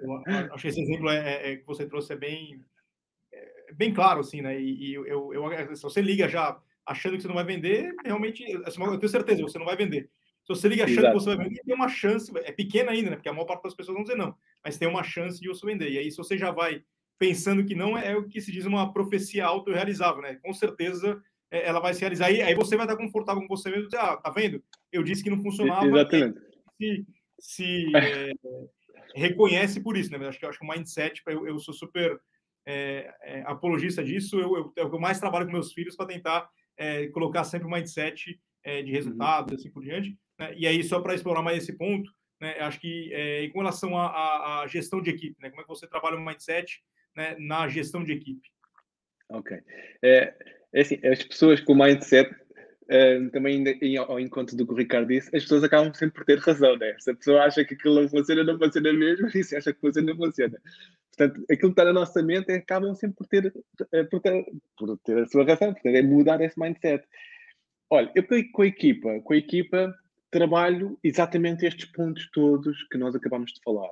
Eu 0.02 0.54
acho 0.54 0.62
que 0.62 0.68
esse 0.68 0.82
exemplo 0.82 1.10
é, 1.10 1.18
é, 1.18 1.52
é, 1.52 1.56
que 1.58 1.66
você 1.66 1.88
trouxe 1.88 2.14
é 2.14 2.18
bem, 2.18 2.64
é, 3.32 3.74
bem 3.74 3.94
claro, 3.94 4.20
assim, 4.20 4.42
né? 4.42 4.60
E, 4.60 4.90
e 4.90 4.94
eu, 4.94 5.34
eu, 5.34 5.76
se 5.76 5.82
você 5.82 6.02
liga 6.02 6.28
já 6.28 6.60
achando 6.86 7.16
que 7.16 7.22
você 7.22 7.28
não 7.28 7.36
vai 7.36 7.46
vender, 7.46 7.94
realmente, 8.04 8.44
eu 8.44 8.98
tenho 8.98 9.10
certeza, 9.10 9.42
você 9.42 9.58
não 9.58 9.66
vai 9.66 9.76
vender. 9.76 10.10
Se 10.44 10.56
você 10.56 10.70
liga 10.70 10.86
achando 10.86 11.00
Exato. 11.00 11.18
que 11.18 11.24
você 11.24 11.36
vai 11.36 11.46
vender, 11.46 11.62
tem 11.62 11.76
uma 11.76 11.90
chance, 11.90 12.32
é 12.38 12.52
pequena 12.52 12.92
ainda, 12.92 13.10
né? 13.10 13.16
Porque 13.18 13.28
a 13.28 13.34
maior 13.34 13.46
parte 13.46 13.64
das 13.64 13.74
pessoas 13.74 13.96
vão 13.96 14.04
dizer 14.04 14.18
não, 14.18 14.36
mas 14.64 14.78
tem 14.78 14.88
uma 14.88 15.04
chance 15.04 15.42
de 15.42 15.48
você 15.50 15.66
vender. 15.66 15.92
E 15.92 15.98
aí, 15.98 16.10
se 16.10 16.18
você 16.18 16.38
já 16.38 16.52
vai 16.52 16.84
pensando 17.20 17.66
que 17.66 17.76
não, 17.76 17.98
é, 17.98 18.12
é 18.12 18.16
o 18.16 18.28
que 18.28 18.40
se 18.40 18.52
diz 18.52 18.66
uma 18.66 18.94
profecia 18.94 19.46
autorrealizável, 19.46 20.22
né? 20.22 20.36
Com 20.36 20.54
certeza 20.54 21.10
é, 21.12 21.22
ela 21.50 21.80
vai 21.80 21.94
se 21.94 22.02
realizar. 22.02 22.32
E 22.32 22.42
aí 22.42 22.54
você 22.54 22.76
vai 22.76 22.86
estar 22.86 22.98
confortável 22.98 23.42
com 23.42 23.56
você 23.56 23.70
mesmo 23.70 23.86
dizer, 23.86 24.00
ah, 24.00 24.18
tá 24.18 24.30
vendo? 24.30 24.64
Eu 24.92 25.04
disse 25.04 25.24
que 25.24 25.30
não 25.30 25.42
funcionava. 25.42 25.86
Exatamente. 25.86 26.40
Se, 26.80 27.06
se 27.40 27.96
é, 27.96 28.32
reconhece 29.16 29.82
por 29.82 29.98
isso, 29.98 30.12
né? 30.12 30.28
Acho 30.28 30.40
que, 30.40 30.46
acho 30.46 30.60
que 30.60 30.66
o 30.66 30.70
mindset, 30.70 31.22
eu, 31.28 31.48
eu 31.48 31.60
sou 31.60 31.74
super 31.74 32.20
é, 32.66 33.14
é, 33.24 33.42
apologista 33.46 34.04
disso, 34.04 34.40
eu, 34.40 34.74
eu, 34.76 34.92
eu, 34.92 35.00
mais 35.00 35.20
trabalho 35.20 35.46
com 35.46 35.54
meus 35.54 35.72
filhos 35.72 35.96
para 35.96 36.08
tentar 36.08 36.50
é, 36.78 37.08
colocar 37.08 37.44
sempre 37.44 37.68
o 37.68 37.72
mindset 37.72 38.40
de 38.84 38.92
resultados, 38.92 39.54
uhum. 39.54 39.58
assim 39.58 39.72
por 39.72 39.82
diante. 39.82 40.18
Né? 40.38 40.54
E 40.58 40.68
aí, 40.68 40.84
só 40.84 41.00
para 41.00 41.16
explorar 41.16 41.42
mais 41.42 41.64
esse 41.64 41.72
ponto, 41.78 42.12
né, 42.40 42.60
acho 42.60 42.80
que 42.80 43.12
é, 43.14 43.48
com 43.50 43.60
relação 43.60 43.98
à, 43.98 44.62
à, 44.62 44.68
gestão 44.68 45.02
de 45.02 45.10
equipe, 45.10 45.42
né, 45.42 45.50
como 45.50 45.62
é 45.62 45.64
que 45.64 45.70
você 45.70 45.88
trabalha 45.88 46.18
o 46.18 46.24
mindset 46.24 46.84
né, 47.16 47.36
na 47.40 47.68
gestão 47.68 48.04
de 48.04 48.12
equipe? 48.12 48.48
Ok. 49.30 49.58
É, 50.04 50.36
é 50.78 50.82
assim, 50.82 51.00
as 51.04 51.24
pessoas 51.24 51.60
com 51.60 51.74
mindset, 51.74 52.30
é, 52.88 53.20
também 53.30 53.64
em, 53.82 53.98
ao 53.98 54.20
encontro 54.20 54.56
do 54.56 54.66
que 54.66 54.74
o 54.74 54.78
Ricardo 54.78 55.08
disse, 55.08 55.36
as 55.36 55.42
pessoas 55.42 55.64
acabam 55.64 55.92
sempre 55.94 56.16
por 56.20 56.26
ter 56.26 56.38
razão, 56.38 56.78
né? 56.78 56.96
Se 57.00 57.10
a 57.10 57.16
pessoa 57.16 57.42
acha 57.44 57.66
que 57.66 57.74
aquilo 57.74 58.00
não 58.00 58.08
funciona, 58.08 58.44
não 58.44 58.60
funciona 58.60 58.94
mesmo, 58.94 59.28
e 59.34 59.44
se 59.44 59.56
acha 59.56 59.74
que 59.74 59.82
funciona, 59.82 60.12
não 60.12 60.18
funciona. 60.18 60.62
Portanto, 61.18 61.44
aquilo 61.52 61.74
que 61.74 61.82
está 61.82 61.86
na 61.86 61.94
nossa 61.94 62.22
mente 62.22 62.52
acabam 62.52 62.94
sempre 62.94 63.18
por 63.18 63.26
ter, 63.26 63.52
é, 63.92 64.04
por 64.04 64.22
ter, 64.22 64.46
por 64.78 64.98
ter 65.00 65.18
a 65.18 65.26
sua 65.26 65.44
razão, 65.46 65.74
portanto, 65.74 65.96
é 65.96 66.02
mudar 66.04 66.40
esse 66.42 66.60
mindset. 66.60 67.04
Olha, 67.90 68.12
eu 68.14 68.24
com 68.52 68.62
a 68.62 68.68
equipa, 68.68 69.20
com 69.22 69.34
a 69.34 69.38
equipa, 69.38 69.96
trabalho 70.30 71.00
exatamente 71.04 71.66
estes 71.66 71.86
pontos 71.86 72.30
todos 72.32 72.84
que 72.92 73.00
nós 73.00 73.16
acabamos 73.16 73.52
de 73.52 73.62
falar. 73.64 73.90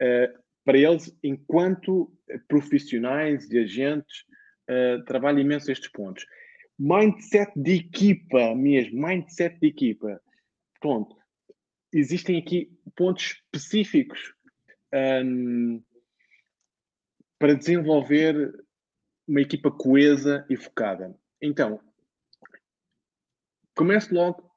Uh, 0.00 0.42
para 0.64 0.78
eles, 0.78 1.14
enquanto 1.22 2.10
profissionais 2.48 3.50
e 3.50 3.58
agentes, 3.58 4.24
uh, 4.70 5.04
trabalho 5.04 5.40
imenso 5.40 5.70
estes 5.70 5.90
pontos. 5.90 6.26
Mindset 6.78 7.52
de 7.56 7.76
equipa 7.76 8.54
mesmo, 8.54 9.06
mindset 9.06 9.58
de 9.60 9.68
equipa. 9.68 10.20
Pronto. 10.80 11.16
Existem 11.92 12.38
aqui 12.38 12.76
pontos 12.96 13.24
específicos 13.24 14.34
um, 15.24 15.82
para 17.38 17.54
desenvolver 17.54 18.64
uma 19.26 19.40
equipa 19.40 19.70
coesa 19.70 20.44
e 20.50 20.56
focada. 20.56 21.14
Então, 21.40 21.80
comece 23.74 24.12
logo 24.12 24.50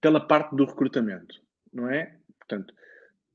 pela 0.00 0.24
parte 0.24 0.54
do 0.54 0.64
recrutamento, 0.64 1.42
não 1.72 1.90
é? 1.90 2.16
Portanto, 2.38 2.72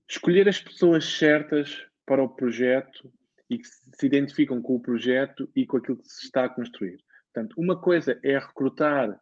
escolher 0.08 0.48
as 0.48 0.62
pessoas 0.62 1.06
certas 1.06 1.86
para 2.06 2.24
o 2.24 2.30
projeto 2.30 3.12
e 3.52 3.58
que 3.58 3.68
se 3.68 4.06
identificam 4.06 4.62
com 4.62 4.78
o 4.78 4.80
projeto 4.80 5.52
e 5.54 5.66
com 5.66 5.76
aquilo 5.76 5.98
que 5.98 6.08
se 6.08 6.26
está 6.26 6.46
a 6.46 6.50
construir. 6.50 7.04
Portanto, 7.34 7.54
uma 7.58 7.80
coisa 7.80 8.18
é 8.24 8.40
recrutar 8.40 9.20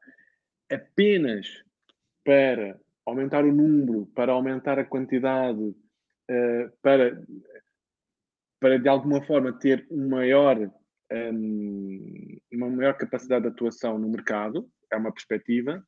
apenas 0.72 1.48
para 2.24 2.80
aumentar 3.04 3.44
o 3.44 3.52
número, 3.52 4.06
para 4.14 4.32
aumentar 4.32 4.78
a 4.78 4.86
quantidade, 4.86 5.60
uh, 5.60 6.72
para, 6.80 7.20
para 8.60 8.78
de 8.78 8.88
alguma 8.88 9.20
forma 9.26 9.52
ter 9.52 9.88
um 9.90 10.10
maior, 10.10 10.72
um, 11.12 12.38
uma 12.54 12.70
maior 12.70 12.94
capacidade 12.94 13.42
de 13.42 13.50
atuação 13.50 13.98
no 13.98 14.10
mercado, 14.10 14.70
é 14.92 14.96
uma 14.96 15.12
perspectiva. 15.12 15.84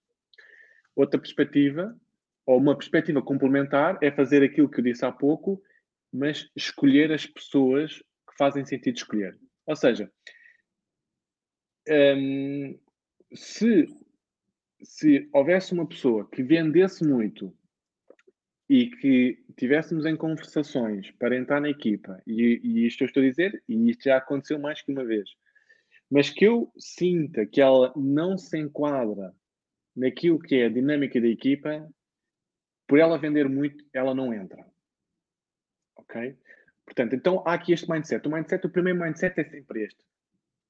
Outra 0.95 1.19
perspectiva, 1.19 1.95
ou 2.43 2.57
uma 2.57 2.75
perspectiva 2.75 3.21
complementar, 3.21 3.99
é 4.01 4.09
fazer 4.09 4.41
aquilo 4.41 4.67
que 4.67 4.79
eu 4.79 4.83
disse 4.83 5.05
há 5.05 5.11
pouco, 5.11 5.61
mas 6.11 6.49
escolher 6.55 7.11
as 7.11 7.27
pessoas 7.27 8.01
fazem 8.41 8.65
sentido 8.65 8.95
escolher. 8.95 9.39
Ou 9.67 9.75
seja, 9.75 10.11
hum, 11.87 12.79
se, 13.35 13.85
se 14.81 15.29
houvesse 15.31 15.73
uma 15.73 15.87
pessoa 15.87 16.27
que 16.27 16.41
vendesse 16.41 17.07
muito 17.07 17.55
e 18.67 18.89
que 18.89 19.45
tivéssemos 19.55 20.07
em 20.07 20.15
conversações 20.15 21.11
para 21.11 21.37
entrar 21.37 21.61
na 21.61 21.69
equipa, 21.69 22.19
e, 22.25 22.59
e 22.63 22.87
isto 22.87 23.03
eu 23.03 23.05
estou 23.05 23.21
a 23.21 23.27
dizer, 23.27 23.63
e 23.69 23.91
isto 23.91 24.05
já 24.05 24.17
aconteceu 24.17 24.57
mais 24.57 24.81
que 24.81 24.91
uma 24.91 25.05
vez, 25.05 25.29
mas 26.09 26.31
que 26.31 26.43
eu 26.43 26.73
sinta 26.79 27.45
que 27.45 27.61
ela 27.61 27.93
não 27.95 28.39
se 28.39 28.57
enquadra 28.57 29.35
naquilo 29.95 30.39
que 30.39 30.55
é 30.55 30.65
a 30.65 30.69
dinâmica 30.69 31.21
da 31.21 31.27
equipa, 31.27 31.87
por 32.87 32.97
ela 32.97 33.19
vender 33.19 33.47
muito, 33.47 33.85
ela 33.93 34.15
não 34.15 34.33
entra. 34.33 34.65
Ok? 35.95 36.35
Portanto, 36.91 37.15
então 37.15 37.41
há 37.47 37.53
aqui 37.53 37.71
este 37.71 37.89
mindset. 37.89 38.27
O 38.27 38.31
mindset, 38.31 38.67
o 38.67 38.69
primeiro 38.69 38.99
mindset 38.99 39.39
é 39.39 39.45
sempre 39.45 39.85
este. 39.85 40.03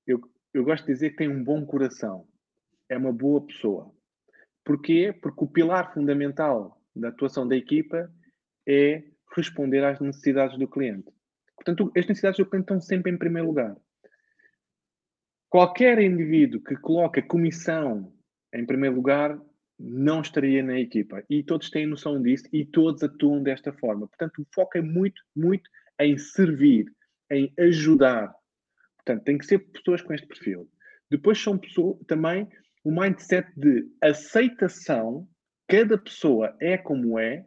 Eu, 0.06 0.22
eu 0.54 0.64
gosto 0.64 0.86
de 0.86 0.94
dizer 0.94 1.10
que 1.12 1.16
tem 1.16 1.28
um 1.28 1.44
bom 1.44 1.66
coração. 1.66 2.28
É 2.88 2.96
uma 2.96 3.12
boa 3.12 3.44
pessoa. 3.44 3.92
Porquê? 4.64 5.18
Porque 5.20 5.44
o 5.44 5.48
pilar 5.48 5.92
fundamental 5.92 6.80
da 6.96 7.08
atuação 7.08 7.48
da 7.48 7.56
equipa 7.56 8.08
é 8.68 9.04
responder 9.36 9.84
às 9.84 10.00
necessidades 10.00 10.60
do 10.60 10.68
cliente. 10.68 11.12
Portanto, 11.56 11.92
as 11.98 12.06
necessidades 12.06 12.38
do 12.38 12.46
cliente 12.46 12.66
estão 12.66 12.80
sempre 12.80 13.12
em 13.12 13.18
primeiro 13.18 13.48
lugar. 13.48 13.76
Qualquer 15.50 16.00
indivíduo 16.00 16.62
que 16.62 16.76
coloca 16.76 17.20
comissão 17.24 18.14
em 18.54 18.64
primeiro 18.64 18.96
lugar 18.96 19.42
não 19.80 20.22
estaria 20.22 20.62
na 20.62 20.80
equipa. 20.80 21.24
E 21.28 21.42
todos 21.42 21.72
têm 21.72 21.88
noção 21.88 22.22
disso 22.22 22.48
e 22.54 22.64
todos 22.64 23.02
atuam 23.02 23.42
desta 23.42 23.74
forma. 23.74 24.08
Portanto, 24.08 24.40
o 24.40 24.48
foco 24.54 24.78
é 24.78 24.82
muito, 24.82 25.20
muito 25.36 25.68
em 26.02 26.18
servir, 26.18 26.86
em 27.30 27.54
ajudar. 27.58 28.34
Portanto, 28.98 29.24
tem 29.24 29.38
que 29.38 29.46
ser 29.46 29.60
pessoas 29.60 30.02
com 30.02 30.14
este 30.14 30.28
perfil. 30.28 30.70
Depois 31.10 31.42
são 31.42 31.58
pessoas, 31.58 31.98
também 32.08 32.48
o 32.84 32.92
mindset 32.92 33.48
de 33.56 33.88
aceitação, 34.02 35.28
cada 35.68 35.98
pessoa 35.98 36.56
é 36.60 36.78
como 36.78 37.20
é, 37.20 37.46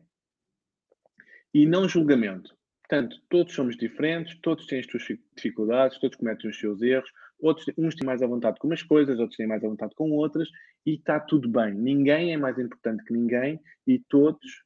e 1.52 1.66
não 1.66 1.88
julgamento. 1.88 2.54
Portanto, 2.88 3.16
todos 3.28 3.54
somos 3.54 3.76
diferentes, 3.76 4.38
todos 4.40 4.66
têm 4.66 4.80
as 4.80 4.86
suas 4.86 5.04
dificuldades, 5.36 5.98
todos 5.98 6.16
cometem 6.16 6.50
os 6.50 6.58
seus 6.58 6.82
erros, 6.82 7.10
outros, 7.40 7.66
uns 7.78 7.94
têm 7.94 8.06
mais 8.06 8.22
à 8.22 8.26
vontade 8.26 8.58
com 8.58 8.66
umas 8.66 8.82
coisas, 8.82 9.18
outros 9.18 9.36
têm 9.36 9.46
mais 9.46 9.64
à 9.64 9.68
vontade 9.68 9.94
com 9.94 10.10
outras, 10.10 10.48
e 10.84 10.94
está 10.94 11.18
tudo 11.18 11.48
bem. 11.48 11.72
Ninguém 11.74 12.32
é 12.32 12.36
mais 12.36 12.58
importante 12.58 13.02
que 13.04 13.12
ninguém 13.12 13.58
e 13.86 13.98
todos 13.98 14.64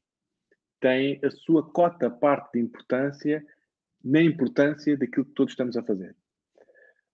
têm 0.81 1.19
a 1.23 1.29
sua 1.29 1.71
cota 1.71 2.09
parte 2.09 2.53
de 2.53 2.59
importância 2.59 3.45
na 4.03 4.21
importância 4.21 4.97
daquilo 4.97 5.25
que 5.25 5.33
todos 5.33 5.53
estamos 5.53 5.75
a 5.77 5.83
fazer. 5.83 6.15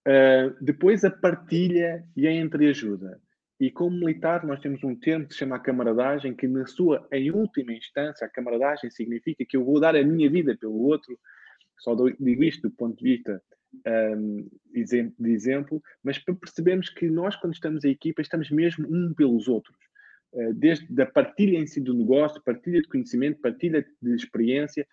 Uh, 0.07 0.55
depois 0.61 1.03
a 1.03 1.09
partilha 1.09 2.05
e 2.15 2.27
a 2.27 2.31
entreajuda. 2.31 3.19
E 3.59 3.71
como 3.71 3.97
militar 3.97 4.45
nós 4.45 4.59
temos 4.59 4.83
um 4.83 4.95
termo 4.95 5.25
que 5.27 5.33
se 5.33 5.39
chama 5.39 5.59
camaradagem, 5.59 6.36
que 6.36 6.47
na 6.47 6.65
sua, 6.65 7.07
em 7.11 7.31
última 7.31 7.73
instância, 7.73 8.27
a 8.27 8.29
camaradagem 8.29 8.91
significa 8.91 9.45
que 9.45 9.55
eu 9.55 9.63
vou 9.63 9.79
dar 9.79 9.95
a 9.95 10.03
minha 10.03 10.29
vida 10.29 10.55
pelo 10.57 10.77
outro, 10.83 11.17
só 11.79 11.95
digo 12.19 12.43
isto 12.43 12.69
do 12.69 12.75
ponto 12.75 12.97
de 12.97 13.03
vista 13.03 13.41
um, 14.17 14.47
de 14.79 15.31
exemplo, 15.31 15.81
mas 16.03 16.17
para 16.17 16.36
percebermos 16.36 16.89
que 16.89 17.09
nós 17.09 17.36
quando 17.36 17.53
estamos 17.53 17.83
em 17.83 17.91
equipa 17.91 18.21
estamos 18.21 18.49
mesmo 18.49 18.88
um 18.89 19.13
pelos 19.13 19.47
outros. 19.47 19.77
Uh, 20.33 20.53
desde 20.53 21.01
a 21.01 21.05
partilha 21.05 21.57
em 21.57 21.65
si 21.65 21.79
do 21.79 21.93
negócio, 21.93 22.41
partilha 22.43 22.81
de 22.81 22.88
conhecimento, 22.88 23.41
partilha 23.41 23.86
de 24.01 24.15
experiência, 24.15 24.86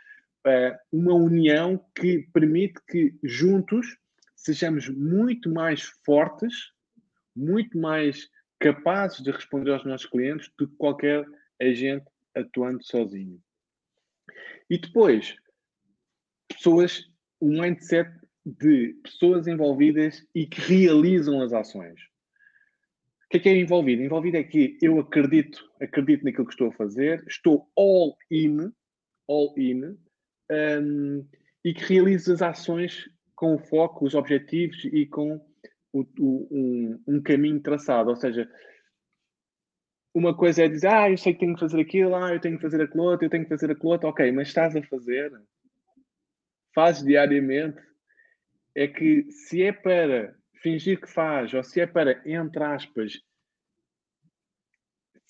uma 0.93 1.15
união 1.15 1.85
que 1.95 2.29
permite 2.33 2.81
que 2.89 3.15
juntos 3.23 3.87
sejamos 4.35 4.89
muito 4.89 5.51
mais 5.51 5.83
fortes, 6.05 6.73
muito 7.35 7.79
mais 7.79 8.29
capazes 8.59 9.23
de 9.23 9.31
responder 9.31 9.73
aos 9.73 9.85
nossos 9.85 10.07
clientes 10.07 10.51
do 10.59 10.69
que 10.69 10.77
qualquer 10.77 11.25
agente 11.61 12.07
atuando 12.35 12.83
sozinho. 12.85 13.41
E 14.69 14.79
depois, 14.79 15.37
pessoas, 16.49 17.05
um 17.41 17.61
mindset 17.61 18.11
de 18.45 18.95
pessoas 19.03 19.47
envolvidas 19.47 20.27
e 20.35 20.47
que 20.47 20.61
realizam 20.61 21.41
as 21.41 21.53
ações. 21.53 22.01
O 23.27 23.29
que 23.31 23.37
é 23.37 23.41
que 23.41 23.49
é 23.49 23.57
envolvido? 23.57 24.03
Envolvido 24.03 24.37
é 24.37 24.43
que 24.43 24.77
eu 24.83 24.99
acredito, 24.99 25.71
acredito 25.81 26.25
naquilo 26.25 26.47
que 26.47 26.53
estou 26.53 26.69
a 26.69 26.73
fazer, 26.73 27.25
estou 27.27 27.71
all 27.77 28.17
in, 28.31 28.73
all 29.29 29.55
in, 29.57 29.97
um, 30.53 31.27
e 31.65 31.73
que 31.73 31.85
realizo 31.85 32.33
as 32.33 32.43
ações 32.43 33.09
com 33.35 33.55
o 33.55 33.59
foco, 33.59 34.05
os 34.05 34.15
objetivos 34.15 34.85
e 34.85 35.07
com 35.07 35.37
o, 35.93 36.01
o, 36.19 36.49
um, 36.51 37.03
um, 37.07 37.23
caminho 37.23 37.61
traçado. 37.61 38.11
Ou 38.11 38.17
seja, 38.17 38.51
uma 40.15 40.37
coisa 40.37 40.65
é 40.65 40.69
dizer, 40.69 40.89
ah, 40.89 41.11
eu 41.11 41.17
sei 41.17 41.33
que 41.33 41.41
tenho 41.41 41.55
que 41.55 41.61
fazer 41.61 41.81
aquilo, 41.81 42.15
ah, 42.15 42.33
eu 42.33 42.41
tenho 42.41 42.57
que 42.57 42.63
fazer 42.63 42.83
aquilo 42.83 43.05
outro, 43.05 43.27
eu 43.27 43.31
tenho 43.31 43.45
que 43.45 43.49
fazer 43.49 43.71
aquilo 43.71 43.91
outro. 43.91 44.09
Ok, 44.09 44.31
mas 44.33 44.49
estás 44.49 44.77
a 44.77 44.83
fazer, 44.83 45.33
fazes 46.75 47.05
diariamente. 47.05 47.81
É 48.75 48.89
que 48.89 49.31
se 49.31 49.63
é 49.63 49.73
para 49.73 50.35
fingir 50.63 51.01
que 51.01 51.09
faz, 51.09 51.53
ou 51.53 51.63
se 51.63 51.81
é 51.81 51.87
para, 51.87 52.23
entre 52.25 52.63
aspas, 52.63 53.21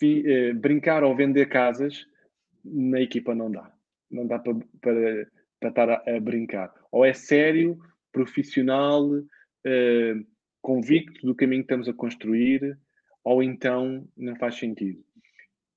eh, 0.02 0.52
brincar 0.52 1.02
ou 1.02 1.16
vender 1.16 1.46
casas, 1.46 2.06
na 2.64 3.00
equipa 3.00 3.34
não 3.34 3.50
dá. 3.50 3.72
Não 4.12 4.26
dá 4.26 4.38
para, 4.38 4.54
para, 4.80 5.28
para 5.58 5.68
estar 5.68 5.90
a, 5.90 6.16
a 6.16 6.20
brincar. 6.20 6.72
Ou 6.90 7.04
é 7.04 7.12
sério, 7.12 7.78
profissional, 8.12 9.08
uh, 9.08 10.26
convicto 10.60 11.26
do 11.26 11.34
caminho 11.34 11.62
que 11.62 11.66
estamos 11.72 11.88
a 11.88 11.92
construir, 11.92 12.78
ou 13.24 13.42
então 13.42 14.06
não 14.16 14.36
faz 14.36 14.56
sentido. 14.56 15.02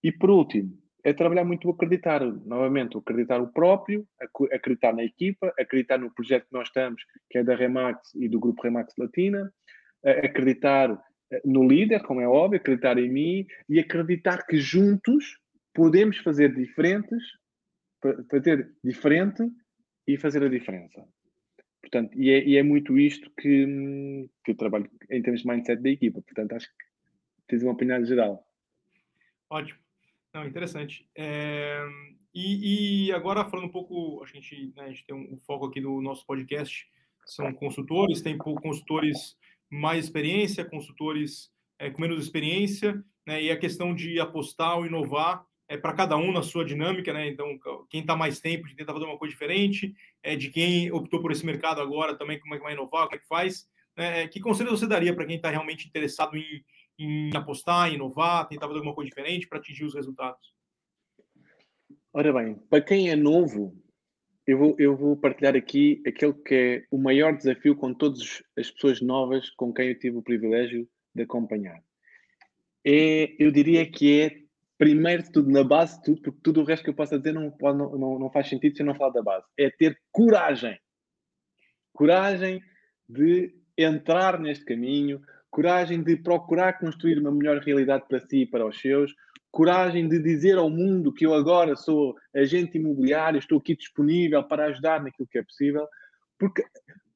E 0.03 0.11
por 0.11 0.29
último, 0.29 0.77
é 1.03 1.13
trabalhar 1.13 1.45
muito 1.45 1.67
o 1.67 1.71
acreditar, 1.71 2.21
novamente, 2.23 2.97
o 2.97 2.99
acreditar 2.99 3.39
o 3.39 3.47
próprio, 3.47 4.07
acreditar 4.51 4.91
na 4.91 5.03
equipa, 5.03 5.53
acreditar 5.59 5.99
no 5.99 6.11
projeto 6.11 6.47
que 6.47 6.53
nós 6.53 6.67
estamos, 6.67 7.03
que 7.29 7.37
é 7.37 7.43
da 7.43 7.55
Remax 7.55 8.13
e 8.15 8.27
do 8.27 8.39
grupo 8.39 8.63
Remax 8.63 8.93
Latina, 8.97 9.51
acreditar 10.03 10.99
eh, 11.31 11.41
no 11.45 11.67
líder, 11.67 12.01
como 12.01 12.21
é 12.21 12.27
óbvio, 12.27 12.59
acreditar 12.59 12.97
em 12.97 13.11
mim 13.11 13.45
e 13.69 13.79
acreditar 13.79 14.45
que 14.47 14.57
juntos 14.57 15.39
podemos 15.75 16.17
fazer 16.17 16.53
diferentes, 16.55 17.23
fazer 18.29 18.73
diferente 18.83 19.43
e 20.07 20.17
fazer 20.17 20.43
a 20.43 20.49
diferença. 20.49 21.05
Portanto, 21.81 22.19
e 22.19 22.31
é, 22.31 22.43
e 22.43 22.57
é, 22.57 22.63
muito 22.63 22.97
isto 22.97 23.29
que, 23.39 24.27
que 24.43 24.51
eu 24.51 24.55
trabalho 24.55 24.89
em 25.09 25.21
termos 25.21 25.41
de 25.41 25.47
mindset 25.47 25.81
da 25.81 25.89
equipa. 25.89 26.21
Portanto, 26.21 26.53
acho 26.53 26.67
que 26.67 26.85
tens 27.47 27.63
uma 27.63 27.73
opinião 27.73 28.03
geral. 28.03 28.43
Ótimo. 29.49 29.79
Não, 30.33 30.45
interessante. 30.45 31.07
É, 31.15 31.79
e, 32.33 33.07
e, 33.07 33.11
agora, 33.13 33.45
falando 33.45 33.67
um 33.67 33.71
pouco, 33.71 34.21
a 34.23 34.27
gente, 34.27 34.73
né, 34.75 34.83
a 34.83 34.87
gente 34.89 35.05
tem 35.05 35.15
um, 35.15 35.35
um, 35.35 35.39
foco 35.39 35.65
aqui 35.65 35.79
do 35.79 36.01
nosso 36.01 36.25
podcast, 36.25 36.85
são 37.25 37.53
consultores, 37.53 38.21
tem 38.21 38.37
consultores 38.37 39.37
mais 39.69 40.05
experiência, 40.05 40.65
consultores 40.65 41.51
é, 41.79 41.89
com 41.89 42.01
menos 42.01 42.21
experiência, 42.21 43.01
né, 43.25 43.43
e 43.43 43.51
a 43.51 43.57
questão 43.57 43.95
de 43.95 44.19
apostar 44.19 44.77
ou 44.77 44.85
inovar 44.85 45.45
é, 45.67 45.77
para 45.77 45.93
cada 45.93 46.15
um 46.17 46.31
na 46.31 46.43
sua 46.43 46.63
dinâmica, 46.63 47.11
né? 47.11 47.27
Então, 47.27 47.57
quem 47.89 48.01
está 48.01 48.15
mais 48.15 48.39
tempo 48.39 48.67
de 48.67 48.75
tentar 48.75 48.93
fazer 48.93 49.05
uma 49.05 49.17
coisa 49.17 49.33
diferente, 49.33 49.95
é, 50.21 50.35
de 50.35 50.49
quem 50.49 50.91
optou 50.91 51.21
por 51.21 51.31
esse 51.31 51.45
mercado 51.45 51.81
agora 51.81 52.15
também, 52.15 52.39
como 52.39 52.53
é 52.53 52.57
que 52.57 52.63
vai 52.63 52.73
inovar, 52.73 53.05
o 53.05 53.09
que 53.09 53.15
é 53.15 53.19
que 53.19 53.27
faz. 53.27 53.67
Né? 53.97 54.27
Que 54.27 54.39
conselho 54.39 54.71
você 54.71 54.87
daria 54.87 55.15
para 55.15 55.25
quem 55.25 55.37
está 55.37 55.49
realmente 55.49 55.87
interessado 55.87 56.37
em, 56.37 56.63
em 56.99 57.35
apostar, 57.35 57.91
inovar, 57.91 58.47
tentar 58.47 58.67
fazer 58.67 58.79
alguma 58.79 58.95
coisa 58.95 59.09
diferente 59.09 59.47
para 59.47 59.57
atingir 59.57 59.85
os 59.85 59.95
resultados? 59.95 60.53
Ora 62.13 62.31
bem, 62.31 62.55
para 62.69 62.81
quem 62.81 63.09
é 63.09 63.15
novo, 63.15 63.75
eu 64.47 64.57
vou, 64.57 64.75
eu 64.77 64.95
vou 64.95 65.17
partilhar 65.17 65.55
aqui 65.55 66.01
aquele 66.05 66.33
que 66.33 66.55
é 66.55 66.85
o 66.91 66.97
maior 66.97 67.35
desafio 67.35 67.75
com 67.75 67.93
todas 67.93 68.43
as 68.57 68.69
pessoas 68.71 69.01
novas 69.01 69.49
com 69.51 69.73
quem 69.73 69.89
eu 69.89 69.99
tive 69.99 70.17
o 70.17 70.23
privilégio 70.23 70.87
de 71.13 71.23
acompanhar. 71.23 71.81
É, 72.85 73.35
eu 73.39 73.51
diria 73.51 73.89
que 73.89 74.21
é 74.21 74.44
primeiro 74.77 75.23
de 75.23 75.31
tudo, 75.31 75.49
na 75.49 75.63
base 75.63 76.01
tudo, 76.03 76.21
porque 76.21 76.39
tudo 76.43 76.61
o 76.61 76.65
resto 76.65 76.83
que 76.83 76.89
eu 76.89 76.95
possa 76.95 77.17
dizer 77.17 77.33
não, 77.33 77.53
não, 77.61 77.97
não, 77.97 78.19
não 78.19 78.29
faz 78.31 78.49
sentido 78.49 78.75
se 78.75 78.81
eu 78.81 78.85
não 78.85 78.95
falar 78.95 79.11
da 79.11 79.21
base. 79.21 79.45
É 79.57 79.69
ter 79.69 79.97
coragem. 80.11 80.79
Coragem 81.93 82.61
de 83.07 83.53
entrar 83.77 84.39
neste 84.39 84.65
caminho, 84.65 85.21
coragem 85.49 86.03
de 86.03 86.17
procurar 86.17 86.79
construir 86.79 87.19
uma 87.19 87.31
melhor 87.31 87.59
realidade 87.59 88.05
para 88.07 88.19
si 88.19 88.41
e 88.41 88.45
para 88.45 88.65
os 88.65 88.79
seus, 88.79 89.13
coragem 89.51 90.09
de 90.09 90.19
dizer 90.19 90.57
ao 90.57 90.69
mundo 90.69 91.13
que 91.13 91.25
eu 91.25 91.33
agora 91.33 91.77
sou 91.77 92.13
agente 92.35 92.77
imobiliário, 92.77 93.39
estou 93.39 93.57
aqui 93.57 93.73
disponível 93.73 94.43
para 94.43 94.65
ajudar 94.65 95.01
naquilo 95.01 95.29
que 95.29 95.37
é 95.37 95.43
possível, 95.43 95.87
porque, 96.37 96.61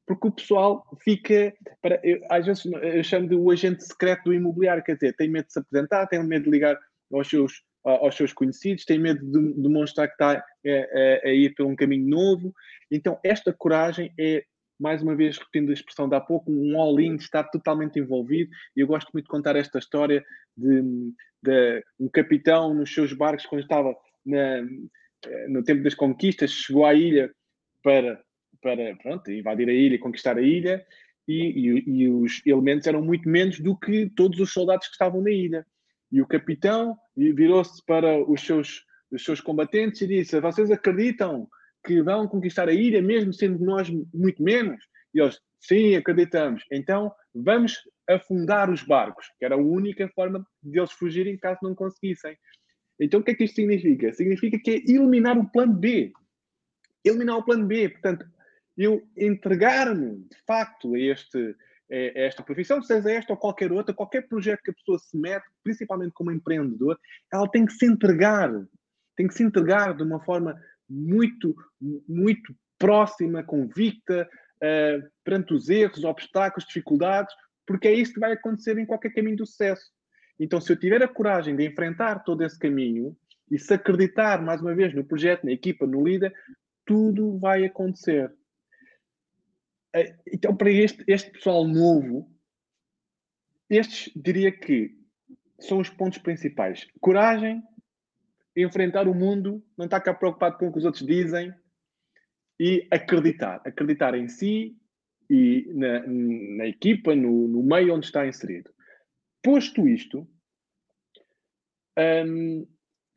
porque 0.08 0.28
o 0.30 0.32
pessoal 0.32 0.86
fica, 1.04 1.54
para, 1.82 2.00
eu, 2.02 2.22
às 2.30 2.46
vezes 2.46 2.64
eu 2.66 3.04
chamo 3.04 3.28
de 3.28 3.36
o 3.36 3.52
agente 3.52 3.84
secreto 3.84 4.24
do 4.24 4.34
imobiliário, 4.34 4.84
quer 4.84 4.94
dizer, 4.94 5.14
tem 5.18 5.28
medo 5.30 5.48
de 5.48 5.54
se 5.54 5.60
apresentar, 5.60 6.08
tem 6.08 6.24
medo 6.24 6.46
de 6.46 6.52
ligar 6.52 6.80
aos 7.12 7.28
seus, 7.30 7.64
aos 7.84 8.16
seus 8.16 8.34
conhecidos, 8.34 8.86
tem 8.86 9.00
medo 9.00 9.26
de 9.26 9.62
demonstrar 9.62 10.08
que 10.08 10.14
está 10.14 10.32
a, 10.32 10.38
a, 10.38 11.30
a 11.30 11.34
ir 11.34 11.54
por 11.56 11.66
um 11.66 11.76
caminho 11.76 12.08
novo. 12.08 12.54
Então, 12.92 13.20
esta 13.24 13.54
coragem 13.54 14.14
é 14.20 14.44
mais 14.80 15.02
uma 15.02 15.16
vez, 15.16 15.38
repetindo 15.38 15.72
a 15.72 15.74
expressão 15.74 16.08
de 16.08 16.16
há 16.16 16.22
pouco, 16.22 16.50
um 16.50 16.80
all-in, 16.80 17.16
estar 17.16 17.44
totalmente 17.44 18.00
envolvido. 18.00 18.50
E 18.76 18.80
eu 18.80 18.88
gosto 18.88 19.10
muito 19.12 19.26
de 19.26 19.32
contar 19.32 19.56
esta 19.58 19.78
história 19.78 20.24
de, 20.56 20.82
de, 21.44 21.84
um 22.00 22.08
capitão 22.08 22.74
nos 22.74 22.94
seus 22.94 23.12
barcos, 23.12 23.46
quando 23.46 23.62
estava 23.62 23.94
na, 24.26 24.62
no 25.50 25.64
tempo 25.64 25.84
das 25.84 25.94
conquistas, 25.94 26.52
chegou 26.52 26.86
à 26.86 26.94
ilha 26.94 27.30
para, 27.84 28.24
para 28.62 28.96
pronto, 28.96 29.30
invadir 29.32 29.68
a 29.68 29.74
ilha, 29.74 30.00
conquistar 30.00 30.38
a 30.38 30.42
ilha, 30.42 30.86
e, 31.28 31.36
e, 31.36 32.04
e 32.04 32.10
os 32.10 32.42
elementos 32.46 32.88
eram 32.88 33.02
muito 33.02 33.28
menos 33.28 33.60
do 33.60 33.78
que 33.78 34.10
todos 34.16 34.40
os 34.40 34.52
soldados 34.52 34.88
que 34.88 34.94
estavam 34.94 35.22
na 35.22 35.30
ilha. 35.30 35.66
E 36.12 36.22
o 36.22 36.28
capitão 36.28 36.98
virou-se 37.16 37.84
para 37.86 38.20
os 38.30 38.42
seus, 38.42 38.84
os 39.12 39.24
seus 39.24 39.40
combatentes 39.40 40.02
e 40.02 40.08
disse: 40.08 40.40
Vocês 40.40 40.72
acreditam 40.72 41.48
que 41.86 42.02
vão 42.02 42.28
conquistar 42.28 42.68
a 42.68 42.74
ilha, 42.74 43.02
mesmo 43.02 43.34
sendo 43.34 43.64
nós 43.64 43.90
muito 44.14 44.42
menos? 44.42 44.84
E 45.14 45.22
eles: 45.22 45.40
Sim, 45.60 45.96
acreditamos. 45.96 46.64
Então 46.72 47.12
vamos 47.34 47.78
afundar 48.10 48.70
os 48.72 48.84
barcos, 48.84 49.28
que 49.38 49.46
era 49.46 49.56
a 49.56 49.60
única 49.60 50.10
forma 50.16 50.46
de 50.64 50.80
eles 50.80 50.92
fugirem 50.92 51.38
caso 51.38 51.60
não 51.62 51.76
conseguissem. 51.76 52.36
Então 53.00 53.20
o 53.20 53.24
que 53.24 53.32
é 53.32 53.36
que 53.36 53.44
isto 53.44 53.56
significa? 53.56 54.14
Significa 54.14 54.60
que 54.60 54.72
é 54.72 54.76
eliminar 54.92 55.38
o 55.38 55.50
plano 55.50 55.74
B. 55.74 56.12
eliminar 57.06 57.38
o 57.38 57.44
plano 57.44 57.66
B. 57.66 57.90
Portanto, 57.90 58.26
eu 58.78 59.04
entregar-me, 59.16 60.18
de 60.20 60.38
facto, 60.48 60.96
a, 60.96 61.00
este, 61.00 61.56
a 61.92 62.20
esta 62.20 62.44
profissão, 62.44 62.82
seja 62.82 63.12
esta 63.12 63.34
ou 63.34 63.38
qualquer 63.38 63.72
outra, 63.72 63.94
qualquer 63.94 64.28
projeto 64.28 64.62
que 64.64 64.72
a 64.72 64.74
pessoa 64.74 65.00
se 65.00 65.18
mete, 65.18 65.46
principalmente 65.64 66.14
como 66.14 66.32
empreendedor, 66.32 67.00
ela 67.32 67.48
tem 67.48 67.66
que 67.66 67.74
se 67.74 67.86
entregar, 67.86 68.52
tem 69.16 69.28
que 69.28 69.34
se 69.34 69.44
entregar 69.44 69.96
de 69.96 70.04
uma 70.04 70.20
forma 70.20 70.60
muito, 70.90 71.56
muito 72.08 72.56
próxima, 72.78 73.44
convicta, 73.44 74.28
uh, 74.64 75.10
perante 75.24 75.54
os 75.54 75.70
erros, 75.70 76.04
obstáculos, 76.04 76.68
dificuldades, 76.68 77.34
porque 77.66 77.88
é 77.88 77.94
isso 77.94 78.14
que 78.14 78.20
vai 78.20 78.32
acontecer 78.32 78.78
em 78.78 78.86
qualquer 78.86 79.14
caminho 79.14 79.38
do 79.38 79.46
sucesso. 79.46 79.86
Então, 80.40 80.62
se 80.62 80.72
eu 80.72 80.80
tiver 80.80 81.04
a 81.04 81.08
coragem 81.08 81.56
de 81.56 81.66
enfrentar 81.66 82.24
todo 82.24 82.44
esse 82.44 82.58
caminho 82.58 83.16
e 83.52 83.60
se 83.60 83.74
acreditar, 83.74 84.42
mais 84.42 84.62
uma 84.62 84.74
vez, 84.74 84.94
no 84.94 85.04
projeto, 85.04 85.46
na 85.46 85.52
equipa, 85.52 85.86
no 85.86 86.04
líder, 86.04 86.34
tudo 86.86 87.38
vai 87.38 87.66
acontecer. 87.66 88.32
Eh, 89.94 90.16
então, 90.28 90.56
para 90.56 90.72
este, 90.72 91.04
este 91.08 91.32
pessoal 91.32 91.68
novo, 91.68 92.32
estes 93.70 94.12
diria 94.16 94.52
que 94.52 94.98
são 95.60 95.80
os 95.80 95.90
pontos 95.90 96.20
principais. 96.20 96.88
Coragem, 97.00 97.64
enfrentar 98.56 99.08
o 99.08 99.14
mundo, 99.14 99.64
não 99.78 99.86
estar 99.86 100.02
cá 100.02 100.14
preocupado 100.14 100.58
com 100.58 100.68
o 100.68 100.72
que 100.72 100.80
os 100.80 100.86
outros 100.86 101.06
dizem 101.06 101.54
e 102.60 102.88
acreditar. 102.92 103.62
Acreditar 103.66 104.16
em 104.16 104.28
si 104.28 104.78
e 105.30 105.72
na, 105.74 106.06
na 106.08 106.68
equipa, 106.68 107.16
no, 107.16 107.48
no, 107.48 107.64
meio 107.64 107.94
onde 107.94 108.06
está 108.06 108.28
inserido. 108.28 108.72
Posto 109.44 109.88
isto, 109.88 110.28
um, 112.26 112.68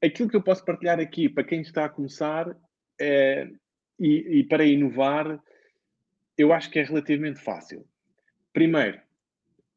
aquilo 0.02 0.28
que 0.28 0.36
eu 0.36 0.42
posso 0.42 0.64
partilhar 0.64 1.00
aqui 1.00 1.28
para 1.28 1.44
quem 1.44 1.62
está 1.62 1.86
a 1.86 1.88
começar 1.88 2.54
é, 3.00 3.50
e, 3.98 4.40
e 4.40 4.44
para 4.44 4.64
inovar, 4.64 5.42
eu 6.36 6.52
acho 6.52 6.70
que 6.70 6.78
é 6.78 6.82
relativamente 6.82 7.40
fácil. 7.40 7.86
Primeiro, 8.52 9.00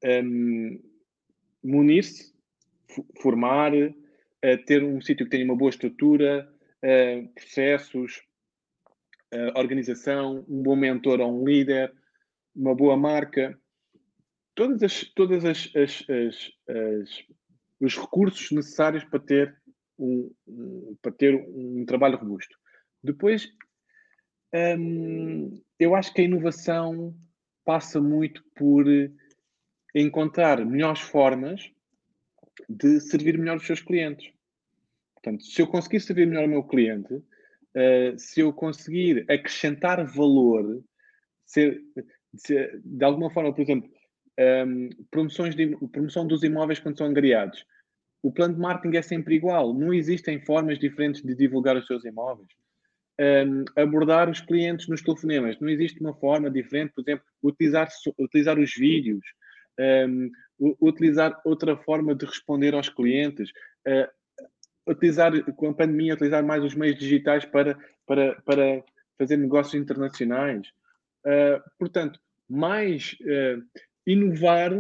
um, 0.04 0.82
munir-se, 1.64 2.34
formar, 3.22 3.74
uh, 3.74 4.66
ter 4.66 4.84
um 4.84 5.02
sítio 5.02 5.26
que 5.26 5.32
tenha 5.32 5.46
uma 5.46 5.56
boa 5.56 5.70
estrutura, 5.70 6.52
uh, 6.84 7.28
processos, 7.34 8.22
uh, 9.34 9.58
organização, 9.58 10.46
um 10.48 10.64
bom 10.64 10.76
mentor 10.76 11.20
ou 11.20 11.42
um 11.42 11.46
líder, 11.46 11.94
uma 12.56 12.76
boa 12.76 12.96
marca, 12.96 13.60
todas 14.54 14.82
as, 14.84 15.04
todas 15.16 15.44
as, 15.44 15.72
as, 15.76 16.06
as, 16.10 16.52
as 16.70 17.26
os 17.80 17.98
recursos 17.98 18.52
necessários 18.52 19.04
para 19.04 19.20
ter 19.20 19.56
um, 19.98 20.32
um, 20.48 20.98
para 21.02 21.12
ter 21.12 21.36
um 21.36 21.86
trabalho 21.86 22.18
robusto. 22.18 22.58
Depois, 23.04 23.50
eu 25.80 25.96
acho 25.96 26.14
que 26.14 26.22
a 26.22 26.26
inovação 26.26 27.16
passa 27.66 28.00
muito 28.00 28.44
por 28.56 28.86
encontrar 29.94 30.66
melhores 30.66 31.02
formas 31.02 31.72
de 32.70 33.00
servir 33.00 33.38
melhor 33.38 33.58
os 33.58 33.66
seus 33.66 33.82
clientes. 33.82 34.32
Portanto, 35.14 35.44
se 35.44 35.62
eu 35.62 35.68
conseguir 35.68 36.00
servir 36.00 36.28
melhor 36.28 36.46
o 36.46 36.50
meu 36.50 36.64
cliente, 36.64 37.14
uh, 37.16 38.18
se 38.18 38.42
eu 38.42 38.54
conseguir 38.54 39.26
acrescentar 39.30 40.06
valor, 40.06 40.84
de 42.84 43.04
alguma 43.04 43.30
forma, 43.32 43.54
por 43.54 43.62
exemplo, 43.62 43.90
um, 44.68 44.90
promoções 45.10 45.56
de, 45.56 45.76
promoção 45.92 46.28
dos 46.28 46.44
imóveis 46.44 46.80
quando 46.80 46.98
são 46.98 47.08
angariados. 47.08 47.66
O 48.22 48.32
plano 48.32 48.56
de 48.56 48.60
marketing 48.60 48.98
é 48.98 49.02
sempre 49.02 49.36
igual, 49.36 49.74
não 49.74 49.94
existem 49.94 50.44
formas 50.44 50.80
diferentes 50.80 51.22
de 51.22 51.36
divulgar 51.36 51.78
os 51.78 51.86
seus 51.86 52.04
imóveis. 52.06 52.50
Um, 53.18 53.24
ehm, 53.24 53.66
abordar 53.78 54.30
os 54.30 54.42
clientes 54.42 54.88
nos 54.88 55.02
telefonemas, 55.02 55.58
não 55.60 55.70
existe 55.70 56.02
uma 56.02 56.14
forma 56.14 56.52
diferente, 56.52 56.94
por 56.94 57.02
exemplo, 57.02 57.26
utilizar, 57.42 57.88
utilizar 58.20 58.60
os 58.60 58.74
vídeos, 58.74 59.24
um, 59.80 59.84
ehm, 59.84 60.32
utilizar 60.82 61.40
outra 61.46 61.76
forma 61.78 62.16
de 62.16 62.26
responder 62.26 62.74
aos 62.74 62.90
clientes, 62.90 63.50
uh, 63.88 64.92
utilizar, 64.92 65.32
com 65.54 65.70
a 65.70 65.74
pandemia, 65.74 66.14
utilizar 66.14 66.44
mais 66.44 66.64
os 66.64 66.76
meios 66.76 66.98
digitais 66.98 67.46
para, 67.46 67.78
para, 68.06 68.42
para 68.42 68.84
fazer 69.18 69.38
negócios 69.38 69.76
internacionais. 69.76 70.68
Uh, 71.26 71.62
portanto, 71.78 72.20
mais 72.48 73.18
uh, 73.22 73.64
inovar, 74.06 74.72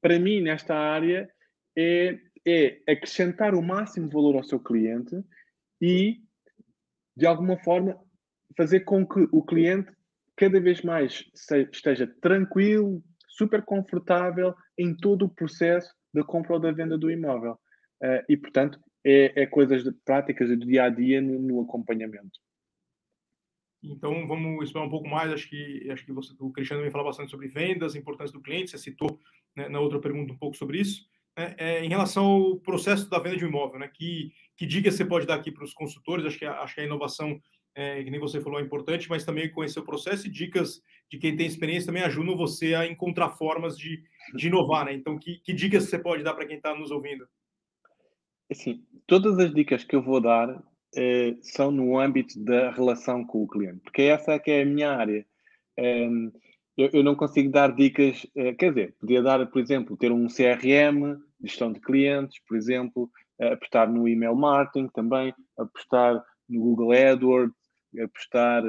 para 0.00 0.18
mim, 0.18 0.40
nesta 0.40 0.74
área, 0.74 1.28
é, 1.76 2.18
é 2.46 2.80
acrescentar 2.88 3.54
o 3.54 3.62
máximo 3.62 4.08
valor 4.08 4.36
ao 4.36 4.44
seu 4.44 4.58
cliente 4.58 5.22
e, 5.80 6.20
de 7.20 7.26
alguma 7.26 7.58
forma, 7.58 8.00
fazer 8.56 8.80
com 8.80 9.06
que 9.06 9.28
o 9.30 9.42
cliente 9.42 9.92
cada 10.34 10.58
vez 10.58 10.80
mais 10.80 11.22
esteja 11.70 12.06
tranquilo, 12.22 13.04
super 13.28 13.62
confortável 13.62 14.54
em 14.78 14.96
todo 14.96 15.26
o 15.26 15.28
processo 15.28 15.94
da 16.14 16.24
compra 16.24 16.54
ou 16.54 16.58
da 16.58 16.72
venda 16.72 16.96
do 16.96 17.10
imóvel. 17.10 17.58
Uh, 18.02 18.24
e, 18.26 18.38
portanto, 18.38 18.80
é, 19.04 19.42
é 19.42 19.46
coisas 19.46 19.84
de, 19.84 19.92
práticas 19.92 20.48
do 20.48 20.56
dia 20.56 20.84
a 20.84 20.88
dia 20.88 21.20
no, 21.20 21.38
no 21.38 21.60
acompanhamento. 21.60 22.40
Então, 23.82 24.26
vamos 24.26 24.64
explorar 24.64 24.86
um 24.86 24.90
pouco 24.90 25.06
mais. 25.06 25.30
Acho 25.30 25.46
que 25.46 25.90
acho 25.90 26.06
que 26.06 26.12
você, 26.12 26.32
o 26.38 26.50
Cristiano 26.50 26.82
me 26.82 26.90
falou 26.90 27.06
bastante 27.06 27.30
sobre 27.30 27.48
vendas, 27.48 27.94
importância 27.94 28.32
do 28.32 28.42
cliente. 28.42 28.70
Você 28.70 28.78
citou 28.78 29.20
né, 29.54 29.68
na 29.68 29.78
outra 29.78 30.00
pergunta 30.00 30.32
um 30.32 30.38
pouco 30.38 30.56
sobre 30.56 30.80
isso. 30.80 31.04
Né, 31.40 31.54
é, 31.56 31.82
em 31.82 31.88
relação 31.88 32.26
ao 32.26 32.56
processo 32.56 33.08
da 33.08 33.18
venda 33.18 33.38
de 33.38 33.46
um 33.46 33.48
imóvel, 33.48 33.80
né, 33.80 33.88
que, 33.88 34.30
que 34.58 34.66
dicas 34.66 34.94
você 34.94 35.06
pode 35.06 35.26
dar 35.26 35.36
aqui 35.36 35.50
para 35.50 35.64
os 35.64 35.72
consultores? 35.72 36.26
Acho 36.26 36.38
que, 36.38 36.44
acho 36.44 36.74
que 36.74 36.82
a 36.82 36.84
inovação, 36.84 37.40
é, 37.74 38.04
que 38.04 38.10
nem 38.10 38.20
você 38.20 38.42
falou, 38.42 38.60
é 38.60 38.62
importante, 38.62 39.08
mas 39.08 39.24
também 39.24 39.50
conhecer 39.50 39.80
o 39.80 39.84
processo 39.84 40.26
e 40.26 40.30
dicas 40.30 40.82
de 41.10 41.16
quem 41.16 41.34
tem 41.34 41.46
experiência 41.46 41.86
também 41.86 42.02
ajudam 42.02 42.36
você 42.36 42.74
a 42.74 42.86
encontrar 42.86 43.30
formas 43.30 43.78
de, 43.78 44.02
de 44.34 44.48
inovar. 44.48 44.84
Né? 44.84 44.92
Então, 44.92 45.18
que, 45.18 45.38
que 45.38 45.54
dicas 45.54 45.84
você 45.84 45.98
pode 45.98 46.22
dar 46.22 46.34
para 46.34 46.44
quem 46.44 46.58
está 46.58 46.74
nos 46.74 46.90
ouvindo? 46.90 47.26
Assim, 48.50 48.84
todas 49.06 49.38
as 49.38 49.50
dicas 49.54 49.82
que 49.82 49.96
eu 49.96 50.02
vou 50.02 50.20
dar 50.20 50.62
eh, 50.94 51.36
são 51.40 51.70
no 51.70 51.98
âmbito 51.98 52.38
da 52.44 52.70
relação 52.70 53.24
com 53.24 53.44
o 53.44 53.48
cliente, 53.48 53.80
porque 53.80 54.02
essa 54.02 54.32
é 54.32 54.38
que 54.38 54.50
é 54.50 54.60
a 54.60 54.66
minha 54.66 54.90
área. 54.90 55.24
Um, 55.78 56.30
eu, 56.76 56.90
eu, 56.92 57.02
não 57.02 57.14
consigo 57.14 57.50
dar 57.50 57.74
dicas, 57.74 58.26
quer 58.58 58.70
dizer, 58.70 58.94
podia 58.98 59.22
dar, 59.22 59.46
por 59.46 59.60
exemplo, 59.60 59.96
ter 59.96 60.10
um 60.10 60.26
CRM, 60.26 61.20
gestão 61.42 61.72
de 61.72 61.80
clientes, 61.80 62.38
por 62.46 62.56
exemplo, 62.56 63.10
apostar 63.40 63.90
no 63.90 64.06
email 64.08 64.34
marketing 64.34 64.88
também, 64.88 65.34
apostar 65.56 66.22
no 66.48 66.60
Google 66.60 66.92
AdWords, 66.92 67.54
apostar, 68.02 68.62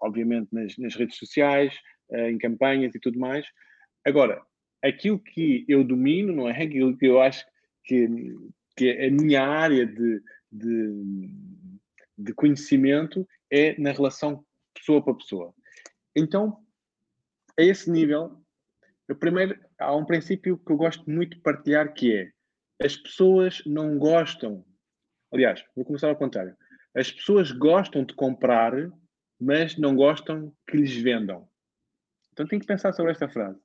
obviamente, 0.00 0.48
nas, 0.52 0.76
nas, 0.78 0.94
redes 0.94 1.16
sociais, 1.16 1.74
em 2.12 2.38
campanhas 2.38 2.94
e 2.94 3.00
tudo 3.00 3.18
mais. 3.18 3.46
Agora, 4.04 4.40
aquilo 4.82 5.18
que 5.18 5.64
eu 5.66 5.82
domino, 5.82 6.32
não 6.32 6.48
é? 6.48 6.52
Aquilo 6.62 6.96
que 6.96 7.06
eu 7.06 7.20
acho 7.20 7.44
que, 7.84 8.08
que 8.76 8.88
é 8.88 9.08
a 9.08 9.10
minha 9.10 9.42
área 9.42 9.86
de, 9.86 10.22
de, 10.52 11.28
de 12.18 12.34
conhecimento 12.34 13.26
é 13.50 13.78
na 13.80 13.92
relação 13.92 14.44
pessoa 14.74 15.02
para 15.02 15.14
pessoa. 15.14 15.54
Então, 16.14 16.58
a 17.58 17.62
esse 17.62 17.90
nível, 17.90 18.43
eu 19.08 19.16
primeiro 19.16 19.58
há 19.78 19.94
um 19.94 20.04
princípio 20.04 20.58
que 20.58 20.72
eu 20.72 20.76
gosto 20.76 21.08
muito 21.10 21.36
de 21.36 21.42
partilhar 21.42 21.92
que 21.92 22.14
é 22.14 22.32
as 22.82 22.96
pessoas 22.96 23.62
não 23.64 23.98
gostam. 23.98 24.64
Aliás, 25.32 25.64
vou 25.74 25.84
começar 25.84 26.08
ao 26.08 26.16
contrário. 26.16 26.56
As 26.94 27.10
pessoas 27.10 27.50
gostam 27.52 28.04
de 28.04 28.14
comprar, 28.14 28.72
mas 29.40 29.76
não 29.76 29.94
gostam 29.94 30.52
que 30.68 30.76
lhes 30.76 30.94
vendam. 30.96 31.48
Então 32.32 32.46
tem 32.46 32.58
que 32.58 32.66
pensar 32.66 32.92
sobre 32.92 33.12
esta 33.12 33.28
frase. 33.28 33.58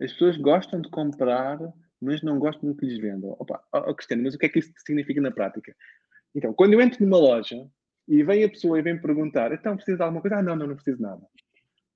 As 0.00 0.12
pessoas 0.12 0.36
gostam 0.36 0.80
de 0.80 0.90
comprar, 0.90 1.58
mas 2.00 2.22
não 2.22 2.38
gostam 2.38 2.74
que 2.74 2.86
lhes 2.86 2.98
vendam. 2.98 3.36
Opa, 3.38 3.62
oh, 3.72 3.94
Cristiano, 3.94 4.22
mas 4.22 4.34
o 4.34 4.38
que 4.38 4.46
é 4.46 4.48
que 4.48 4.58
isso 4.58 4.72
significa 4.84 5.20
na 5.20 5.30
prática? 5.30 5.74
Então, 6.34 6.52
quando 6.52 6.72
eu 6.72 6.80
entro 6.80 7.04
numa 7.04 7.18
loja 7.18 7.66
e 8.08 8.22
vem 8.22 8.44
a 8.44 8.48
pessoa 8.48 8.78
e 8.78 8.82
vem 8.82 9.00
perguntar, 9.00 9.52
então 9.52 9.76
precisa 9.76 9.98
de 9.98 10.02
alguma 10.02 10.20
coisa? 10.20 10.38
Ah, 10.38 10.42
não, 10.42 10.56
não, 10.56 10.66
não 10.66 10.74
preciso 10.74 11.00
nada. 11.00 11.24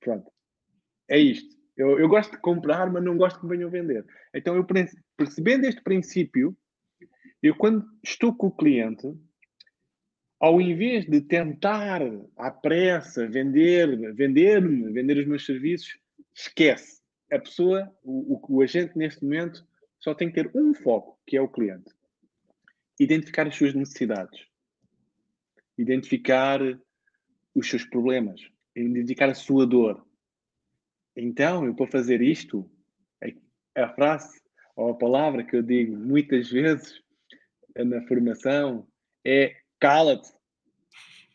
Pronto. 0.00 0.30
É 1.08 1.18
isto. 1.18 1.57
Eu, 1.78 1.98
eu 1.98 2.08
gosto 2.08 2.32
de 2.32 2.38
comprar, 2.38 2.92
mas 2.92 3.02
não 3.02 3.16
gosto 3.16 3.40
que 3.40 3.46
me 3.46 3.56
venham 3.56 3.70
vender. 3.70 4.04
Então, 4.34 4.54
eu 4.54 4.66
percebendo 5.16 5.64
este 5.64 5.80
princípio, 5.80 6.54
eu 7.42 7.54
quando 7.54 7.86
estou 8.04 8.34
com 8.34 8.48
o 8.48 8.56
cliente, 8.56 9.06
ao 10.40 10.60
invés 10.60 11.06
de 11.06 11.20
tentar 11.20 12.02
à 12.36 12.50
pressa 12.50 13.26
vender, 13.28 14.12
vender-me, 14.12 14.92
vender 14.92 15.18
os 15.18 15.26
meus 15.26 15.46
serviços, 15.46 15.96
esquece. 16.34 17.00
A 17.32 17.38
pessoa, 17.38 17.90
o, 18.02 18.34
o, 18.34 18.56
o 18.56 18.62
agente 18.62 18.98
neste 18.98 19.22
momento, 19.22 19.66
só 20.00 20.14
tem 20.14 20.28
que 20.28 20.42
ter 20.42 20.50
um 20.54 20.74
foco, 20.74 21.18
que 21.26 21.36
é 21.36 21.40
o 21.40 21.48
cliente 21.48 21.96
identificar 22.98 23.46
as 23.46 23.56
suas 23.56 23.74
necessidades, 23.74 24.40
identificar 25.76 26.60
os 27.54 27.68
seus 27.68 27.84
problemas, 27.84 28.40
identificar 28.74 29.28
a 29.28 29.34
sua 29.34 29.66
dor. 29.66 30.04
Então, 31.20 31.66
eu 31.66 31.74
para 31.74 31.90
fazer 31.90 32.22
isto, 32.22 32.70
a 33.74 33.88
frase 33.88 34.40
ou 34.76 34.90
a 34.90 34.94
palavra 34.94 35.42
que 35.42 35.56
eu 35.56 35.62
digo 35.62 35.96
muitas 35.96 36.48
vezes 36.48 37.02
na 37.76 38.00
formação 38.06 38.86
é 39.24 39.56
cala-te. 39.80 40.32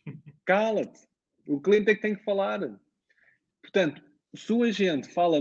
Cala-te. 0.45 1.01
O 1.45 1.59
cliente 1.59 1.91
é 1.91 1.95
que 1.95 2.01
tem 2.01 2.15
que 2.15 2.23
falar. 2.23 2.59
Portanto, 3.61 4.01
se 4.33 4.53
o 4.53 4.63
agente 4.63 5.09
fala 5.09 5.37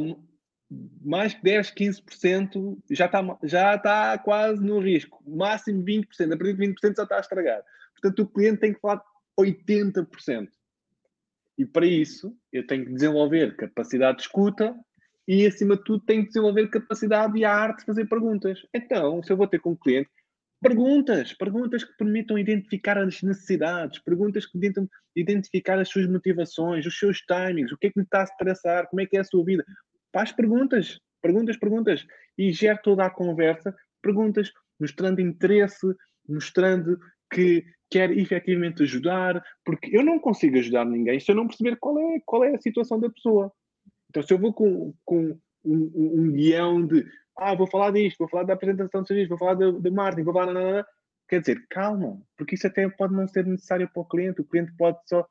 mais 1.00 1.34
que 1.34 1.42
10, 1.42 1.72
15%, 1.74 2.78
já 2.90 3.06
está, 3.06 3.38
já 3.44 3.74
está 3.76 4.18
quase 4.18 4.60
no 4.60 4.80
risco. 4.80 5.22
Máximo 5.24 5.84
20%. 5.84 6.32
A 6.32 6.36
partir 6.36 6.56
de 6.56 6.66
20% 6.66 6.96
já 6.96 7.02
está 7.04 7.16
a 7.16 7.20
estragar. 7.20 7.62
Portanto, 7.92 8.22
o 8.22 8.28
cliente 8.28 8.60
tem 8.60 8.74
que 8.74 8.80
falar 8.80 9.02
80%. 9.38 10.48
E 11.58 11.66
para 11.66 11.86
isso, 11.86 12.34
eu 12.52 12.66
tenho 12.66 12.86
que 12.86 12.92
desenvolver 12.92 13.56
capacidade 13.56 14.18
de 14.18 14.22
escuta 14.24 14.74
e, 15.28 15.46
acima 15.46 15.76
de 15.76 15.84
tudo, 15.84 16.04
tenho 16.04 16.22
que 16.22 16.28
desenvolver 16.28 16.68
capacidade 16.68 17.38
e 17.38 17.44
a 17.44 17.54
arte 17.54 17.80
de 17.80 17.86
fazer 17.86 18.06
perguntas. 18.06 18.60
Então, 18.74 19.22
se 19.22 19.32
eu 19.32 19.36
vou 19.36 19.46
ter 19.46 19.60
com 19.60 19.72
um 19.72 19.76
cliente, 19.76 20.10
perguntas, 20.60 21.32
perguntas 21.32 21.84
que 21.84 21.96
permitam 21.96 22.38
identificar 22.38 22.96
as 22.96 23.22
necessidades, 23.22 23.98
perguntas 23.98 24.46
que 24.46 24.52
permitam 24.52 24.88
identificar 25.14 25.78
as 25.78 25.88
suas 25.88 26.06
motivações, 26.08 26.86
os 26.86 26.98
seus 26.98 27.20
timings, 27.20 27.72
o 27.72 27.76
que 27.76 27.88
é 27.88 27.90
que 27.90 27.98
lhe 27.98 28.04
está 28.04 28.20
a 28.20 28.24
estressar, 28.24 28.88
como 28.88 29.00
é 29.00 29.06
que 29.06 29.16
é 29.16 29.20
a 29.20 29.24
sua 29.24 29.44
vida. 29.44 29.64
Faz 30.12 30.32
perguntas, 30.32 31.00
perguntas, 31.20 31.56
perguntas. 31.56 32.06
E 32.38 32.52
gera 32.52 32.78
toda 32.78 33.04
a 33.04 33.10
conversa, 33.10 33.74
perguntas, 34.00 34.50
mostrando 34.80 35.20
interesse, 35.20 35.86
mostrando 36.28 36.98
que 37.32 37.64
quer 37.92 38.10
efetivamente 38.10 38.82
ajudar, 38.82 39.44
porque 39.62 39.94
eu 39.94 40.02
não 40.02 40.18
consigo 40.18 40.56
ajudar 40.56 40.86
ninguém 40.86 41.20
se 41.20 41.30
eu 41.30 41.36
não 41.36 41.46
perceber 41.46 41.76
qual 41.76 41.98
é, 41.98 42.20
qual 42.24 42.42
é 42.42 42.54
a 42.54 42.60
situação 42.60 42.98
da 42.98 43.10
pessoa. 43.10 43.52
Então, 44.08 44.22
se 44.22 44.32
eu 44.32 44.38
vou 44.38 44.52
com, 44.52 44.94
com 45.04 45.38
um, 45.62 45.92
um, 45.94 46.22
um 46.22 46.32
guião 46.32 46.86
de 46.86 47.04
ah, 47.36 47.54
vou 47.54 47.66
falar 47.66 47.90
disto, 47.90 48.18
vou 48.18 48.28
falar 48.28 48.44
da 48.44 48.54
apresentação 48.54 49.02
de 49.02 49.08
serviço, 49.08 49.28
vou 49.28 49.38
falar 49.38 49.54
de, 49.54 49.90
marketing, 49.90 50.24
vou 50.24 50.34
falar. 50.34 50.52
Nanana. 50.52 50.86
Quer 51.28 51.40
dizer, 51.40 51.66
calma, 51.70 52.20
porque 52.36 52.54
isso 52.56 52.66
até 52.66 52.86
pode 52.90 53.14
não 53.14 53.26
ser 53.26 53.46
necessário 53.46 53.88
para 53.90 54.02
o 54.02 54.04
cliente. 54.04 54.40
O 54.40 54.44
cliente 54.44 54.72
pode 54.76 54.98
só 55.06 55.26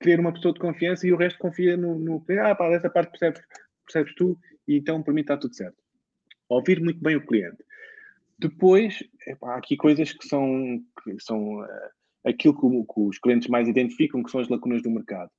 querer 0.00 0.18
uma 0.18 0.32
pessoa 0.32 0.52
de 0.52 0.60
confiança 0.60 1.06
e 1.06 1.12
o 1.12 1.16
resto 1.16 1.38
confia 1.38 1.76
no, 1.76 1.98
no 1.98 2.20
cliente. 2.24 2.46
Ah, 2.46 2.54
pá, 2.54 2.66
essa 2.66 2.90
parte 2.90 3.10
percebes, 3.10 3.40
percebes 3.84 4.14
tu 4.16 4.38
e 4.66 4.76
então 4.76 5.02
para 5.02 5.14
mim 5.14 5.20
está 5.20 5.36
tudo 5.36 5.54
certo. 5.54 5.76
Ouvir 6.48 6.80
muito 6.80 7.00
bem 7.00 7.14
o 7.16 7.24
cliente. 7.24 7.64
Depois, 8.40 9.04
há 9.42 9.56
aqui 9.56 9.76
coisas 9.76 10.14
que 10.14 10.26
são, 10.26 10.82
que 11.04 11.20
são 11.20 11.60
uh, 11.60 11.66
aquilo 12.24 12.54
que, 12.54 12.94
que, 12.94 13.00
os 13.00 13.18
clientes 13.18 13.48
mais 13.48 13.68
identificam, 13.68 14.22
que 14.22 14.30
são 14.30 14.40
as 14.40 14.48
lacunas 14.48 14.82
do 14.82 14.90
mercado. 14.90 15.30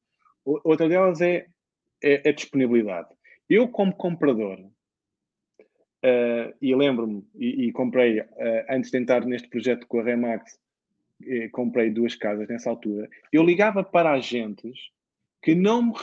Outra 0.45 0.87
delas 0.87 1.19
é, 1.19 1.47
é 2.03 2.29
a 2.29 2.31
disponibilidade. 2.31 3.09
Eu, 3.49 3.67
como 3.67 3.95
comprador, 3.95 4.59
uh, 4.59 6.53
e 6.61 6.75
lembro-me, 6.75 7.27
e, 7.33 7.65
e, 7.65 7.71
comprei, 7.71 8.19
uh, 8.19 8.25
antes 8.69 8.91
de 8.91 8.99
entrar 8.99 9.25
neste 9.25 9.49
projeto 9.49 9.87
com 9.87 9.99
a 9.99 10.03
Remax, 10.03 10.59
comprei 11.51 11.91
duas 11.91 12.15
casas 12.15 12.47
nessa 12.47 12.69
altura, 12.69 13.07
eu 13.31 13.43
ligava 13.43 13.83
para 13.83 14.13
agentes 14.13 14.89
que 15.39 15.53
não 15.53 15.83
me, 15.83 15.93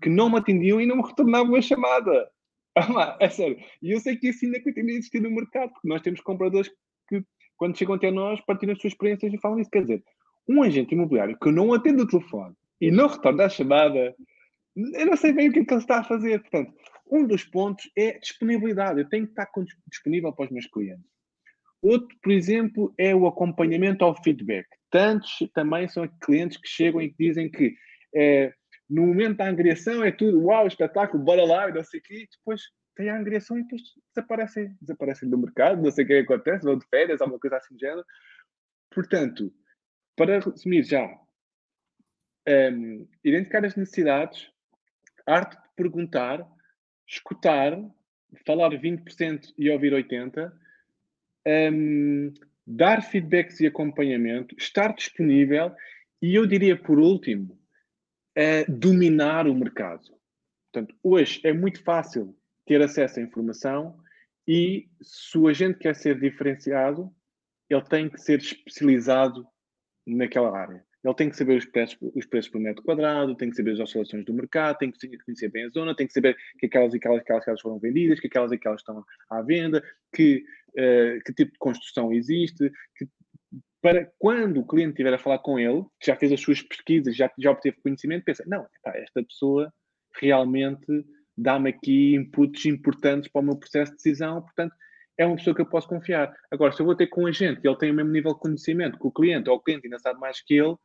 que 0.00 0.08
não 0.08 0.30
me 0.30 0.38
atendiam 0.38 0.80
e 0.80 0.86
não 0.86 0.96
me 0.96 1.02
retornavam 1.02 1.54
a 1.54 1.60
chamada. 1.60 2.30
Ah, 2.76 3.16
é 3.20 3.28
sério. 3.28 3.58
E 3.82 3.92
eu 3.92 4.00
sei 4.00 4.16
que 4.16 4.28
isso 4.28 4.44
ainda 4.44 4.62
continua 4.62 4.92
a 4.92 4.94
existir 4.94 5.20
no 5.20 5.30
mercado, 5.30 5.70
porque 5.72 5.88
nós 5.88 6.00
temos 6.00 6.20
compradores 6.20 6.70
que, 7.08 7.22
quando 7.56 7.76
chegam 7.76 7.94
até 7.94 8.10
nós, 8.10 8.40
partilham 8.40 8.72
as 8.72 8.80
suas 8.80 8.92
experiências 8.92 9.32
e 9.32 9.38
falam 9.38 9.60
isso. 9.60 9.70
Quer 9.70 9.82
dizer, 9.82 10.02
um 10.48 10.62
agente 10.62 10.94
imobiliário 10.94 11.38
que 11.38 11.50
não 11.50 11.72
atende 11.72 12.02
o 12.02 12.06
telefone 12.06 12.54
e 12.80 12.90
não 12.90 13.08
retorna 13.08 13.44
a 13.44 13.48
chamada, 13.48 14.14
eu 14.74 15.06
não 15.06 15.16
sei 15.16 15.32
bem 15.32 15.48
o 15.48 15.52
que 15.52 15.60
é 15.60 15.64
que 15.64 15.72
ele 15.72 15.80
está 15.80 16.00
a 16.00 16.04
fazer. 16.04 16.40
Portanto, 16.40 16.72
um 17.10 17.26
dos 17.26 17.44
pontos 17.44 17.90
é 17.96 18.18
disponibilidade. 18.18 19.00
Eu 19.00 19.08
tenho 19.08 19.26
que 19.26 19.32
estar 19.32 19.48
disponível 19.88 20.32
para 20.32 20.46
os 20.46 20.50
meus 20.50 20.66
clientes. 20.66 21.04
Outro, 21.82 22.16
por 22.22 22.32
exemplo, 22.32 22.94
é 22.96 23.14
o 23.14 23.26
acompanhamento 23.26 24.04
ao 24.04 24.20
feedback. 24.22 24.66
Tantos 24.90 25.30
também 25.52 25.88
são 25.88 26.08
clientes 26.24 26.56
que 26.56 26.68
chegam 26.68 27.02
e 27.02 27.10
que 27.10 27.16
dizem 27.18 27.50
que 27.50 27.74
é, 28.14 28.52
no 28.92 29.06
momento 29.06 29.38
da 29.38 29.48
angriação 29.48 30.04
é 30.04 30.12
tudo, 30.12 30.44
uau, 30.44 30.66
espetáculo, 30.66 31.24
bora 31.24 31.44
lá, 31.44 31.70
e 31.70 31.72
não 31.72 31.82
sei 31.82 31.98
o 31.98 32.02
quê, 32.02 32.28
depois 32.30 32.60
tem 32.94 33.08
a 33.08 33.18
angriação 33.18 33.58
e 33.58 33.62
depois 33.62 33.82
desaparecem, 34.14 34.76
desaparecem 34.82 35.30
do 35.30 35.38
mercado, 35.38 35.82
não 35.82 35.90
sei 35.90 36.04
o 36.04 36.08
que 36.08 36.14
acontece, 36.18 36.64
vão 36.64 36.76
de 36.76 36.86
férias, 36.88 37.22
alguma 37.22 37.40
coisa 37.40 37.56
assim 37.56 37.74
do 37.74 37.80
género. 37.80 38.04
Portanto, 38.90 39.50
para 40.14 40.40
resumir 40.40 40.84
já, 40.84 41.08
um, 42.46 43.08
identificar 43.24 43.64
as 43.64 43.76
necessidades, 43.76 44.50
arte 45.26 45.56
de 45.56 45.68
perguntar, 45.74 46.46
escutar, 47.08 47.72
falar 48.46 48.70
20% 48.72 49.54
e 49.56 49.70
ouvir 49.70 49.94
80%, 49.94 50.52
um, 51.72 52.34
dar 52.66 53.02
feedbacks 53.02 53.58
e 53.60 53.66
acompanhamento, 53.66 54.54
estar 54.58 54.94
disponível 54.94 55.74
e 56.20 56.34
eu 56.34 56.46
diria 56.46 56.76
por 56.76 56.98
último, 56.98 57.58
a 58.36 58.70
dominar 58.70 59.46
o 59.46 59.54
mercado. 59.54 60.02
Portanto, 60.72 60.94
hoje 61.02 61.40
é 61.44 61.52
muito 61.52 61.82
fácil 61.82 62.36
ter 62.66 62.80
acesso 62.80 63.20
à 63.20 63.22
informação 63.22 63.98
e 64.46 64.88
se 65.00 65.38
o 65.38 65.48
agente 65.48 65.78
quer 65.78 65.94
ser 65.94 66.18
diferenciado, 66.18 67.12
ele 67.68 67.82
tem 67.82 68.08
que 68.08 68.20
ser 68.20 68.38
especializado 68.40 69.46
naquela 70.06 70.56
área. 70.56 70.84
Ele 71.04 71.14
tem 71.14 71.28
que 71.28 71.36
saber 71.36 71.58
os 71.58 71.64
preços, 71.64 71.98
os 72.14 72.26
preços 72.26 72.50
por 72.50 72.60
metro 72.60 72.82
quadrado, 72.82 73.36
tem 73.36 73.50
que 73.50 73.56
saber 73.56 73.72
as 73.72 73.80
oscilações 73.80 74.24
do 74.24 74.32
mercado, 74.32 74.78
tem 74.78 74.90
que 74.90 75.18
conhecer 75.24 75.48
bem 75.48 75.66
a 75.66 75.68
zona, 75.70 75.96
tem 75.96 76.06
que 76.06 76.12
saber 76.12 76.36
que 76.58 76.66
aquelas 76.66 76.94
e 76.94 76.96
aquelas, 76.96 77.20
aquelas, 77.20 77.42
aquelas 77.42 77.60
foram 77.60 77.78
vendidas, 77.78 78.20
que 78.20 78.28
aquelas 78.28 78.52
e 78.52 78.54
aquelas 78.54 78.80
estão 78.80 79.04
à 79.28 79.42
venda, 79.42 79.82
que, 80.14 80.44
uh, 80.70 81.22
que 81.24 81.34
tipo 81.34 81.52
de 81.52 81.58
construção 81.58 82.12
existe, 82.12 82.70
que 82.96 83.08
para 83.82 84.10
quando 84.18 84.60
o 84.60 84.66
cliente 84.66 84.92
estiver 84.92 85.12
a 85.12 85.18
falar 85.18 85.40
com 85.40 85.58
ele, 85.58 85.82
que 86.00 86.06
já 86.06 86.16
fez 86.16 86.32
as 86.32 86.40
suas 86.40 86.62
pesquisas, 86.62 87.16
já, 87.16 87.30
já 87.38 87.50
obteve 87.50 87.76
conhecimento, 87.82 88.24
pensa, 88.24 88.44
não, 88.46 88.64
epá, 88.76 88.96
esta 88.96 89.22
pessoa 89.24 89.72
realmente 90.20 90.86
dá-me 91.36 91.70
aqui 91.70 92.14
inputs 92.14 92.64
importantes 92.66 93.30
para 93.30 93.42
o 93.42 93.44
meu 93.44 93.56
processo 93.56 93.90
de 93.90 93.96
decisão, 93.96 94.40
portanto, 94.40 94.74
é 95.18 95.26
uma 95.26 95.36
pessoa 95.36 95.54
que 95.54 95.62
eu 95.62 95.68
posso 95.68 95.88
confiar. 95.88 96.32
Agora, 96.50 96.72
se 96.72 96.80
eu 96.80 96.86
vou 96.86 96.94
ter 96.94 97.08
com 97.08 97.24
um 97.24 97.26
agente 97.26 97.60
e 97.62 97.68
ele 97.68 97.76
tem 97.76 97.90
o 97.90 97.94
mesmo 97.94 98.12
nível 98.12 98.32
de 98.32 98.40
conhecimento 98.40 98.98
que 98.98 99.06
o 99.06 99.10
cliente, 99.10 99.50
ou 99.50 99.56
o 99.56 99.60
cliente 99.60 99.86
ainda 99.86 99.98
sabe 99.98 100.20
mais 100.20 100.40
que 100.40 100.54
ele, 100.54 100.72
uh, 100.72 100.78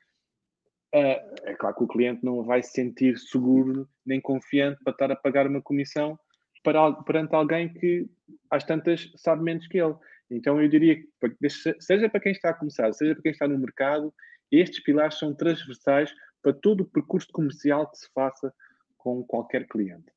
é 1.43 1.55
claro 1.55 1.75
que 1.75 1.83
o 1.83 1.87
cliente 1.87 2.25
não 2.25 2.43
vai 2.43 2.63
se 2.63 2.71
sentir 2.71 3.17
seguro 3.17 3.87
nem 4.05 4.19
confiante 4.19 4.83
para 4.83 4.91
estar 4.91 5.11
a 5.11 5.15
pagar 5.15 5.47
uma 5.47 5.61
comissão 5.61 6.17
para, 6.63 6.91
perante 7.03 7.33
alguém 7.33 7.71
que, 7.71 8.09
às 8.49 8.63
tantas, 8.63 9.11
sabe 9.15 9.43
menos 9.43 9.67
que 9.67 9.77
ele. 9.77 9.95
Então 10.29 10.61
eu 10.61 10.67
diria 10.67 10.95
que, 10.95 11.07
seja 11.79 12.09
para 12.09 12.19
quem 12.19 12.31
está 12.31 12.49
a 12.49 12.53
começar, 12.53 12.91
seja 12.93 13.13
para 13.13 13.23
quem 13.23 13.31
está 13.31 13.47
no 13.47 13.57
mercado, 13.57 14.13
estes 14.51 14.81
pilares 14.81 15.17
são 15.17 15.33
transversais 15.33 16.13
para 16.41 16.53
todo 16.53 16.81
o 16.81 16.85
percurso 16.85 17.27
comercial 17.31 17.89
que 17.89 17.97
se 17.97 18.09
faça 18.13 18.53
com 18.97 19.23
qualquer 19.23 19.67
cliente. 19.67 20.11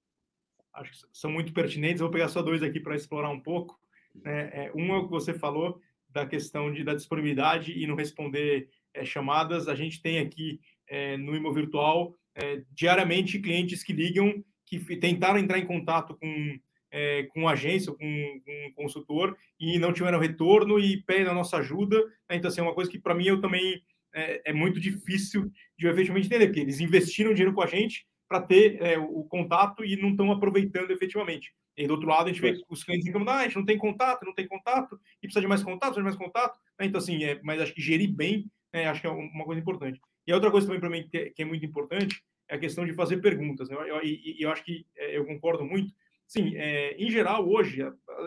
Acho 0.73 0.93
que 0.93 0.99
são 1.13 1.31
muito 1.31 1.53
pertinentes. 1.53 2.01
Vou 2.01 2.11
pegar 2.11 2.29
só 2.29 2.43
dois 2.43 2.63
aqui 2.63 2.81
para 2.81 2.97
explorar 2.97 3.31
um 3.31 3.41
pouco. 3.41 3.79
É, 4.25 4.67
é, 4.67 4.73
um 4.75 4.93
é 4.95 4.99
o 4.99 5.05
que 5.05 5.11
você 5.11 5.35
falou 5.35 5.81
da 6.09 6.27
questão 6.27 6.73
de, 6.73 6.85
da 6.85 6.95
disponibilidade 6.95 7.73
e 7.73 7.87
não 7.87 7.95
responder 7.95 8.69
é, 8.95 9.05
chamadas. 9.05 9.69
A 9.69 9.75
gente 9.75 10.03
tem 10.03 10.19
aqui 10.19 10.61
é, 10.89 11.17
no 11.17 11.37
Imo 11.37 11.53
Virtual 11.53 12.17
é, 12.35 12.63
diariamente 12.71 13.39
clientes 13.39 13.83
que 13.83 13.93
ligam, 13.93 14.45
que 14.65 14.79
tentaram 14.97 15.39
entrar 15.39 15.59
em 15.59 15.67
contato 15.67 16.17
com 16.17 16.59
é, 16.91 17.25
com 17.33 17.49
agência, 17.49 17.93
com, 17.93 18.41
com 18.45 18.67
um 18.67 18.73
consultor, 18.75 19.37
e 19.59 19.79
não 19.79 19.93
tiveram 19.93 20.19
retorno 20.19 20.79
e 20.79 21.03
pedem 21.03 21.29
a 21.29 21.35
nossa 21.35 21.59
ajuda. 21.59 21.99
Né? 22.29 22.37
Então, 22.37 22.49
assim, 22.49 22.61
é 22.61 22.65
uma 22.65 22.75
coisa 22.75 22.91
que 22.91 22.99
para 22.99 23.15
mim 23.15 23.27
eu 23.27 23.41
também 23.41 23.83
é, 24.13 24.51
é, 24.51 24.53
muito 24.53 24.81
difícil 24.81 25.51
de 25.79 25.87
efetivamente 25.87 26.27
entender, 26.27 26.47
porque 26.47 26.61
eles 26.61 26.81
investiram 26.81 27.33
dinheiro 27.33 27.55
com 27.55 27.63
a 27.63 27.67
gente 27.67 28.07
para 28.29 28.41
ter 28.41 28.81
é, 28.81 28.99
o 28.99 29.25
contato 29.25 29.85
e 29.85 29.97
não 29.97 30.11
estão 30.11 30.31
aproveitando 30.31 30.91
efetivamente. 30.91 31.53
E 31.77 31.87
do 31.87 31.95
outro 31.95 32.09
lado, 32.09 32.29
a 32.29 32.33
gente 32.33 32.43
vê 32.43 32.61
os 32.69 32.85
clientes 32.85 33.07
reclamando, 33.07 33.31
ah, 33.31 33.39
a 33.39 33.45
gente 33.45 33.57
não 33.57 33.65
tem 33.65 33.79
contato, 33.79 34.25
não 34.25 34.35
tem 34.35 34.47
contato, 34.47 35.01
e 35.23 35.27
precisa 35.27 35.41
de 35.41 35.47
mais 35.47 35.63
contato, 35.63 35.95
precisa 35.95 36.01
de 36.01 36.17
mais 36.17 36.17
contato. 36.17 36.59
Né? 36.79 36.87
Então, 36.87 36.99
assim, 36.99 37.25
é, 37.25 37.41
mas 37.43 37.61
acho 37.61 37.75
que 37.75 37.81
gerir 37.81 38.13
bem, 38.13 38.51
né, 38.73 38.87
acho 38.87 39.01
que 39.01 39.07
é 39.07 39.11
uma 39.11 39.45
coisa 39.45 39.61
importante. 39.61 40.01
E 40.27 40.33
a 40.33 40.35
outra 40.35 40.51
coisa 40.51 40.67
também 40.67 40.81
para 40.81 40.91
mim 40.91 41.09
que 41.09 41.17
é, 41.17 41.31
que 41.31 41.43
é, 41.43 41.45
muito 41.45 41.65
importante 41.65 42.23
é 42.49 42.55
a 42.55 42.59
questão 42.59 42.85
de 42.85 42.93
fazer 42.93 43.19
perguntas. 43.19 43.69
Né? 43.69 43.77
E 43.77 43.89
eu, 43.89 44.49
eu, 44.49 44.51
acho 44.53 44.65
que 44.65 44.87
é, 44.97 45.17
eu 45.17 45.25
concordo 45.25 45.65
muito 45.65 45.93
sim, 46.31 46.57
é, 46.57 46.95
em 46.97 47.11
geral, 47.11 47.49
hoje, 47.49 47.83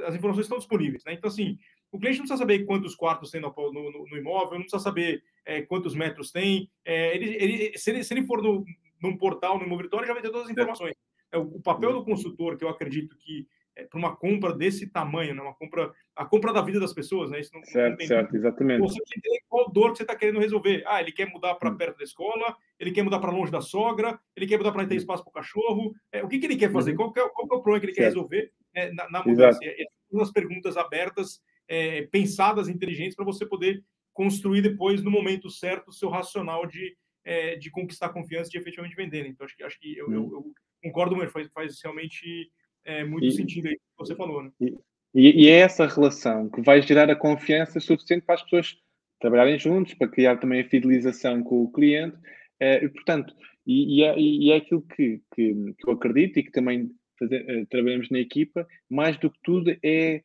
as 0.06 0.14
informações 0.14 0.46
estão 0.46 0.58
disponíveis. 0.58 1.06
Né? 1.06 1.14
Então, 1.14 1.30
assim, 1.30 1.58
o 1.90 1.98
cliente 1.98 2.18
não 2.20 2.26
precisa 2.26 2.38
saber 2.38 2.66
quantos 2.66 2.96
quartos 2.96 3.32
tem 3.32 3.40
no, 3.40 3.54
no, 3.56 4.06
no 4.10 4.18
imóvel, 4.18 4.56
não 4.56 4.66
precisa 4.66 4.84
saber 4.84 5.24
é, 5.46 5.62
quantos 5.62 5.96
metros 5.96 6.30
tem. 6.30 6.70
É, 6.84 7.16
ele, 7.16 7.36
ele, 7.36 7.78
se, 7.78 7.92
ele, 7.92 8.04
se 8.04 8.14
ele 8.14 8.26
for 8.26 8.44
no, 8.44 8.66
num 9.02 9.18
portal, 9.18 9.58
no 9.58 9.66
imobiliário, 9.66 10.00
ele 10.00 10.08
já 10.08 10.14
vai 10.14 10.22
ter 10.22 10.32
todas 10.32 10.48
as 10.48 10.52
informações. 10.52 10.94
É, 11.32 11.38
o, 11.38 11.44
o 11.44 11.62
papel 11.62 11.94
do 11.94 12.04
consultor, 12.04 12.58
que 12.58 12.66
eu 12.66 12.70
acredito 12.70 13.16
que 13.18 13.48
é, 13.76 13.86
para 13.86 13.98
uma 13.98 14.16
compra 14.16 14.54
desse 14.54 14.88
tamanho, 14.88 15.34
né? 15.34 15.42
uma 15.42 15.54
compra, 15.54 15.92
a 16.16 16.26
compra 16.26 16.54
da 16.54 16.62
vida 16.62 16.80
das 16.80 16.94
pessoas, 16.94 17.32
né? 17.32 17.40
Isso 17.40 17.52
não, 17.54 17.64
certo, 17.64 18.00
não 18.00 18.08
certo, 18.08 18.36
exatamente. 18.36 18.80
Você 18.80 19.00
tem 19.22 19.40
qual 19.48 19.72
dor 19.72 19.92
que 19.92 19.98
você 19.98 20.04
está 20.04 20.16
querendo 20.16 20.40
resolver. 20.40 20.84
Ah, 20.86 21.02
ele 21.02 21.12
quer 21.12 21.28
mudar 21.28 21.56
para 21.56 21.72
hum. 21.72 21.78
perto 21.78 21.98
da 21.98 22.04
escola, 22.04 22.56
ele 22.80 22.92
quer 22.92 23.04
mudar 23.04 23.20
para 23.20 23.32
longe 23.32 23.52
da 23.52 23.62
sogra, 23.62 24.20
ele 24.36 24.48
quer 24.48 24.58
mudar 24.58 24.72
para 24.72 24.86
ter 24.86 24.96
hum. 24.96 24.98
espaço 24.98 25.24
para 25.24 25.32
o 25.32 25.34
cachorro. 25.34 25.94
É, 26.12 26.24
o 26.24 26.28
que, 26.28 26.40
que 26.40 26.46
ele 26.46 26.56
quer 26.56 26.72
fazer? 26.72 26.92
Uhum. 26.92 26.98
Qual, 26.98 27.14
que 27.14 27.20
é, 27.20 27.30
qual 27.30 27.48
que 27.48 27.56
é 27.56 27.58
o 27.58 27.62
problema 27.62 27.80
que 27.80 27.86
ele 27.88 27.94
certo. 27.94 28.06
quer 28.06 28.10
resolver 28.10 28.52
é, 28.74 28.92
na, 28.92 29.10
na, 29.10 29.24
mudança? 29.26 29.60
É, 29.64 29.86
umas 30.12 30.32
perguntas 30.32 30.78
abertas, 30.78 31.42
é, 31.68 32.04
pensadas, 32.04 32.70
inteligentes, 32.70 33.16
para 33.16 33.26
você 33.26 33.46
poder 33.46 33.84
construir 34.14 34.62
depois, 34.62 35.04
no 35.04 35.10
momento 35.10 35.50
certo, 35.50 35.88
o 35.88 35.94
seu 35.94 36.10
racional 36.10 36.68
de, 36.68 36.96
é, 37.26 37.56
de 37.56 37.72
conquistar 37.72 38.10
confiança 38.10 38.52
de 38.52 38.58
efetivamente 38.60 38.96
vender. 38.96 39.24
Né? 39.24 39.30
Então, 39.30 39.46
acho 39.46 39.56
que, 39.56 39.64
acho 39.64 39.80
que 39.80 39.98
eu, 39.98 40.12
eu, 40.14 40.32
eu 40.32 40.54
concordo 40.84 41.16
muito, 41.16 41.32
faz, 41.32 41.50
faz 41.52 41.82
realmente 41.82 42.52
é, 42.86 43.04
muito 43.04 43.26
e, 43.26 43.32
sentido 43.32 43.68
aí 43.68 43.76
que 43.76 43.82
você 43.98 44.16
falou. 44.16 44.44
Né? 44.44 44.52
E, 44.60 45.46
e, 45.46 45.48
é 45.48 45.60
essa 45.60 45.86
relação 45.86 46.50
que 46.50 46.62
vai 46.62 46.82
gerar 46.82 47.10
a 47.10 47.16
confiança 47.16 47.80
suficiente 47.80 48.26
para 48.26 48.36
as 48.36 48.44
pessoas 48.44 48.78
trabalharem 49.20 49.60
juntos, 49.60 49.94
para 49.94 50.08
criar 50.08 50.38
também 50.38 50.62
a 50.62 50.70
fidelização 50.70 51.44
com 51.44 51.64
o 51.64 51.72
cliente. 51.72 52.18
É, 52.60 52.84
e, 52.84 52.90
portanto, 52.90 53.34
e, 53.66 54.00
e, 54.00 54.04
é, 54.04 54.20
e 54.20 54.52
é 54.52 54.58
aquilo 54.58 54.82
que, 54.82 55.22
que, 55.34 55.54
que, 55.78 55.88
eu 55.88 55.94
acredito 55.94 56.40
e 56.40 56.44
que 56.44 56.52
também 56.52 56.92
fazer, 57.18 57.42
uh, 57.44 57.66
trabalhamos 57.68 58.10
na 58.10 58.20
equipa, 58.20 58.68
mais 58.90 59.18
do 59.18 59.30
que 59.30 59.40
tudo 59.44 59.76
é 59.84 60.22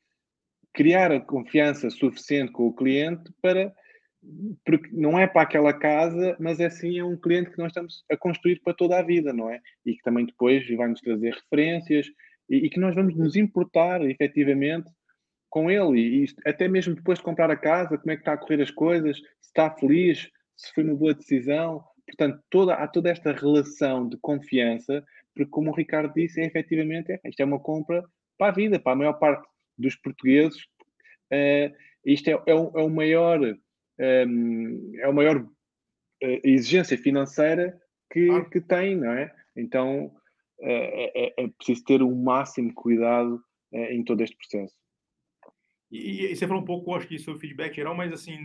criar 0.72 1.12
a 1.12 1.20
confiança 1.20 1.90
suficiente 1.90 2.52
com 2.52 2.66
o 2.66 2.74
cliente 2.74 3.30
para 3.40 3.72
porque 4.64 4.90
não 4.92 5.18
é 5.18 5.26
para 5.26 5.42
aquela 5.42 5.72
casa, 5.72 6.36
mas 6.40 6.59
é 6.59 6.68
sim 6.68 6.98
é 6.98 7.04
um 7.04 7.16
cliente 7.16 7.50
que 7.50 7.59
nós 7.59 7.68
estamos 7.68 8.04
a 8.11 8.16
construir 8.16 8.61
para 8.61 8.74
toda 8.74 8.98
a 8.98 9.02
vida, 9.02 9.32
não 9.32 9.48
é? 9.48 9.61
E 9.86 9.94
que 9.94 10.02
também 10.02 10.26
depois 10.26 10.68
vai 10.76 10.88
nos 10.88 11.00
trazer 11.00 11.34
referências 11.34 12.06
e, 12.49 12.66
e 12.66 12.70
que 12.70 12.80
nós 12.80 12.94
vamos 12.94 13.16
nos 13.16 13.36
importar 13.36 14.03
efetivamente 14.03 14.90
com 15.51 15.70
ele 15.70 16.01
e, 16.01 16.24
e 16.24 16.26
até 16.46 16.68
mesmo 16.68 16.94
depois 16.94 17.18
de 17.18 17.24
comprar 17.24 17.51
a 17.51 17.57
casa, 17.57 17.99
como 17.99 18.11
é 18.11 18.16
que 18.16 18.22
está 18.22 18.34
a 18.34 18.38
correr 18.38 18.62
as 18.62 18.70
coisas, 18.70 19.16
se 19.16 19.49
está 19.49 19.70
feliz, 19.70 20.28
se 20.57 20.74
foi 20.74 20.84
uma 20.84 20.94
boa 20.94 21.14
decisão, 21.14 21.84
Portanto, 22.09 22.42
toda, 22.49 22.74
há 22.74 22.88
toda 22.88 23.11
esta 23.11 23.32
relação 23.32 24.09
de 24.09 24.16
confiança, 24.16 25.05
porque, 25.34 25.51
como 25.51 25.70
o 25.70 25.74
Ricardo 25.74 26.12
disse, 26.14 26.40
é 26.40 26.46
efetivamente 26.46 27.12
é, 27.12 27.20
isto 27.24 27.40
é 27.40 27.44
uma 27.44 27.61
compra 27.61 28.03
para 28.38 28.49
a 28.49 28.55
vida, 28.55 28.80
para 28.80 28.92
a 28.92 28.96
maior 28.96 29.12
parte 29.14 29.46
dos 29.76 29.94
portugueses. 29.96 30.59
Uh, 31.30 31.70
isto 32.05 32.28
é, 32.28 32.42
é, 32.46 32.55
o, 32.55 32.72
é 32.74 32.82
o 32.82 32.88
maior, 32.88 33.40
um, 33.40 33.57
ehm, 33.99 34.92
é 34.96 35.09
o 35.09 35.12
maior 35.12 35.36
uh, 35.36 35.49
exigência 36.42 36.96
financeira 36.96 37.78
que, 38.11 38.30
ah. 38.30 38.44
que 38.46 38.61
tem, 38.61 38.96
não 38.96 39.12
é? 39.12 39.30
Então, 39.55 40.11
é, 40.61 41.44
é, 41.44 41.48
preciso 41.48 41.84
ter 41.84 42.02
o 42.02 42.14
máximo 42.14 42.72
cuidado 42.74 43.42
em 43.72 44.02
todo 44.02 44.22
este 44.22 44.36
processo. 44.36 44.74
E, 45.90 46.26
e, 46.26 46.36
você 46.36 46.46
falou 46.46 46.62
um 46.62 46.66
pouco, 46.66 46.94
acho 46.94 47.06
que 47.06 47.18
sobre 47.18 47.40
feedback 47.40 47.74
geral, 47.74 47.94
mas 47.94 48.12
assim, 48.12 48.36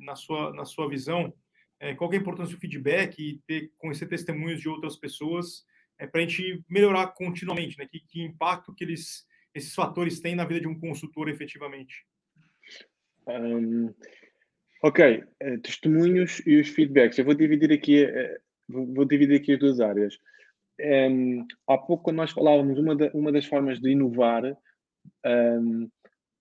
na, 0.00 0.14
sua, 0.14 0.52
na 0.52 0.64
sua 0.64 0.88
visão, 0.88 1.32
é, 1.80 1.94
qual 1.94 2.12
é 2.12 2.16
a 2.16 2.20
importância 2.20 2.54
do 2.54 2.60
feedback 2.60 3.18
e 3.18 3.40
ter, 3.46 3.70
conhecer 3.78 4.06
testemunhos 4.06 4.60
de 4.60 4.68
outras 4.68 4.96
pessoas 4.96 5.64
é, 5.98 6.06
para 6.06 6.20
a 6.20 6.26
gente 6.26 6.64
melhorar 6.68 7.08
continuamente, 7.08 7.78
né? 7.78 7.86
Que, 7.90 8.00
que 8.00 8.22
impacto 8.22 8.74
que 8.74 8.84
eles, 8.84 9.24
esses 9.54 9.74
fatores 9.74 10.20
têm 10.20 10.34
na 10.34 10.44
vida 10.44 10.60
de 10.60 10.68
um 10.68 10.78
consultor 10.78 11.28
efetivamente? 11.28 12.04
Um, 13.28 13.94
ok, 14.82 15.22
uh, 15.42 15.60
testemunhos 15.60 16.42
e 16.46 16.60
os 16.60 16.68
feedbacks. 16.68 17.18
Eu 17.18 17.24
vou 17.24 17.34
dividir 17.34 17.72
aqui, 17.72 18.06
vou, 18.68 18.86
vou, 18.94 19.04
dividir 19.04 19.40
aqui 19.40 19.52
as 19.52 19.58
duas 19.58 19.80
áreas. 19.80 20.18
Um, 20.80 21.44
há 21.66 21.76
pouco, 21.76 22.04
quando 22.04 22.18
nós 22.18 22.30
falávamos, 22.30 22.78
uma, 22.78 22.94
da, 22.94 23.10
uma 23.12 23.32
das 23.32 23.46
formas 23.46 23.80
de 23.80 23.90
inovar 23.90 24.44
um, 25.26 25.88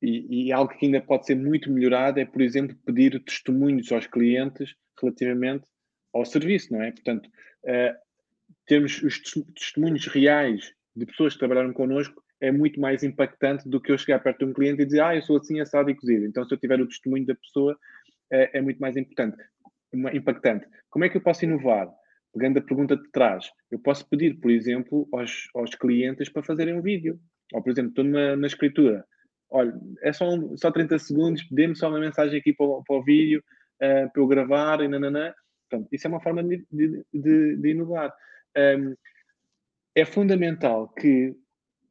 e, 0.01 0.47
e, 0.47 0.51
algo 0.51 0.71
que 0.77 0.85
ainda 0.85 1.01
pode 1.01 1.25
ser 1.25 1.35
muito 1.35 1.71
melhorado 1.71 2.19
é, 2.19 2.25
por 2.25 2.41
exemplo, 2.41 2.77
pedir 2.85 3.19
testemunhos 3.23 3.91
aos 3.91 4.05
clientes 4.05 4.75
relativamente 5.01 5.65
ao 6.13 6.23
serviço, 6.23 6.71
não 6.71 6.83
é? 6.83 6.91
Portanto, 6.91 7.27
uh, 7.27 7.97
termos 8.67 9.01
os 9.01 9.19
testemunhos 9.55 10.05
reais 10.07 10.71
de 10.95 11.05
pessoas 11.05 11.33
que 11.33 11.39
trabalharam 11.39 11.73
connosco 11.73 12.21
é 12.39 12.51
muito 12.51 12.79
mais 12.79 13.03
impactante 13.03 13.67
do 13.67 13.81
que 13.81 13.91
eu 13.91 13.97
chegar 13.97 14.19
perto 14.19 14.39
de 14.39 14.45
um 14.45 14.53
cliente 14.53 14.81
e 14.81 14.85
dizer, 14.85 15.01
ah, 15.01 15.15
eu 15.15 15.21
sou 15.21 15.37
assim 15.37 15.59
assado 15.59 15.89
e 15.89 15.95
cozido. 15.95 16.25
Então, 16.25 16.45
se 16.45 16.53
eu 16.53 16.59
tiver 16.59 16.79
o 16.79 16.87
testemunho 16.87 17.25
da 17.25 17.35
pessoa, 17.35 17.77
é, 18.31 18.59
é 18.59 18.61
muito 18.61 18.79
mais 18.79 18.95
importante, 18.95 19.37
impactante. 20.13 20.67
Como 20.89 21.05
é 21.05 21.09
que 21.09 21.17
eu 21.17 21.21
posso 21.21 21.45
inovar? 21.45 21.89
Pegando 22.37 22.59
a 22.59 22.61
pergunta 22.61 22.95
de 22.95 23.09
trás, 23.11 23.49
eu 23.71 23.79
posso 23.79 24.07
pedir, 24.07 24.39
por 24.39 24.51
exemplo, 24.51 25.07
aos, 25.11 25.49
aos 25.55 25.73
clientes 25.75 26.29
para 26.29 26.43
fazerem 26.43 26.75
um 26.75 26.81
vídeo. 26.81 27.19
Ou, 27.53 27.63
por 27.63 27.71
exemplo, 27.71 27.89
estou 27.89 28.03
numa, 28.03 28.35
na 28.35 28.47
escritura 28.47 29.03
olha, 29.49 29.73
é 30.01 30.11
só, 30.11 30.29
um, 30.29 30.55
só 30.57 30.71
30 30.71 30.99
segundos, 30.99 31.47
dê-me 31.49 31.75
só 31.75 31.89
uma 31.89 31.99
mensagem 31.99 32.39
aqui 32.39 32.53
para, 32.53 32.65
o, 32.65 32.83
para 32.83 32.95
o 32.95 33.03
vídeo, 33.03 33.43
uh, 33.75 34.11
para 34.11 34.21
eu 34.21 34.27
gravar 34.27 34.81
e 34.81 34.87
nananã. 34.87 35.33
Portanto, 35.69 35.89
isso 35.91 36.07
é 36.07 36.09
uma 36.09 36.21
forma 36.21 36.43
de, 36.43 36.65
de, 36.71 37.05
de, 37.13 37.55
de 37.57 37.69
inovar. 37.69 38.13
Um, 38.57 38.95
é 39.95 40.05
fundamental 40.05 40.89
que 40.89 41.35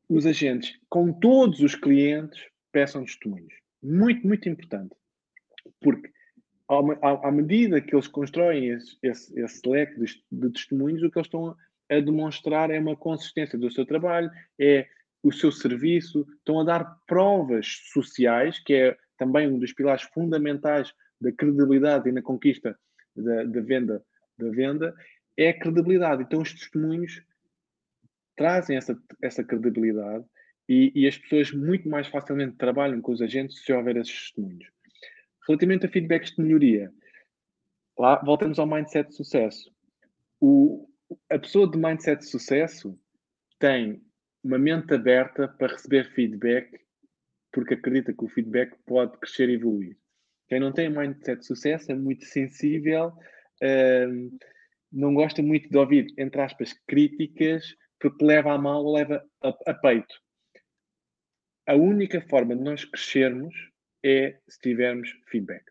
os 0.09 0.25
agentes, 0.27 0.79
com 0.89 1.13
todos 1.13 1.61
os 1.61 1.75
clientes, 1.75 2.41
peçam 2.73 3.05
testemunhos. 3.05 3.53
Muito, 3.83 4.27
muito 4.27 4.49
importante. 4.49 4.95
Porque 5.81 6.11
à, 6.69 7.31
medida 7.31 7.81
que 7.81 7.95
eles 7.95 8.09
constroem 8.09 8.71
esse, 8.71 8.97
esse, 9.03 9.41
esse 9.41 9.69
leque 9.69 9.99
de, 10.01 10.23
de, 10.31 10.51
testemunhos, 10.51 11.03
o 11.03 11.11
que 11.11 11.19
eles 11.19 11.27
estão 11.27 11.57
a 11.89 12.01
demonstrar 12.01 12.71
é 12.71 12.79
uma 12.79 12.97
consistência 12.97 13.59
do 13.59 13.71
seu 13.71 13.87
trabalho, 13.87 14.31
é 14.59 14.87
o 15.23 15.33
seu 15.33 15.53
serviço, 15.53 16.27
estão 16.39 16.61
a 16.61 16.65
dar 16.65 16.99
provas 17.07 17.67
sociais, 17.93 18.59
que 18.59 18.75
é 18.75 18.97
também 19.19 19.49
um 19.49 19.59
dos 19.59 19.73
pilares 19.73 20.03
fundamentais 20.03 20.93
da 21.21 21.33
credibilidade 21.33 22.09
e 22.09 22.13
na 22.13 22.23
conquista 22.23 22.79
da, 23.15 23.45
da 23.45 23.61
venda, 23.61 24.05
da 24.39 24.51
venda, 24.51 24.95
é 25.37 25.51
a 25.51 25.59
credibilidade. 25.59 26.23
Então 26.23 26.41
os 26.41 26.53
testemunhos 26.53 27.23
trazem 28.37 28.77
essa, 28.77 28.97
essa 29.23 29.43
credibilidade 29.43 30.25
e, 30.69 30.93
e, 30.95 31.07
as 31.07 31.17
pessoas 31.17 31.53
muito 31.53 31.89
mais 31.89 32.09
facilmente 32.09 32.57
trabalham 32.57 33.01
com 33.01 33.13
os 33.13 33.23
agentes 33.23 33.63
se 33.65 33.73
houver 33.73 33.97
esses 33.97 34.13
testemunhos. 34.13 34.76
Relativamente 35.49 35.87
a 35.87 35.89
feedbacks 35.89 36.35
de 36.35 36.43
melhoria, 36.43 36.93
lá 37.99 38.23
voltamos 38.25 38.59
ao 38.59 38.67
mindset 38.67 39.09
de 39.09 39.15
sucesso. 39.15 39.71
O, 40.41 40.89
a 41.31 41.39
pessoa 41.39 41.71
de 41.71 41.79
mindset 41.79 42.21
de 42.21 42.29
sucesso 42.29 42.99
tem 43.59 44.03
uma 44.43 44.59
mente 44.59 44.95
aberta 44.95 45.49
para 45.49 45.73
receber 45.73 46.13
feedback, 46.13 46.79
porque 47.53 47.75
acredita 47.75 48.13
que 48.13 48.25
o 48.25 48.29
feedback 48.29 48.77
pode 48.87 49.17
crescer 49.19 49.49
e 49.49 49.55
evoluir. 49.55 49.97
Quem 50.49 50.61
não 50.61 50.73
tem 50.73 50.91
mindset 50.91 51.41
de 51.41 51.47
sucesso 51.47 51.91
é 51.91 51.95
muito 51.95 52.25
sensível, 52.25 53.09
uh, 53.09 54.39
não 54.93 55.15
gosta 55.15 55.43
muito 55.43 55.69
de 55.69 55.77
ouvir, 55.77 56.07
entre 56.19 56.41
aspas, 56.41 56.73
críticas, 56.87 57.75
porque 57.99 58.25
leva 58.25 58.53
a 58.53 58.59
mal 58.59 58.85
ou 58.85 58.95
leva 58.95 59.25
a, 59.43 59.49
a 59.67 59.75
peito. 59.75 60.15
A 61.67 61.75
única 61.75 62.21
forma 62.29 62.55
de 62.55 62.63
nós 62.63 62.85
crescermos 62.85 63.55
é 64.07 64.39
se 64.49 64.61
tivermos 64.61 65.11
feedback. 65.31 65.65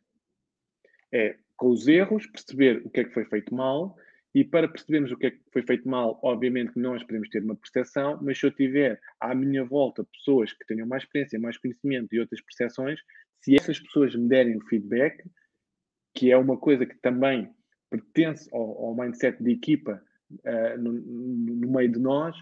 É 1.11 1.37
com 1.55 1.69
os 1.69 1.87
erros, 1.87 2.27
perceber 2.27 2.81
o 2.85 2.89
que 2.89 2.99
é 2.99 3.03
que 3.05 3.13
foi 3.13 3.25
feito 3.25 3.53
mal 3.55 3.95
e 4.33 4.43
para 4.43 4.67
percebermos 4.67 5.11
o 5.11 5.17
que 5.17 5.27
é 5.27 5.31
que 5.31 5.39
foi 5.53 5.61
feito 5.61 5.87
mal, 5.87 6.19
obviamente 6.21 6.77
nós 6.77 7.01
podemos 7.03 7.29
ter 7.29 7.41
uma 7.41 7.55
percepção, 7.55 8.19
mas 8.21 8.37
se 8.37 8.45
eu 8.45 8.51
tiver 8.51 8.99
à 9.21 9.33
minha 9.33 9.63
volta 9.63 10.03
pessoas 10.03 10.51
que 10.51 10.65
tenham 10.65 10.85
mais 10.85 11.03
experiência, 11.03 11.39
mais 11.39 11.57
conhecimento 11.57 12.13
e 12.13 12.19
outras 12.19 12.41
percepções, 12.41 12.99
se 13.41 13.55
essas 13.55 13.79
pessoas 13.79 14.13
me 14.13 14.27
derem 14.27 14.57
o 14.57 14.65
feedback, 14.67 15.23
que 16.13 16.31
é 16.31 16.37
uma 16.37 16.57
coisa 16.57 16.85
que 16.85 16.97
também 16.97 17.49
pertence 17.89 18.49
ao, 18.51 18.87
ao 18.87 18.95
mindset 18.95 19.41
de 19.41 19.51
equipa 19.51 20.03
uh, 20.31 20.81
no, 20.81 20.91
no, 20.91 21.71
meio 21.71 21.91
de 21.91 21.99
nós, 21.99 22.35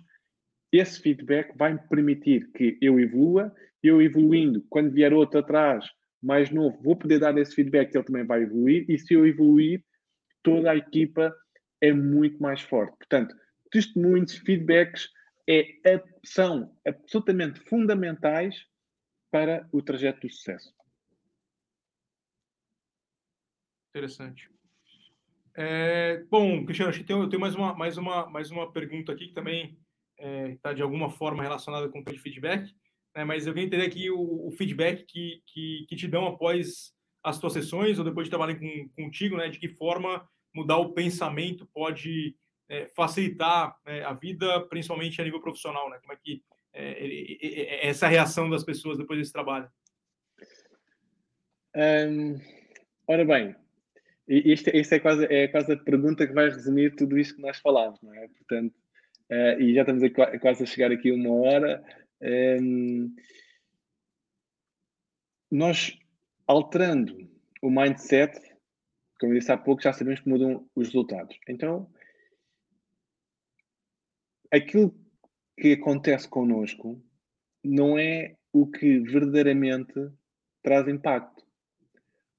esse 0.74 1.00
feedback 1.00 1.56
vai 1.56 1.74
me 1.74 1.80
permitir 1.88 2.52
que 2.52 2.78
eu 2.82 3.00
evolua, 3.00 3.56
eu 3.82 4.02
evoluindo, 4.02 4.66
quando 4.70 4.92
vier 4.92 5.14
outro 5.14 5.40
atrás, 5.40 5.86
mais 6.22 6.50
novo, 6.50 6.82
vou 6.82 6.96
poder 6.96 7.20
dar 7.20 7.38
esse 7.38 7.54
feedback, 7.54 7.94
ele 7.94 8.04
também 8.04 8.26
vai 8.26 8.42
evoluir, 8.42 8.86
e 8.90 8.98
se 8.98 9.14
eu 9.14 9.26
evoluir, 9.26 9.86
toda 10.42 10.72
a 10.72 10.76
equipa 10.76 11.36
é 11.80 11.94
muito 11.94 12.42
mais 12.42 12.62
forte. 12.62 12.98
Portanto, 12.98 13.36
testemunhos, 13.70 14.36
feedbacks 14.38 15.10
é, 15.48 15.66
são 16.24 16.76
absolutamente 16.88 17.60
fundamentais 17.60 18.66
para 19.30 19.68
o 19.72 19.82
trajeto 19.82 20.22
do 20.22 20.34
sucesso. 20.34 20.74
Interessante. 23.92 24.50
É, 25.56 26.24
bom, 26.32 26.66
Cristiano, 26.66 26.92
que 26.92 27.04
tem, 27.04 27.16
eu 27.16 27.30
tenho 27.30 27.42
mais 27.42 27.54
uma, 27.54 27.76
mais, 27.76 27.98
uma, 27.98 28.28
mais 28.28 28.50
uma 28.50 28.72
pergunta 28.72 29.12
aqui 29.12 29.28
que 29.28 29.34
também 29.34 29.78
está 30.18 30.72
é, 30.72 30.74
de 30.74 30.82
alguma 30.82 31.10
forma 31.10 31.44
relacionada 31.44 31.90
com 31.90 32.00
o 32.00 32.20
feedback, 32.20 32.74
né, 33.16 33.24
mas 33.24 33.46
eu 33.46 33.54
queria 33.54 33.68
entender 33.68 33.86
aqui 33.86 34.10
o, 34.10 34.48
o 34.48 34.52
feedback 34.52 35.06
que, 35.06 35.42
que, 35.46 35.86
que, 35.88 35.96
te 35.96 36.08
dão 36.08 36.26
após 36.26 36.94
as 37.24 37.40
tuas 37.40 37.54
sessões 37.54 38.00
ou 38.00 38.06
depois 38.06 38.26
de 38.26 38.32
trabalhar 38.32 38.56
com, 38.56 38.90
contigo, 38.96 39.38
né, 39.38 39.50
de 39.50 39.60
que 39.60 39.70
forma 39.70 40.28
mudar 40.54 40.78
o 40.78 40.94
pensamento 40.94 41.68
pode 41.74 42.36
é, 42.70 42.88
facilitar 42.96 43.76
é, 43.86 44.04
a 44.04 44.14
vida, 44.14 44.62
principalmente 44.68 45.20
a 45.20 45.24
nível 45.24 45.42
profissional, 45.42 45.90
né? 45.90 46.00
Como 46.00 46.14
é 46.14 46.18
que 46.22 46.44
é, 46.74 47.88
essa 47.88 48.08
reação 48.08 48.50
das 48.50 48.64
pessoas 48.64 48.98
depois 48.98 49.20
desse 49.20 49.34
trabalho? 49.34 49.70
Um, 51.76 52.40
ora 53.08 53.26
bem, 53.26 53.56
isto 54.28 54.70
é, 54.70 55.00
quase, 55.00 55.26
é 55.26 55.48
quase 55.48 55.74
a 55.74 55.78
pergunta 55.78 56.26
que 56.26 56.34
vai 56.34 56.50
resumir 56.50 56.96
tudo 56.96 57.18
isto 57.18 57.36
que 57.36 57.42
nós 57.42 57.60
falámos, 57.60 58.02
não 58.02 58.14
é? 58.14 58.28
Portanto, 58.28 58.76
uh, 59.34 59.62
e 59.62 59.74
já 59.74 59.82
estamos 59.82 60.04
a, 60.04 60.40
quase 60.40 60.64
a 60.64 60.66
chegar 60.66 60.92
aqui 60.92 61.12
uma 61.12 61.34
hora. 61.34 61.84
Um, 62.22 63.16
nós, 65.52 65.98
alterando 66.48 67.30
o 67.62 67.70
mindset, 67.70 68.40
como 69.20 69.34
eu 69.34 69.40
disse 69.40 69.52
há 69.52 69.58
pouco, 69.58 69.82
já 69.82 69.94
sabemos 69.94 70.20
que 70.20 70.30
mudam 70.30 70.68
os 70.76 70.88
resultados. 70.88 71.38
Então, 71.48 71.90
aquilo 74.52 74.94
que 75.58 75.74
acontece 75.74 76.28
connosco 76.28 77.02
não 77.64 77.98
é 77.98 78.36
o 78.52 78.68
que 78.68 79.00
verdadeiramente 79.00 79.94
traz 80.62 80.88
impacto. 80.88 81.43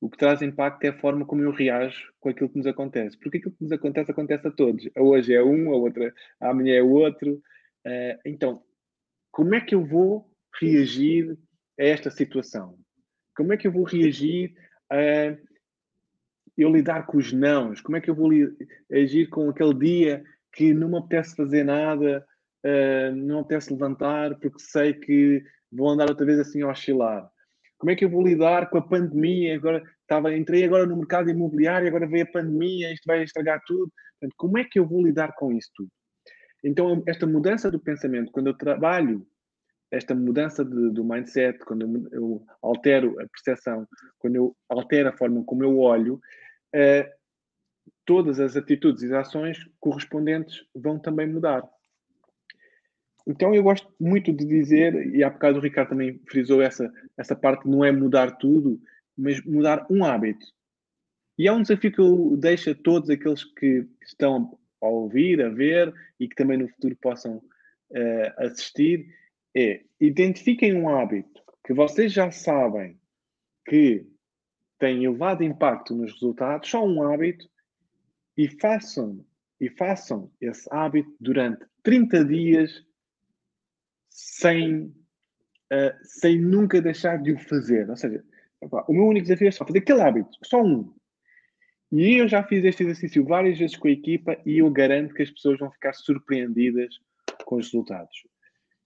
O 0.05 0.11
que 0.11 0.19
traz 0.19 0.43
impacto 0.43 0.85
é 0.85 0.89
a 0.89 0.99
forma 0.99 1.25
como 1.25 1.41
eu 1.41 1.51
reajo 1.51 2.13
com 2.21 2.29
aquilo 2.29 2.51
que 2.51 2.59
nos 2.59 2.67
acontece. 2.67 3.17
Porque 3.17 3.39
aquilo 3.39 3.55
que 3.55 3.63
nos 3.63 3.73
acontece, 3.73 4.11
acontece 4.11 4.47
a 4.47 4.51
todos. 4.51 4.87
Hoje 4.99 5.33
é 5.33 5.43
um, 5.43 5.73
a 5.73 5.77
outra, 5.77 6.13
amanhã 6.39 6.75
é 6.75 6.83
outro. 6.83 7.37
Uh, 7.87 8.21
então, 8.23 8.63
como 9.33 9.55
é 9.55 9.63
que 9.63 9.75
eu 9.75 9.83
vou 9.83 10.31
reagir 10.61 11.39
a 11.81 11.85
esta 11.85 12.11
situação? 12.11 12.77
Como 13.35 13.55
é 13.55 13.57
que 13.57 13.67
eu 13.67 13.73
vou 13.73 13.85
reagir 13.85 14.55
a 14.91 15.39
eu 16.55 16.69
lidar 16.71 17.07
com 17.07 17.17
os 17.17 17.33
nãos? 17.33 17.81
Como 17.81 17.97
é 17.97 18.01
que 18.03 18.11
eu 18.11 18.15
vou 18.15 18.29
agir 18.93 19.31
com 19.31 19.49
aquele 19.49 19.73
dia 19.73 20.23
que 20.53 20.75
não 20.75 20.91
me 20.91 20.99
apetece 20.99 21.35
fazer 21.35 21.65
nada, 21.65 22.27
uh, 22.63 23.17
não 23.17 23.37
me 23.37 23.41
apetece 23.41 23.73
levantar 23.73 24.39
porque 24.39 24.59
sei 24.59 24.93
que 24.93 25.43
vou 25.73 25.89
andar 25.89 26.11
outra 26.11 26.27
vez 26.27 26.39
assim 26.39 26.61
a 26.61 26.69
oscilar? 26.69 27.27
Como 27.79 27.91
é 27.91 27.97
que 27.97 28.05
eu 28.05 28.11
vou 28.11 28.23
lidar 28.23 28.69
com 28.69 28.77
a 28.77 28.83
pandemia? 28.83 29.57
Agora 29.57 29.83
estava, 30.05 30.35
entrei 30.37 30.65
agora 30.65 30.87
no 30.87 30.97
mercado 30.97 31.31
imobiliário, 31.31 31.89
agora 31.89 32.07
veio 32.07 32.25
a 32.25 32.33
pandemia, 32.33 32.93
isto 32.93 33.05
vai 33.07 33.23
estragar 33.23 33.61
tudo. 33.67 33.91
Portanto, 34.21 34.35
como 34.37 34.59
é 34.59 34.65
que 34.65 34.79
eu 34.79 34.87
vou 34.87 35.05
lidar 35.05 35.35
com 35.35 35.53
isso 35.53 35.71
tudo? 35.75 35.91
Então, 36.63 37.03
esta 37.07 37.27
mudança 37.27 37.71
do 37.71 37.81
pensamento, 37.81 38.33
quando 38.33 38.47
eu 38.47 38.55
trabalho 38.55 39.27
esta 39.91 40.15
mudança 40.15 40.65
de, 40.65 40.91
do 40.91 41.05
mindset, 41.05 41.59
quando 41.61 41.83
eu, 41.83 42.09
eu, 42.13 42.47
altero 42.63 43.21
a 43.21 43.29
percepção, 43.29 43.87
quando 44.19 44.37
eu 44.37 44.57
altero 44.69 45.09
a 45.09 45.17
forma 45.17 45.45
como 45.45 45.63
eu 45.63 45.79
olho, 45.79 46.21
eh, 46.75 47.13
todas 48.05 48.41
as 48.41 48.57
atitudes 48.57 49.03
e 49.03 49.15
ações 49.15 49.59
correspondentes 49.79 50.65
vão 50.75 50.99
também 50.99 51.27
mudar. 51.27 51.63
Então 53.27 53.55
eu 53.55 53.63
gosto 53.63 53.89
muito 53.99 54.33
de 54.33 54.45
dizer, 54.45 55.15
e 55.15 55.25
há 55.25 55.31
bocado 55.31 55.59
o 55.59 55.63
Ricardo 55.63 55.91
também 55.91 56.21
frisou 56.29 56.61
essa, 56.61 56.93
essa 57.17 57.35
parte, 57.35 57.69
não 57.69 57.85
é 57.85 57.91
mudar 57.91 58.33
tudo, 58.37 58.81
mas 59.17 59.43
mudar 59.45 59.87
um 59.91 60.05
hábito. 60.05 60.47
E 61.39 61.49
é 61.49 61.53
um 61.53 61.63
desafio 61.63 61.93
que 61.93 62.01
eu 62.01 62.37
deixo 62.37 62.71
a 62.71 62.75
todos 62.75 63.11
aqueles 63.11 63.45
que 63.45 63.87
estão 64.03 64.59
a 64.81 64.87
ouvir, 64.87 65.43
a 65.43 65.49
ver 65.49 65.93
e 66.21 66.29
que 66.29 66.37
também 66.37 66.59
no 66.59 66.69
futuro 66.69 66.97
possam 66.97 67.37
uh, 67.39 68.43
assistir, 68.45 69.07
é 69.57 69.83
identifiquem 70.01 70.75
um 70.75 70.89
hábito 70.89 71.43
que 71.65 71.73
vocês 71.73 72.13
já 72.13 72.31
sabem 72.31 72.99
que 73.67 74.07
tem 74.79 75.05
elevado 75.05 75.43
impacto 75.43 75.95
nos 75.95 76.13
resultados, 76.13 76.69
só 76.69 76.85
um 76.85 77.03
hábito, 77.03 77.49
e 78.37 78.49
façam, 78.61 79.25
e 79.61 79.71
façam 79.71 80.31
esse 80.41 80.69
hábito 80.71 81.15
durante 81.21 81.65
30 81.83 82.25
dias 82.25 82.85
sem, 84.11 84.87
uh, 84.87 85.95
sem 86.03 86.41
nunca 86.41 86.83
deixar 86.83 87.23
de 87.23 87.33
o 87.33 87.39
fazer. 87.39 87.89
Ou 87.89 87.97
seja, 87.97 88.23
o 88.71 88.93
meu 88.93 89.07
único 89.07 89.23
desafio 89.27 89.49
é 89.49 89.51
só 89.51 89.67
fazer 89.67 89.79
aquele 89.79 90.01
hábito, 90.01 90.31
só 90.45 90.63
um. 90.63 90.95
E 91.93 92.21
eu 92.21 92.27
já 92.27 92.43
fiz 92.43 92.65
este 92.65 92.83
exercício 92.83 93.25
várias 93.25 93.59
vezes 93.59 93.77
com 93.77 93.87
a 93.87 93.93
equipa 93.93 94.37
e 94.45 94.59
eu 94.59 94.71
garanto 94.71 95.15
que 95.15 95.23
as 95.23 95.31
pessoas 95.31 95.59
vão 95.59 95.71
ficar 95.71 95.93
surpreendidas 95.93 96.99
com 97.45 97.57
os 97.57 97.67
resultados. 97.67 98.27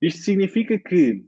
Isto 0.01 0.22
significa 0.22 0.79
que, 0.79 1.24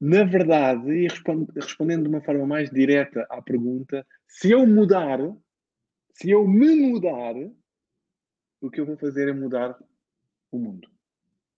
na 0.00 0.24
verdade, 0.24 0.90
e 0.90 1.08
respondendo 1.54 2.02
de 2.02 2.08
uma 2.08 2.20
forma 2.20 2.46
mais 2.46 2.70
direta 2.70 3.26
à 3.30 3.40
pergunta, 3.40 4.06
se 4.28 4.50
eu 4.50 4.66
mudar, 4.66 5.18
se 6.12 6.30
eu 6.30 6.46
me 6.46 6.74
mudar, 6.74 7.34
o 8.60 8.70
que 8.70 8.80
eu 8.80 8.86
vou 8.86 8.96
fazer 8.96 9.28
é 9.28 9.32
mudar 9.32 9.76
o 10.50 10.58
mundo. 10.58 10.88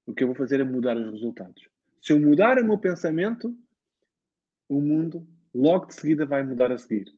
O 0.06 0.14
que 0.14 0.22
eu 0.22 0.28
vou 0.28 0.36
fazer 0.36 0.60
é 0.60 0.64
mudar 0.64 0.96
os 0.96 1.10
resultados. 1.10 1.68
Se 2.00 2.12
eu 2.12 2.20
mudar 2.20 2.58
o 2.58 2.64
meu 2.64 2.78
pensamento, 2.78 3.56
o 4.68 4.80
mundo 4.80 5.26
logo 5.54 5.86
de 5.86 5.94
seguida 5.94 6.26
vai 6.26 6.42
mudar 6.42 6.72
a 6.72 6.78
seguir. 6.78 7.12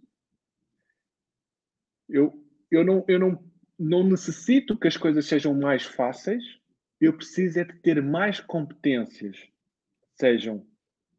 Eu, 2.08 2.44
eu, 2.70 2.84
não, 2.84 3.04
eu 3.08 3.18
não, 3.18 3.44
não 3.78 4.04
necessito 4.04 4.78
que 4.78 4.88
as 4.88 4.96
coisas 4.96 5.26
sejam 5.26 5.54
mais 5.54 5.84
fáceis, 5.84 6.44
eu 7.00 7.12
preciso 7.12 7.60
é 7.60 7.64
de 7.64 7.74
ter 7.80 8.02
mais 8.02 8.40
competências, 8.40 9.36
sejam 10.14 10.66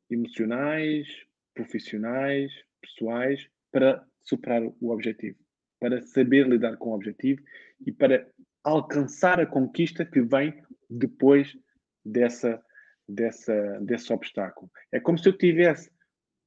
emocionais, 0.09 1.07
profissionais, 1.53 2.51
pessoais, 2.81 3.47
para 3.71 4.05
superar 4.23 4.63
o 4.63 4.89
objetivo, 4.89 5.37
para 5.79 6.01
saber 6.01 6.47
lidar 6.47 6.77
com 6.77 6.89
o 6.89 6.95
objetivo 6.95 7.41
e 7.85 7.91
para 7.91 8.27
alcançar 8.63 9.39
a 9.39 9.45
conquista 9.45 10.05
que 10.05 10.21
vem 10.21 10.63
depois 10.89 11.55
dessa, 12.03 12.61
dessa, 13.07 13.79
desse 13.81 14.11
obstáculo. 14.11 14.69
É 14.91 14.99
como 14.99 15.17
se 15.17 15.27
eu 15.27 15.33
estivesse 15.33 15.91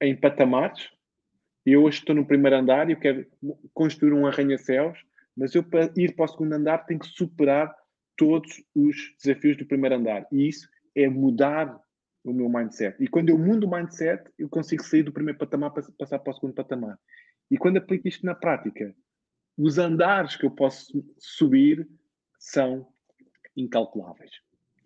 em 0.01 0.17
patamares, 0.17 0.89
eu 1.65 1.83
hoje 1.83 1.99
estou 1.99 2.15
no 2.15 2.27
primeiro 2.27 2.57
andar 2.57 2.89
e 2.89 2.93
eu 2.93 2.99
quero 2.99 3.27
construir 3.75 4.13
um 4.13 4.27
arranha-céus, 4.27 4.99
mas 5.37 5.55
eu 5.55 5.63
para 5.63 5.93
ir 5.97 6.15
para 6.15 6.25
o 6.25 6.29
segundo 6.29 6.55
andar 6.55 6.79
tenho 6.87 7.01
que 7.01 7.09
superar 7.09 7.75
todos 8.17 8.63
os 8.75 8.97
desafios 9.23 9.57
do 9.57 9.67
primeiro 9.67 9.97
andar. 9.97 10.27
E 10.33 10.49
isso 10.49 10.69
é 10.95 11.09
mudar 11.09 11.79
o 12.25 12.33
meu 12.33 12.49
mindset. 12.49 13.03
E 13.03 13.09
quando 13.09 13.31
eu 13.31 13.39
mudo 13.39 13.67
o 13.67 13.71
mindset, 13.71 14.23
eu 14.39 14.49
consigo 14.49 14.83
sair 14.83 15.03
do 15.03 15.13
primeiro 15.13 15.39
patamar 15.39 15.71
para 15.71 15.83
passar 15.99 16.19
para 16.19 16.31
o 16.31 16.35
segundo 16.35 16.55
patamar. 16.55 16.99
E 17.51 17.57
quando 17.57 17.79
aplico 17.79 18.09
isto 18.09 18.25
na 18.25 18.35
prática, 18.35 18.95
os 19.57 19.79
andares 19.79 20.37
que 20.37 20.47
eu 20.47 20.51
posso 20.51 21.05
subir 21.19 21.89
são 22.39 22.87
incalculáveis. 23.57 24.33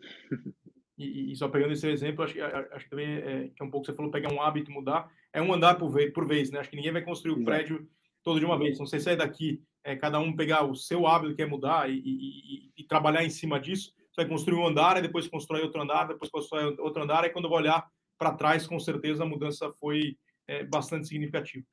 E, 0.96 1.32
e, 1.32 1.36
só 1.36 1.48
pegando 1.48 1.72
esse 1.72 1.88
exemplo, 1.88 2.24
acho, 2.24 2.36
acho 2.72 2.84
que 2.84 2.90
também 2.90 3.16
é, 3.16 3.48
que 3.48 3.62
é 3.62 3.64
um 3.64 3.70
pouco 3.70 3.86
você 3.86 3.92
falou, 3.92 4.12
pegar 4.12 4.32
um 4.32 4.40
hábito 4.40 4.70
e 4.70 4.74
mudar, 4.74 5.10
é 5.32 5.42
um 5.42 5.52
andar 5.52 5.74
por 5.74 5.90
vez, 5.90 6.12
por 6.12 6.26
vez, 6.26 6.50
né? 6.50 6.60
Acho 6.60 6.70
que 6.70 6.76
ninguém 6.76 6.92
vai 6.92 7.02
construir 7.02 7.32
o 7.32 7.40
um 7.40 7.44
prédio 7.44 7.88
todo 8.22 8.38
de 8.38 8.46
uma 8.46 8.58
vez. 8.58 8.74
Então, 8.74 8.86
você 8.86 9.00
sai 9.00 9.16
daqui, 9.16 9.60
é, 9.82 9.96
cada 9.96 10.18
um 10.20 10.34
pegar 10.34 10.64
o 10.64 10.74
seu 10.74 11.06
hábito 11.06 11.32
que 11.32 11.42
quer 11.42 11.48
mudar 11.48 11.90
e, 11.90 11.98
e, 11.98 12.70
e, 12.76 12.84
trabalhar 12.84 13.24
em 13.24 13.30
cima 13.30 13.58
disso, 13.58 13.92
você 14.12 14.22
vai 14.22 14.28
construir 14.28 14.58
um 14.58 14.66
andar, 14.66 14.96
e 14.96 15.02
depois 15.02 15.26
constrói 15.26 15.62
outro 15.62 15.82
andar, 15.82 16.06
depois 16.06 16.30
constrói 16.30 16.76
outro 16.78 17.02
andar, 17.02 17.24
e 17.24 17.30
quando 17.30 17.46
eu 17.46 17.50
vou 17.50 17.58
olhar 17.58 17.84
para 18.16 18.32
trás, 18.32 18.66
com 18.66 18.78
certeza 18.78 19.24
a 19.24 19.26
mudança 19.26 19.72
foi 19.80 20.16
é, 20.46 20.64
bastante 20.64 21.08
significativa. 21.08 21.64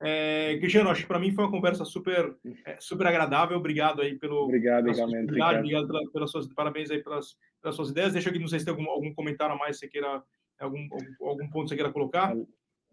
É, 0.00 0.58
Cristiano, 0.58 0.90
acho 0.90 1.02
que 1.02 1.08
para 1.08 1.18
mim 1.18 1.32
foi 1.32 1.44
uma 1.44 1.50
conversa 1.50 1.84
super, 1.84 2.36
é, 2.66 2.76
super 2.78 3.06
agradável. 3.06 3.56
Obrigado 3.56 4.02
aí 4.02 4.14
pelo. 4.18 4.44
Obrigado, 4.44 4.88
igualmente. 4.88 5.30
Obrigado 5.30 5.86
pela, 5.86 6.10
pelas 6.12 6.30
suas, 6.30 6.46
parabéns 6.52 6.90
aí 6.90 7.02
pelas, 7.02 7.34
pelas 7.66 7.74
suas 7.74 7.90
ideias. 7.90 8.12
Deixa 8.12 8.30
aqui, 8.30 8.38
não 8.38 8.46
sei 8.46 8.60
se 8.60 8.64
tem 8.64 8.72
algum, 8.72 8.88
algum 8.88 9.12
comentário 9.12 9.54
a 9.54 9.58
mais, 9.58 9.78
você 9.78 9.88
queira, 9.88 10.22
algum, 10.58 10.86
algum 11.20 11.48
ponto 11.48 11.64
que 11.64 11.68
você 11.70 11.74
queira 11.74 11.92
colocar. 11.92 12.36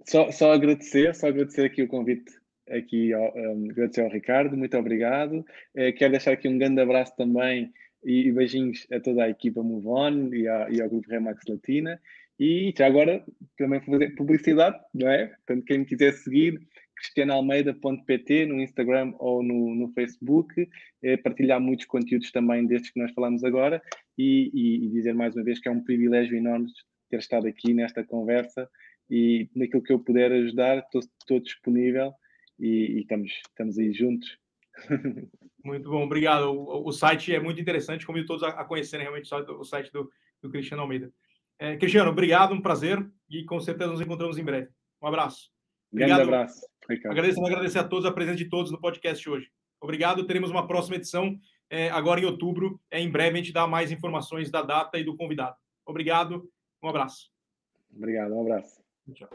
Só, 0.05 0.31
só 0.31 0.51
agradecer, 0.51 1.13
só 1.13 1.27
agradecer 1.27 1.65
aqui 1.65 1.83
o 1.83 1.87
convite, 1.87 2.31
aqui 2.67 3.13
ao, 3.13 3.37
um, 3.37 3.69
agradecer 3.69 4.01
ao 4.01 4.09
Ricardo, 4.09 4.57
muito 4.57 4.75
obrigado. 4.75 5.45
É, 5.75 5.91
quero 5.91 6.11
deixar 6.11 6.33
aqui 6.33 6.47
um 6.47 6.57
grande 6.57 6.81
abraço 6.81 7.15
também 7.15 7.71
e, 8.03 8.27
e 8.27 8.31
beijinhos 8.31 8.87
a 8.91 8.99
toda 8.99 9.23
a 9.23 9.29
equipa 9.29 9.61
Move 9.61 9.87
On 9.87 10.33
e, 10.33 10.47
a, 10.47 10.69
e 10.71 10.81
ao 10.81 10.89
grupo 10.89 11.07
Remax 11.09 11.43
Latina. 11.47 12.01
E 12.39 12.73
já 12.75 12.87
agora 12.87 13.23
também 13.55 13.79
fazer 13.79 14.15
publicidade, 14.15 14.77
não 14.91 15.07
é? 15.07 15.27
Portanto, 15.27 15.65
quem 15.65 15.77
me 15.77 15.85
quiser 15.85 16.13
seguir, 16.13 16.59
cristianalmeida.pt 16.95 18.47
no 18.47 18.59
Instagram 18.59 19.13
ou 19.19 19.43
no, 19.43 19.75
no 19.75 19.89
Facebook, 19.89 20.67
é, 21.03 21.15
partilhar 21.15 21.61
muitos 21.61 21.85
conteúdos 21.85 22.31
também 22.31 22.65
destes 22.65 22.91
que 22.91 22.99
nós 22.99 23.11
falamos 23.13 23.43
agora 23.43 23.79
e, 24.17 24.51
e, 24.53 24.85
e, 24.85 24.89
dizer 24.89 25.13
mais 25.13 25.35
uma 25.35 25.43
vez 25.43 25.59
que 25.59 25.67
é 25.67 25.71
um 25.71 25.83
privilégio 25.83 26.37
enorme 26.37 26.67
ter 27.09 27.19
estado 27.19 27.47
aqui 27.47 27.73
nesta 27.73 28.03
conversa 28.03 28.69
e 29.09 29.49
naquilo 29.55 29.83
que 29.83 29.93
eu 29.93 29.99
puder 29.99 30.31
ajudar, 30.31 30.85
estou, 30.93 31.39
disponível 31.39 32.13
e, 32.59 32.67
e, 32.67 32.99
estamos, 33.01 33.31
estamos 33.47 33.77
aí 33.77 33.93
juntos. 33.93 34.37
Muito 35.63 35.89
bom, 35.89 36.03
obrigado. 36.03 36.51
O, 36.51 36.87
o, 36.87 36.91
site 36.91 37.33
é 37.33 37.39
muito 37.39 37.61
interessante, 37.61 38.05
convido 38.05 38.27
todos 38.27 38.43
a, 38.43 38.49
a 38.49 38.65
conhecerem 38.65 39.05
realmente 39.05 39.33
o 39.33 39.63
site 39.63 39.91
do, 39.91 40.09
do 40.41 40.49
Cristiano 40.49 40.81
Almeida. 40.81 41.11
É, 41.59 41.77
Cristiano, 41.77 42.09
obrigado, 42.09 42.53
um 42.53 42.61
prazer 42.61 43.05
e 43.29 43.45
com 43.45 43.59
certeza 43.59 43.91
nos 43.91 44.01
encontramos 44.01 44.37
em 44.37 44.43
breve. 44.43 44.69
Um 45.01 45.07
abraço. 45.07 45.49
Obrigado. 45.91 46.17
Grande 46.17 46.33
abraço. 46.33 46.61
Agradeço, 47.05 47.45
agradecer 47.45 47.79
a 47.79 47.83
todos 47.83 48.05
a 48.05 48.11
presença 48.11 48.37
de 48.37 48.49
todos 48.49 48.71
no 48.71 48.81
podcast 48.81 49.29
hoje. 49.29 49.49
Obrigado. 49.79 50.25
Teremos 50.25 50.49
uma 50.49 50.67
próxima 50.67 50.95
edição 50.95 51.39
é, 51.69 51.89
agora 51.89 52.19
em 52.19 52.25
outubro. 52.25 52.79
É, 52.89 52.99
em 52.99 53.09
breve 53.09 53.37
a 53.37 53.41
gente 53.41 53.53
dá 53.53 53.67
mais 53.67 53.91
informações 53.91 54.49
da 54.51 54.61
data 54.61 54.97
e 54.97 55.03
do 55.03 55.15
convidado. 55.15 55.55
Obrigado. 55.85 56.49
Um 56.81 56.89
abraço. 56.89 57.29
Obrigado. 57.95 58.33
Um 58.33 58.41
abraço. 58.41 58.81
Tchau. 59.13 59.29